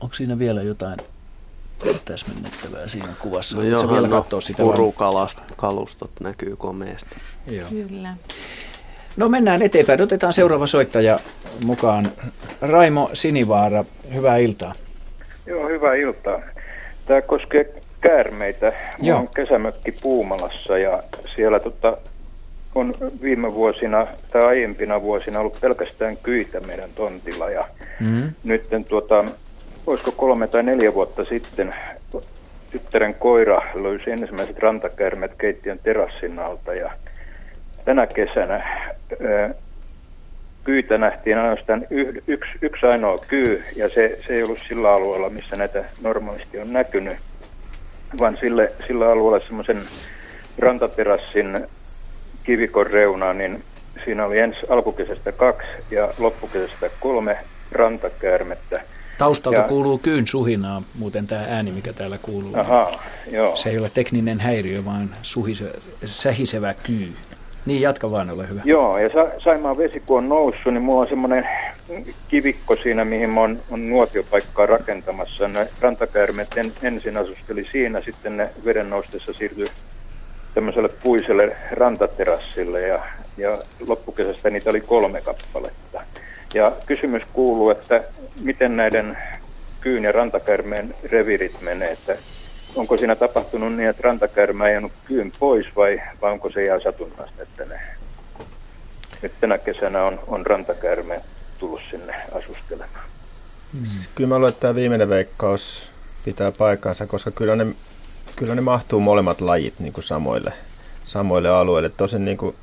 [0.00, 0.98] onko siinä vielä jotain
[2.04, 3.56] täsmennettävää siinä kuvassa?
[3.56, 4.62] No johan vielä no, sitä?
[4.62, 4.72] vai?
[4.72, 7.16] purukalustot näkyy komeasti.
[7.46, 7.66] Joo.
[7.70, 8.16] Kyllä.
[9.16, 10.02] No mennään eteenpäin.
[10.02, 11.18] Otetaan seuraava soittaja
[11.64, 12.06] mukaan.
[12.60, 13.84] Raimo Sinivaara,
[14.14, 14.72] hyvää iltaa.
[15.46, 16.40] Joo, hyvää iltaa.
[17.06, 18.66] Tämä koskee käärmeitä.
[18.66, 19.18] Mulla Joo.
[19.18, 21.02] on kesämökki Puumalassa ja
[21.34, 21.96] siellä tota,
[22.74, 27.50] on viime vuosina tai aiempina vuosina ollut pelkästään kyitä meidän tontilla.
[27.50, 27.68] Ja
[28.00, 28.32] Mm.
[28.44, 29.24] nyt tuota,
[29.90, 31.74] olisiko kolme tai neljä vuotta sitten
[32.70, 36.90] tyttären koira löysi ensimmäiset rantakäärmeet keittiön terassin alta ja
[37.84, 39.54] tänä kesänä ö,
[40.64, 45.30] kyitä nähtiin ainoastaan yh, yksi, yksi ainoa kyy ja se, se ei ollut sillä alueella,
[45.30, 47.16] missä näitä normaalisti on näkynyt,
[48.20, 49.82] vaan sille, sillä alueella semmoisen
[50.58, 51.66] rantaterassin
[52.44, 53.62] kivikon reunaan, niin
[54.04, 57.36] siinä oli ensi alkukesästä kaksi ja loppukesästä kolme
[57.72, 58.80] rantakäärmettä.
[59.20, 62.50] Taustalta Ja- kuuluu kyyn suhinaa, muuten tämä ääni, mikä täällä kuuluu.
[62.56, 63.56] Ahaa, joo.
[63.56, 65.72] Se ei ole tekninen häiriö, vaan suhise,
[66.04, 67.12] sähisevä kyy.
[67.66, 68.60] Niin, jatka vaan, ole hyvä.
[68.64, 71.48] Joo, ja Sa- Saimaan vesi kun on noussut, niin mulla on semmoinen
[72.28, 75.48] kivikko siinä, mihin mä oon, on nuotiopaikkaa rakentamassa.
[75.48, 79.70] Ne rantakäärmeet en, ensin asusteli siinä, sitten ne veden noustessa siirtyi
[80.54, 83.00] tämmöiselle puiselle rantaterassille ja,
[83.36, 86.00] ja loppukesästä niitä oli kolme kappaletta.
[86.54, 88.02] Ja kysymys kuuluu, että
[88.42, 89.18] miten näiden
[89.80, 92.16] kyyn ja rantakäärmeen revirit menee, että
[92.74, 96.82] onko siinä tapahtunut niin, että rantakäärmä ei jäänyt kyyn pois vai, vai onko se ihan
[96.82, 97.80] satunnaista, että ne
[99.22, 101.20] nyt tänä kesänä on, on rantakäärme
[101.58, 103.04] tullut sinne asustelemaan.
[104.14, 105.82] Kyllä mä luulen, että tämä viimeinen veikkaus
[106.24, 107.66] pitää paikkansa, koska kyllä ne,
[108.36, 110.52] kyllä ne mahtuu molemmat lajit niin kuin samoille,
[111.04, 111.88] samoille alueille.
[111.88, 112.56] Tosin niin kuin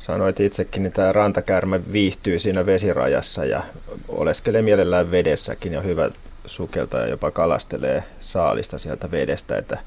[0.00, 3.62] sanoit itsekin, niin tämä rantakäärme viihtyy siinä vesirajassa ja
[4.08, 6.10] oleskelee mielellään vedessäkin ja hyvä
[6.46, 9.56] sukelta ja jopa kalastelee saalista sieltä vedestä.
[9.56, 9.78] Että,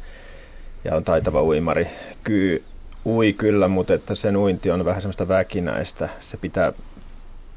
[0.83, 1.87] ja on taitava uimari.
[2.23, 2.63] Kyy
[3.05, 6.09] ui kyllä, mutta että sen uinti on vähän semmoista väkinäistä.
[6.21, 6.73] Se pitää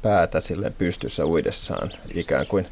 [0.01, 2.67] päätä sille pystyssä uidessaan ikään kuin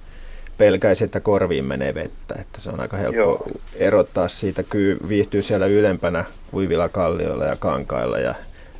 [0.57, 2.35] pelkäisi, että korviin menee vettä.
[2.41, 3.21] Että se on aika helppo.
[3.21, 3.47] Joo.
[3.75, 4.63] erottaa siitä.
[4.63, 8.35] Kyy viihtyy siellä ylempänä kuivilla kallioilla ja kankailla ja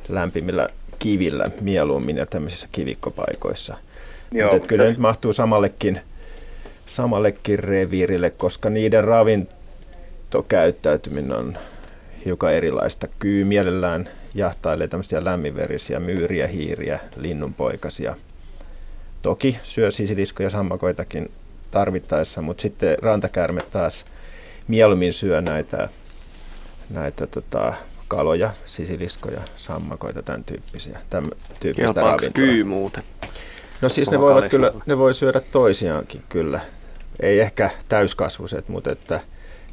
[0.08, 3.76] lämpimillä kivillä mieluummin ja tämmöisissä kivikkopaikoissa.
[4.32, 6.00] Joo, Mutta kyllä mutta- nyt mahtuu samallekin,
[6.86, 11.58] samallekin reviirille, koska niiden ravintokäyttäytyminen on
[12.24, 13.06] hiukan erilaista.
[13.18, 18.16] Kyy mielellään jahtailee tämmöisiä lämminverisiä myyriä, hiiriä, linnunpoikasia.
[19.22, 21.30] Toki syö sisiliskoja ja sammakoitakin
[21.70, 24.04] tarvittaessa, mutta sitten rantakäärme taas
[24.68, 25.88] mieluummin syö näitä,
[26.90, 27.74] näitä tota,
[28.08, 31.30] kaloja, sisiliskoja, sammakoita, tämän tyyppisiä, tämän
[31.60, 33.02] tyyppistä Kelpaako kyy muuten?
[33.80, 36.60] No siis ne voivat kyllä, ne voi syödä toisiaankin kyllä.
[37.20, 39.20] Ei ehkä täyskasvuiset, mutta että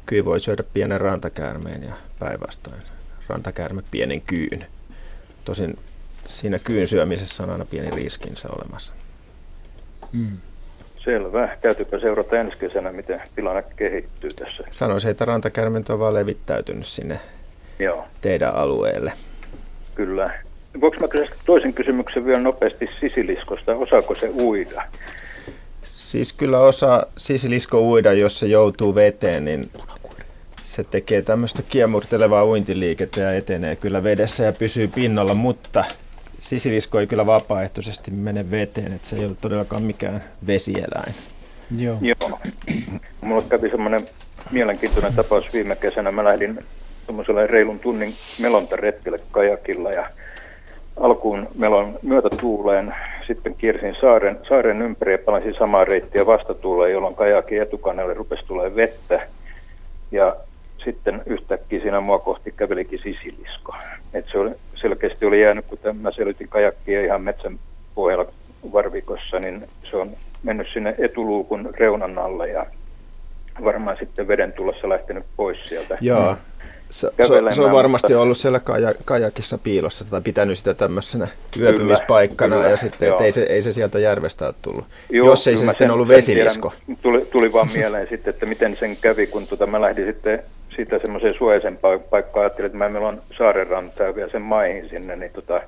[0.06, 2.82] kyy voi syödä pienen rantakäärmeen ja päinvastoin
[3.28, 4.66] rantakäärme pienen kyyn.
[5.44, 5.78] Tosin
[6.28, 8.92] siinä kyyn syömisessä on aina pieni riskinsä olemassa.
[10.12, 10.36] Mm.
[11.04, 11.56] Selvä.
[11.62, 14.64] Täytyypä seurata ensi kesänä, miten tilanne kehittyy tässä.
[14.70, 17.20] Sanoisin, että rantakäärmet on vaan levittäytynyt sinne
[17.78, 19.12] Joo, teidän alueelle.
[19.94, 20.30] kyllä.
[20.80, 23.76] Voinko mä kysyä toisen kysymyksen vielä nopeasti sisiliskosta?
[23.76, 24.82] Osaako se uida?
[25.82, 29.70] Siis kyllä osa sisilisko uida, jos se joutuu veteen, niin
[30.64, 35.84] se tekee tämmöistä kiemurtelevaa uintiliikettä ja etenee kyllä vedessä ja pysyy pinnalla, mutta
[36.38, 41.14] sisilisko ei kyllä vapaaehtoisesti mene veteen, että se ei ole todellakaan mikään vesieläin.
[41.78, 41.98] Joo.
[42.00, 42.38] Joo.
[43.20, 44.00] Mulla kävi semmoinen
[44.50, 46.10] mielenkiintoinen tapaus viime kesänä.
[46.12, 46.64] Mä lähdin
[47.06, 50.06] tuommoiselle reilun tunnin melontaretkelle kajakilla ja
[50.96, 52.94] alkuun melon myötätuuleen,
[53.26, 58.76] sitten kiersin saaren, saaren ympäri ja palasin samaa reittiä vastatuuleen, jolloin kajakin etukannelle rupesi tulee
[58.76, 59.20] vettä.
[60.12, 60.36] Ja
[60.84, 63.76] sitten yhtäkkiä siinä mua kohti kävelikin sisilisko.
[64.14, 67.58] Et se oli, selkeästi oli jäänyt, kun mä selitin kajakkia ihan metsän
[67.94, 68.26] pohjalla
[68.72, 70.10] varvikossa, niin se on
[70.42, 72.66] mennyt sinne etuluukun reunan alle ja
[73.64, 75.98] varmaan sitten veden tulossa lähtenyt pois sieltä.
[76.00, 76.36] Joo.
[76.94, 77.10] Se,
[77.54, 78.22] se, on varmasti mutta...
[78.22, 81.28] ollut siellä kaja, kajakissa piilossa tai pitänyt sitä tämmöisenä
[81.60, 84.84] yöpymispaikkana kyllä, ja sitten ei se, ei se sieltä järvestä ole tullut.
[85.10, 86.72] Joo, Jos ei se sitten ollut vesilisko.
[86.86, 90.42] Tiedän, tuli, tuli vaan mieleen sitten, että miten sen kävi, kun tota, mä lähdin sitten
[90.76, 91.78] siitä semmoiseen suojaisen
[92.10, 95.60] paikkaan, ajattelin, että mä meillä on saarenrantaa ja vielä sen maihin sinne, niin tota,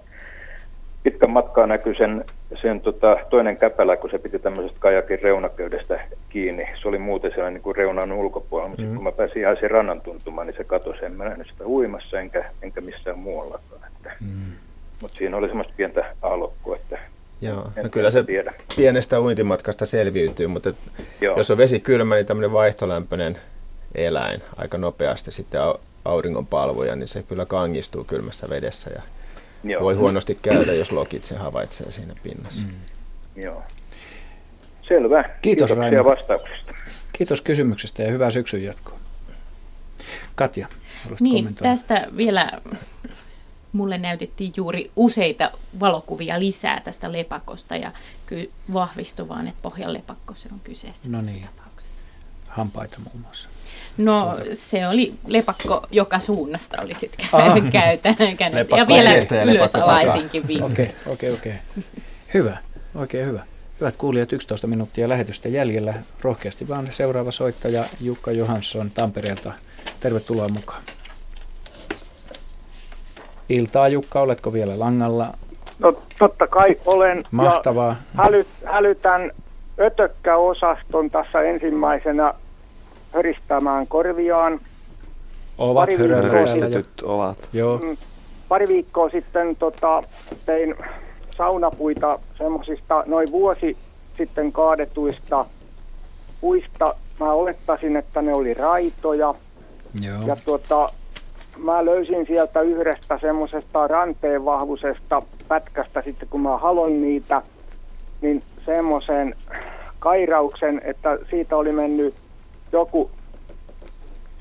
[1.06, 2.24] pitkän matkaa näkyy sen,
[2.62, 6.68] sen tota, toinen käpälä, kun se piti tämmöisestä kajakin reunaköydestä kiinni.
[6.82, 8.94] Se oli muuten siellä niin kuin reunan ulkopuolella, mutta mm.
[8.94, 11.04] kun mä pääsin ihan sen rannan tuntumaan, niin se katosi.
[11.04, 13.80] En mä nähnyt sitä uimassa enkä, enkä missään muuallakaan.
[13.96, 14.12] Että.
[14.20, 14.52] Mm.
[15.00, 16.98] Mutta siinä oli semmoista pientä aalokkua, että
[17.40, 18.54] Joo, no kyllä se tiedä.
[18.76, 20.72] pienestä uintimatkasta selviytyy, mutta
[21.20, 23.38] jos on vesi kylmä, niin tämmöinen vaihtolämpöinen
[23.94, 25.60] eläin aika nopeasti sitten
[26.04, 29.02] auringonpalvoja, niin se kyllä kangistuu kylmässä vedessä ja
[29.70, 29.82] Joo.
[29.82, 32.62] voi huonosti käydä, jos lokit se havaitsee siinä pinnassa.
[32.62, 33.42] Mm.
[33.42, 33.62] Joo.
[34.88, 35.24] Selvä.
[35.42, 36.04] Kiitos Raimo.
[36.04, 36.74] vastauksesta.
[37.12, 38.98] Kiitos kysymyksestä ja hyvää syksyn jatkoa.
[40.34, 40.68] Katja,
[41.20, 42.52] Niin, tästä vielä
[43.72, 47.92] mulle näytettiin juuri useita valokuvia lisää tästä lepakosta ja
[48.26, 51.08] kyllä vahvistui vaan, että pohjan lepakko se on kyseessä.
[51.10, 51.46] No niin,
[52.48, 53.48] hampaita muun muassa.
[53.96, 54.50] No tuota.
[54.52, 57.26] se oli lepakko joka suunnasta oli sitten
[57.72, 58.70] käytänyt.
[58.76, 59.10] ja vielä
[59.44, 61.54] ylös alaisinkin Okei, okei, okei.
[62.34, 62.56] Hyvä,
[62.94, 63.40] oikein hyvä.
[63.80, 65.94] Hyvät kuulijat, 11 minuuttia lähetystä jäljellä.
[66.22, 69.52] Rohkeasti vaan seuraava soittaja Jukka Johansson Tampereelta.
[70.00, 70.82] Tervetuloa mukaan.
[73.48, 75.32] Iltaa Jukka, oletko vielä langalla?
[75.78, 77.24] No totta kai olen.
[77.30, 77.88] Mahtavaa.
[77.88, 79.30] Ja häly, hälytän
[79.80, 82.34] ötökkäosaston tässä ensimmäisenä
[83.16, 84.58] höristämään korviaan.
[85.58, 85.90] Ovat
[86.30, 87.48] höristetyt, ovat.
[87.52, 87.78] Joo.
[87.78, 87.96] Mm,
[88.48, 90.02] pari viikkoa sitten tota,
[90.46, 90.74] tein
[91.36, 93.76] saunapuita semmoisista noin vuosi
[94.16, 95.44] sitten kaadetuista
[96.40, 96.94] puista.
[97.20, 99.34] Mä olettaisin, että ne oli raitoja.
[100.00, 100.22] Joo.
[100.26, 100.88] Ja tuota,
[101.56, 107.42] mä löysin sieltä yhdestä semmoisesta ranteen vahvuisesta pätkästä sitten, kun mä halon niitä,
[108.20, 109.34] niin semmoisen
[109.98, 112.14] kairauksen, että siitä oli mennyt
[112.72, 113.10] joku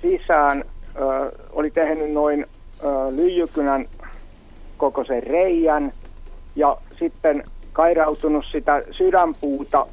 [0.02, 0.64] sisään,
[0.96, 2.46] ö, oli tehnyt noin
[2.84, 3.86] ö, lyijykynän
[4.78, 5.94] kokoisen reijän
[6.56, 7.44] ja sitten
[7.74, 9.88] kairautunut sitä sydänpuuta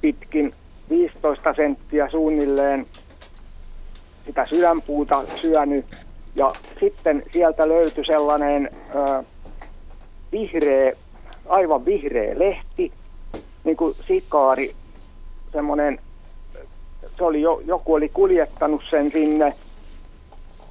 [0.00, 0.54] pitkin
[0.90, 2.86] 15 senttiä suunnilleen
[4.26, 5.86] sitä sydänpuuta syönyt.
[6.34, 9.24] Ja sitten sieltä löytyi sellainen ö,
[10.32, 10.92] vihreä,
[11.48, 12.92] aivan vihreä lehti,
[13.64, 14.74] niin kuin sikaari,
[15.52, 15.98] semmoinen
[17.18, 19.54] se oli jo, joku oli kuljettanut sen sinne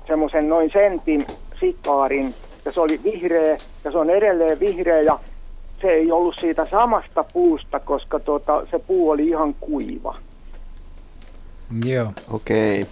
[0.07, 1.27] semmoisen noin sentin
[1.59, 5.19] sikaarin ja se oli vihreä ja se on edelleen vihreä ja
[5.81, 10.15] se ei ollut siitä samasta puusta, koska tuota, se puu oli ihan kuiva.
[11.85, 12.13] Joo.
[12.31, 12.85] Okei.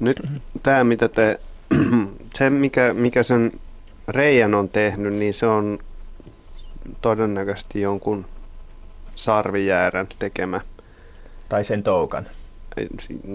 [0.00, 0.22] Nyt
[0.62, 1.40] tämä, mitä te,
[2.38, 3.52] se mikä, mikä sen
[4.08, 5.78] reijän on tehnyt, niin se on
[7.00, 8.26] todennäköisesti jonkun
[9.14, 10.60] sarvijäärän tekemä.
[11.48, 12.26] Tai sen toukan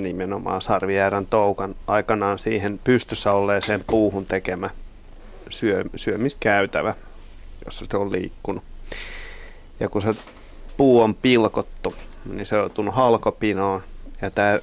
[0.02, 4.70] nimenomaan Sarvijärän toukan aikanaan siihen pystyssä olleeseen puuhun tekemä
[5.50, 6.94] syö, syömiskäytävä,
[7.66, 8.64] jossa se on liikkunut.
[9.80, 10.10] Ja kun se
[10.78, 11.96] puu on pilkottu,
[12.34, 13.82] niin se on tullut halkopinoon
[14.22, 14.60] ja tää,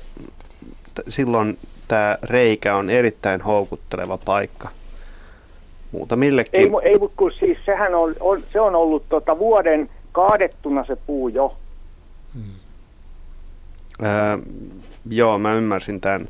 [0.95, 1.59] t- silloin
[1.89, 4.69] tämä reikä on erittäin houkutteleva paikka
[5.93, 6.61] muutamillekin.
[6.61, 11.29] Ei, ei kun siis sehän on, on, se on ollut tota vuoden kaadettuna se puu
[11.29, 11.57] jo.
[12.35, 12.62] Hmm.
[14.03, 14.39] Ää,
[15.11, 16.29] joo, mä ymmärsin tämän.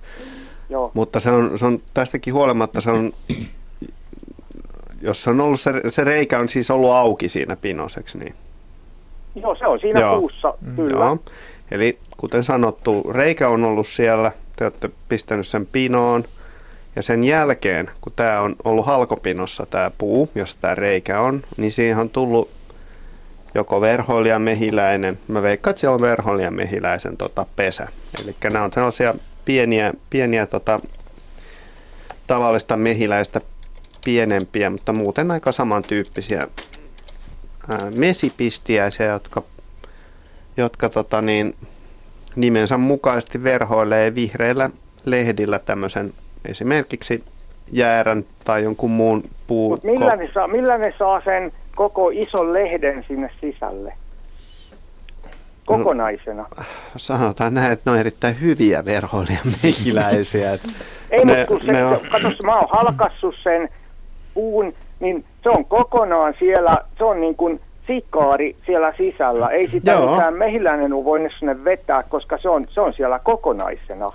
[0.70, 0.90] Joo.
[0.94, 3.12] Mutta se on, se on tästäkin huolimatta, se on,
[5.02, 8.34] jos se on ollut, se, se reikä on siis ollut auki siinä pinoseksi, niin...
[9.34, 10.18] Joo, se on siinä joo.
[10.18, 11.04] puussa, kyllä.
[11.04, 11.18] Joo.
[11.70, 16.24] Eli kuten sanottu, reikä on ollut siellä, te olette pistänyt sen pinoon,
[16.96, 21.72] ja sen jälkeen, kun tämä on ollut halkopinossa tämä puu, jossa tämä reikä on, niin
[21.72, 22.50] siihen on tullut
[23.54, 25.18] joko verhoilija mehiläinen.
[25.28, 27.88] Mä veikkaan, että siellä on verhoilija mehiläisen tota, pesä.
[28.22, 29.14] Eli nämä on sellaisia
[29.44, 30.80] pieniä, pieniä tota,
[32.26, 33.40] tavallista mehiläistä
[34.04, 36.48] pienempiä, mutta muuten aika samantyyppisiä
[37.94, 39.42] mesipistiäisiä, jotka,
[40.56, 41.54] jotka tota niin,
[42.36, 44.70] nimensä mukaisesti verhoilee vihreillä
[45.04, 46.12] lehdillä tämmöisen
[46.48, 47.24] esimerkiksi
[47.72, 49.70] jäärän tai jonkun muun puu.
[49.70, 53.92] Mut millä, ne saa, millä ne saa sen koko ison lehden sinne sisälle?
[55.64, 56.42] Kokonaisena.
[56.58, 56.64] No,
[56.96, 60.58] sanotaan näin, että ne on erittäin hyviä verhoilija mehiläisiä.
[61.10, 62.00] Ei, ne, mutta kun se, on...
[62.10, 63.68] katos, mä oon halkassut sen
[64.34, 69.48] puun, niin se on kokonaan siellä, se on niin kuin sikaari siellä sisällä.
[69.48, 70.10] Ei sitä Joo.
[70.10, 74.06] mitään mehiläinen ole voinut sinne vetää, koska se on, se on siellä kokonaisena.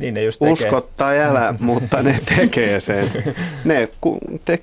[0.00, 0.52] Niin ne just tekee.
[0.52, 3.10] Usko tai älä, mutta ne tekee sen.
[3.64, 3.88] Ne
[4.44, 4.58] te,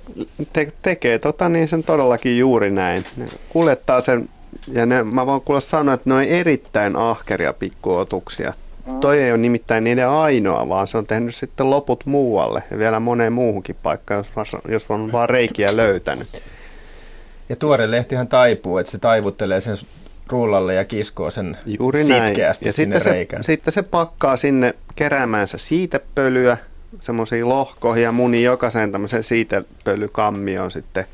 [0.52, 3.04] te, tekee tota, niin sen todellakin juuri näin.
[3.16, 4.28] Ne kuljettaa sen,
[4.72, 8.52] ja ne, mä voin kuulla sanoa, että ne on erittäin ahkeria pikkuotuksia.
[9.00, 13.00] Toi ei ole nimittäin niiden ainoa, vaan se on tehnyt sitten loput muualle ja vielä
[13.00, 16.42] moneen muuhunkin paikkaan, jos, jos on vaan reikiä löytänyt.
[17.48, 19.76] Ja tuore lehtihän taipuu, että se taivuttelee sen
[20.30, 22.68] rullalle ja kiskoo sen Juuri sitkeästi näin.
[22.68, 23.44] Ja sinne sitten reikään.
[23.44, 26.56] se, sitten se pakkaa sinne keräämäänsä siitepölyä,
[27.02, 31.04] semmoisia lohkoja ja muni jokaisen tämmöisen siitepölykammioon sitten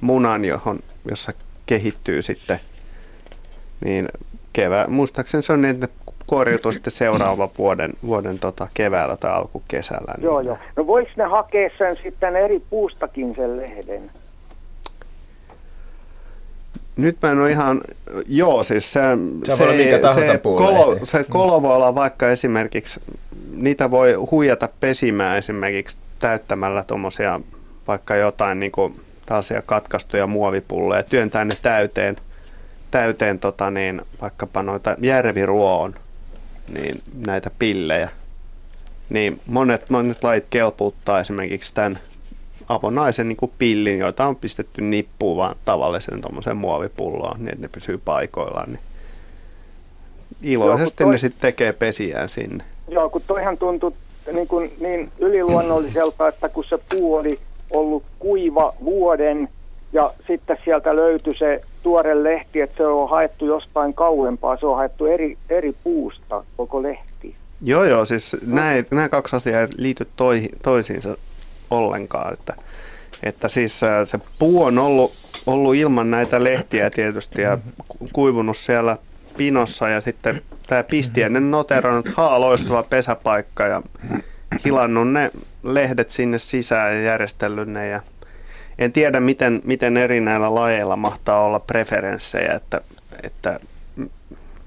[0.00, 0.78] munan, johon,
[1.10, 1.32] jossa
[1.66, 2.58] kehittyy sitten
[3.84, 4.08] niin
[4.52, 4.86] kevää.
[4.88, 5.88] Muistaakseni se on niin, että
[6.26, 10.14] kuoriutuu sitten seuraava vuoden, vuoden tota keväällä tai alkukesällä.
[10.16, 10.58] Niin joo, joo.
[10.76, 14.10] No voiko ne hakea sen sitten eri puustakin sen lehden?
[16.96, 17.80] Nyt mä en ole ihan,
[18.26, 19.00] joo siis se,
[19.44, 23.00] se, se, se, kolo, se kolo voi olla vaikka esimerkiksi,
[23.52, 27.40] niitä voi huijata pesimään esimerkiksi täyttämällä tuommoisia
[27.88, 32.16] vaikka jotain niin kuin tällaisia katkaistuja muovipulleja, työntää ne täyteen,
[32.90, 35.94] täyteen tota niin, vaikkapa noita järviruoon,
[36.72, 38.08] niin näitä pillejä.
[39.08, 41.98] Niin monet, monet lait kelpuuttaa esimerkiksi tämän
[42.68, 48.00] avonaisen niin pillin, joita on pistetty nippuun vaan tavallisen tuommoisen muovipulloon, niin että ne pysyy
[48.04, 48.70] paikoillaan.
[48.70, 48.80] Niin
[50.42, 51.14] iloisesti Joo, toi...
[51.14, 52.64] ne sitten tekee pesiään sinne.
[52.88, 53.92] Joo, kun toihan tuntui
[54.32, 57.38] niin, kuin, niin yliluonnolliselta, että kun se puu oli
[57.70, 59.48] ollut kuiva vuoden
[59.92, 64.76] ja sitten sieltä löytyi se tuore lehti, että se on haettu jostain kauempaa, se on
[64.76, 67.34] haettu eri, eri puusta koko lehti.
[67.62, 68.36] Joo, joo, siis
[68.90, 71.16] nämä kaksi asiaa liity toi, toisiinsa
[71.70, 72.32] ollenkaan.
[72.32, 72.54] Että,
[73.22, 75.12] että siis se puu on ollut,
[75.46, 77.58] ollut ilman näitä lehtiä tietysti ja
[78.12, 78.96] kuivunut siellä
[79.36, 83.82] pinossa ja sitten tämä pistiäinen noterannut haa loistava pesäpaikka ja
[84.64, 85.30] hilannut ne
[85.62, 88.00] lehdet sinne sisään ja järjestellyt ne ja
[88.78, 92.80] en tiedä, miten, miten eri näillä lajeilla mahtaa olla preferenssejä, että,
[93.22, 93.60] että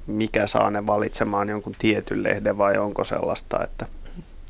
[0.08, 3.86] mikä saa ne valitsemaan jonkun tietyn lehden vai onko sellaista, että,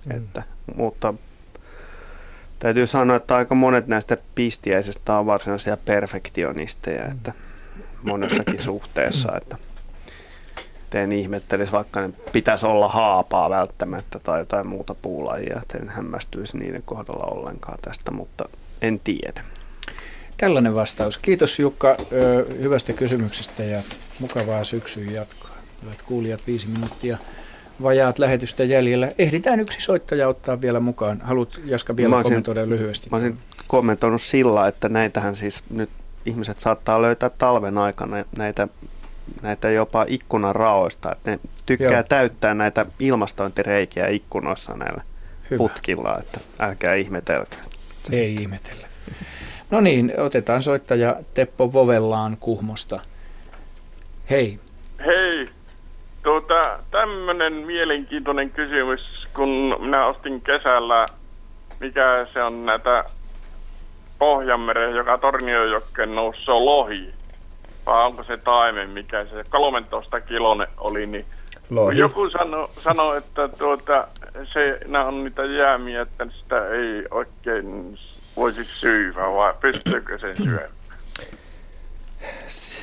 [0.06, 0.18] mm.
[0.18, 0.44] että
[0.76, 1.14] mutta
[2.60, 7.34] Täytyy sanoa, että aika monet näistä pistiäisistä on varsinaisia perfektionisteja, että
[8.04, 9.58] monessakin suhteessa, että
[10.94, 16.58] en ihmettelisi, vaikka ne pitäisi olla haapaa välttämättä tai jotain muuta puulajia, että en hämmästyisi
[16.58, 18.50] niiden kohdalla ollenkaan tästä, mutta
[18.82, 19.44] en tiedä.
[20.38, 21.18] Tällainen vastaus.
[21.18, 21.98] Kiitos Jukka
[22.60, 23.82] hyvästä kysymyksestä ja
[24.20, 25.58] mukavaa syksyä jatkoa.
[25.84, 27.18] Hyvät kuulijat, viisi minuuttia
[27.84, 29.12] vajaat lähetystä jäljellä.
[29.18, 31.22] Ehditään yksi soittaja ottaa vielä mukaan.
[31.22, 33.08] Haluat Jaska vielä mä olisin, kommentoida lyhyesti?
[33.12, 33.38] Mä olisin
[33.68, 35.90] kommentoinut sillä, että näitähän siis nyt
[36.26, 38.68] ihmiset saattaa löytää talven aikana näitä,
[39.42, 41.12] näitä jopa ikkunan raoista.
[41.12, 42.04] Että ne tykkää Joo.
[42.04, 45.02] täyttää näitä ilmastointireikiä ikkunoissa näillä
[45.50, 45.58] Hyvä.
[45.58, 47.64] putkilla, että älkää ihmetelkää.
[48.12, 48.88] Ei ihmetellä.
[49.72, 53.00] No niin, otetaan soittaja Teppo Vovellaan Kuhmosta.
[54.30, 54.60] Hei.
[55.06, 55.50] Hei,
[56.28, 61.06] Tuota, tämmöinen mielenkiintoinen kysymys, kun minä ostin kesällä,
[61.80, 63.06] mikä se on näitä
[64.20, 67.14] Pohjanmeren, joka Torniojokkeen nousi, se on lohi.
[67.86, 71.26] Vai onko se taimen, mikä se 13 kilone oli, niin
[71.70, 71.98] lohi.
[71.98, 74.08] joku sanoi, sano, että tuota,
[74.54, 77.98] se, nämä on niitä jäämiä, että sitä ei oikein
[78.38, 80.77] voisi syödä, vai pystyykö sen syömään?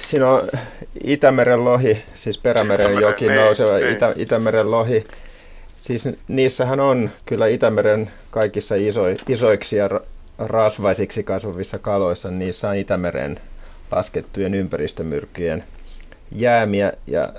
[0.04, 0.48] Siinä on
[1.04, 3.90] Itämeren lohi, siis Perämeren Itämeren, joki niin, nouseva niin.
[3.90, 5.04] Itä, Itämeren lohi.
[5.76, 9.90] Siis niissähän on kyllä Itämeren kaikissa iso, isoiksi ja
[10.38, 13.40] rasvaisiksi kasvavissa kaloissa, niissä on Itämeren
[13.90, 15.64] laskettujen ympäristömyrkkyjen
[16.32, 17.32] jäämiä ja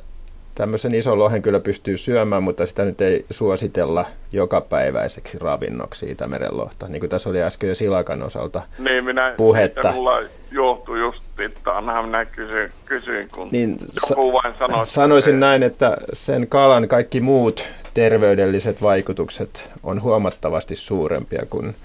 [0.55, 6.87] tämmöisen ison lohen kyllä pystyy syömään, mutta sitä nyt ei suositella jokapäiväiseksi ravinnoksi Itämeren lohta,
[6.87, 9.91] niin kuin tässä oli äsken jo silakan osalta niin, minä, puhetta.
[9.91, 10.19] Mulla
[10.51, 13.77] johtui just, että annahan minä kysyin, kysyin kun niin,
[14.09, 14.87] joku vain sanoi.
[14.87, 21.75] Sanoisin näin, että sen kalan kaikki muut terveydelliset vaikutukset on huomattavasti suurempia kuin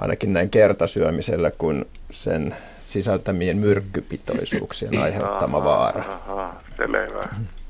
[0.00, 6.04] ainakin näin kertasyömisellä kuin sen sisältämien myrkkypitoisuuksien aiheuttama vaara.
[6.28, 7.20] Aha, selvä.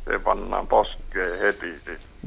[0.09, 1.75] Se pannaan poskeen heti.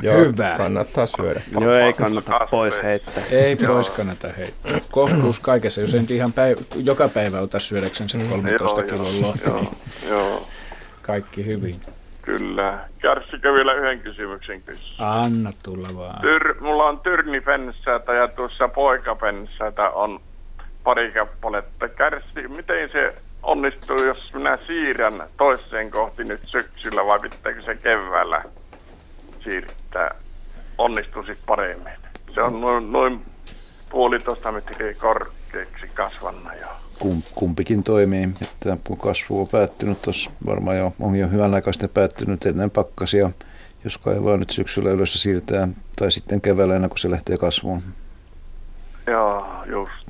[0.02, 0.54] Joo, Hyvä.
[0.58, 1.42] kannattaa syödä.
[1.60, 3.24] Joo, ei kannata pois heittää.
[3.32, 4.80] Ei pois kannata heittää.
[4.92, 9.50] Kohtuus kaikessa, jos ei nyt ihan päivä, joka päivä ota syödäkseen sen 13 kilon lohta,
[9.50, 9.70] niin
[10.10, 10.48] joo.
[11.02, 11.82] kaikki hyvin.
[12.22, 12.80] Kyllä.
[13.00, 14.96] Kärsikö vielä yhden kysymyksen kysyä?
[15.00, 16.22] Anna tulla vaan.
[16.22, 20.20] Tyr, mulla on tyrnipenssäitä ja tuossa poikapenssäitä on
[20.84, 21.88] pari kappaletta.
[21.90, 28.44] Kärsi, miten se onnistuu, jos minä siirrän toiseen kohti nyt syksyllä vai pitääkö se keväällä
[29.44, 30.16] siirtää?
[30.78, 31.94] Onnistuisi paremmin.
[32.34, 33.26] Se on noin, noin
[33.90, 36.68] puolitoista metriä korkeaksi kasvanna jo.
[37.36, 42.46] Kumpikin toimii, että kun kasvu on päättynyt, tuossa varmaan jo on jo hyvän aikaista päättynyt
[42.46, 43.30] ennen pakkasia,
[43.84, 47.82] jos kaivaa nyt syksyllä ylös siirtää, tai sitten keväällä ennen kuin se lähtee kasvuun.
[49.08, 50.08] Joo, just.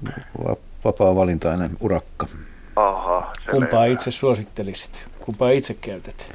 [0.86, 2.28] Vapaa valintainen urakka.
[2.76, 5.06] Aha, Kumpaa itse suosittelisit?
[5.20, 6.32] Kumpaa itse käytät?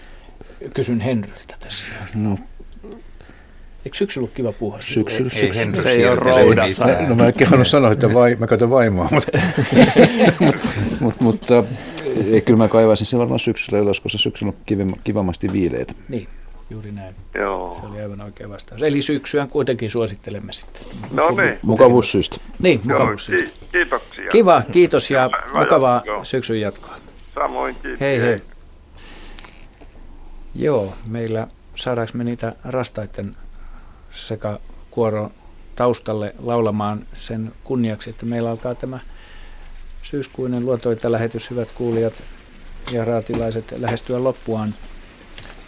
[0.75, 1.85] Kysyn Henryltä tässä.
[2.15, 2.39] No,
[3.85, 4.81] Eikö syksy ollut kiva puhua?
[4.81, 6.87] Syksy, Ei, syksy, Henry se ei ole roudassa.
[7.09, 9.39] No mä en kehannut sanoa, että vai, mä käytän vaimoa, mutta,
[11.01, 11.65] mutta, mutta
[12.31, 15.93] ei, kyllä mä kaivaisin sen varmaan syksyllä ylös, koska syksyllä on kivim, kivammasti viileitä.
[16.09, 16.29] Niin,
[16.71, 17.15] juuri näin.
[17.35, 17.79] Joo.
[17.81, 18.83] Se oli aivan oikea vastaus.
[18.83, 20.83] Eli syksyä kuitenkin suosittelemme sitten.
[21.11, 21.59] No niin.
[21.63, 22.37] Mukavuussyistä.
[22.59, 23.49] Niin, mukavuussyistä.
[23.49, 24.31] ki- kiitoksia.
[24.33, 26.25] Kiva, kiitos ja mukavaa jatkoa.
[26.25, 26.95] syksyn jatkoa.
[27.35, 28.01] Samoin kiitos.
[28.01, 28.37] Hei hei.
[30.55, 33.37] Joo, meillä saadaanko me niitä rastaiden
[34.11, 34.59] sekä
[34.91, 35.31] kuoro
[35.77, 38.99] taustalle laulamaan sen kunniaksi, että meillä alkaa tämä
[40.03, 42.23] syyskuinen luontoita-lähetys, hyvät kuulijat
[42.91, 44.75] ja raatilaiset, lähestyä loppuaan.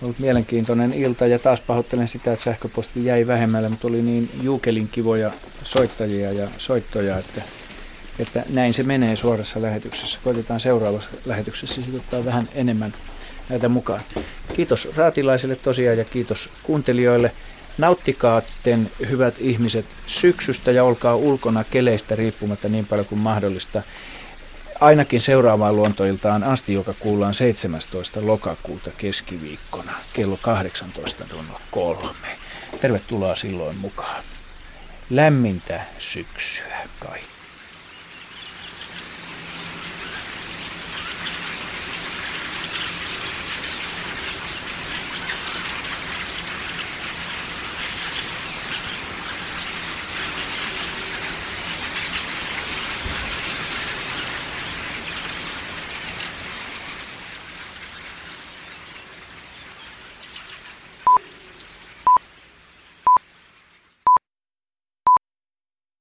[0.03, 4.89] Ollut mielenkiintoinen ilta ja taas pahoittelen sitä, että sähköposti jäi vähemmälle, mutta oli niin juukelin
[4.89, 5.31] kivoja
[5.63, 7.43] soittajia ja soittoja, että,
[8.19, 10.19] että näin se menee suorassa lähetyksessä.
[10.25, 12.95] Koitetaan seuraavassa lähetyksessä sitten ottaa vähän enemmän
[13.49, 14.01] näitä mukaan.
[14.57, 17.33] Kiitos raatilaisille tosiaan ja kiitos kuuntelijoille.
[17.79, 23.83] Nauttikaatten hyvät ihmiset syksystä ja olkaa ulkona keleistä riippumatta niin paljon kuin mahdollista.
[24.81, 28.27] Ainakin seuraavaan luontoiltaan asti, joka kuullaan 17.
[28.27, 30.39] lokakuuta keskiviikkona kello
[32.03, 32.27] 18.03.
[32.81, 34.25] Tervetuloa silloin mukaan.
[35.11, 37.38] Lämmintä syksyä kaikki.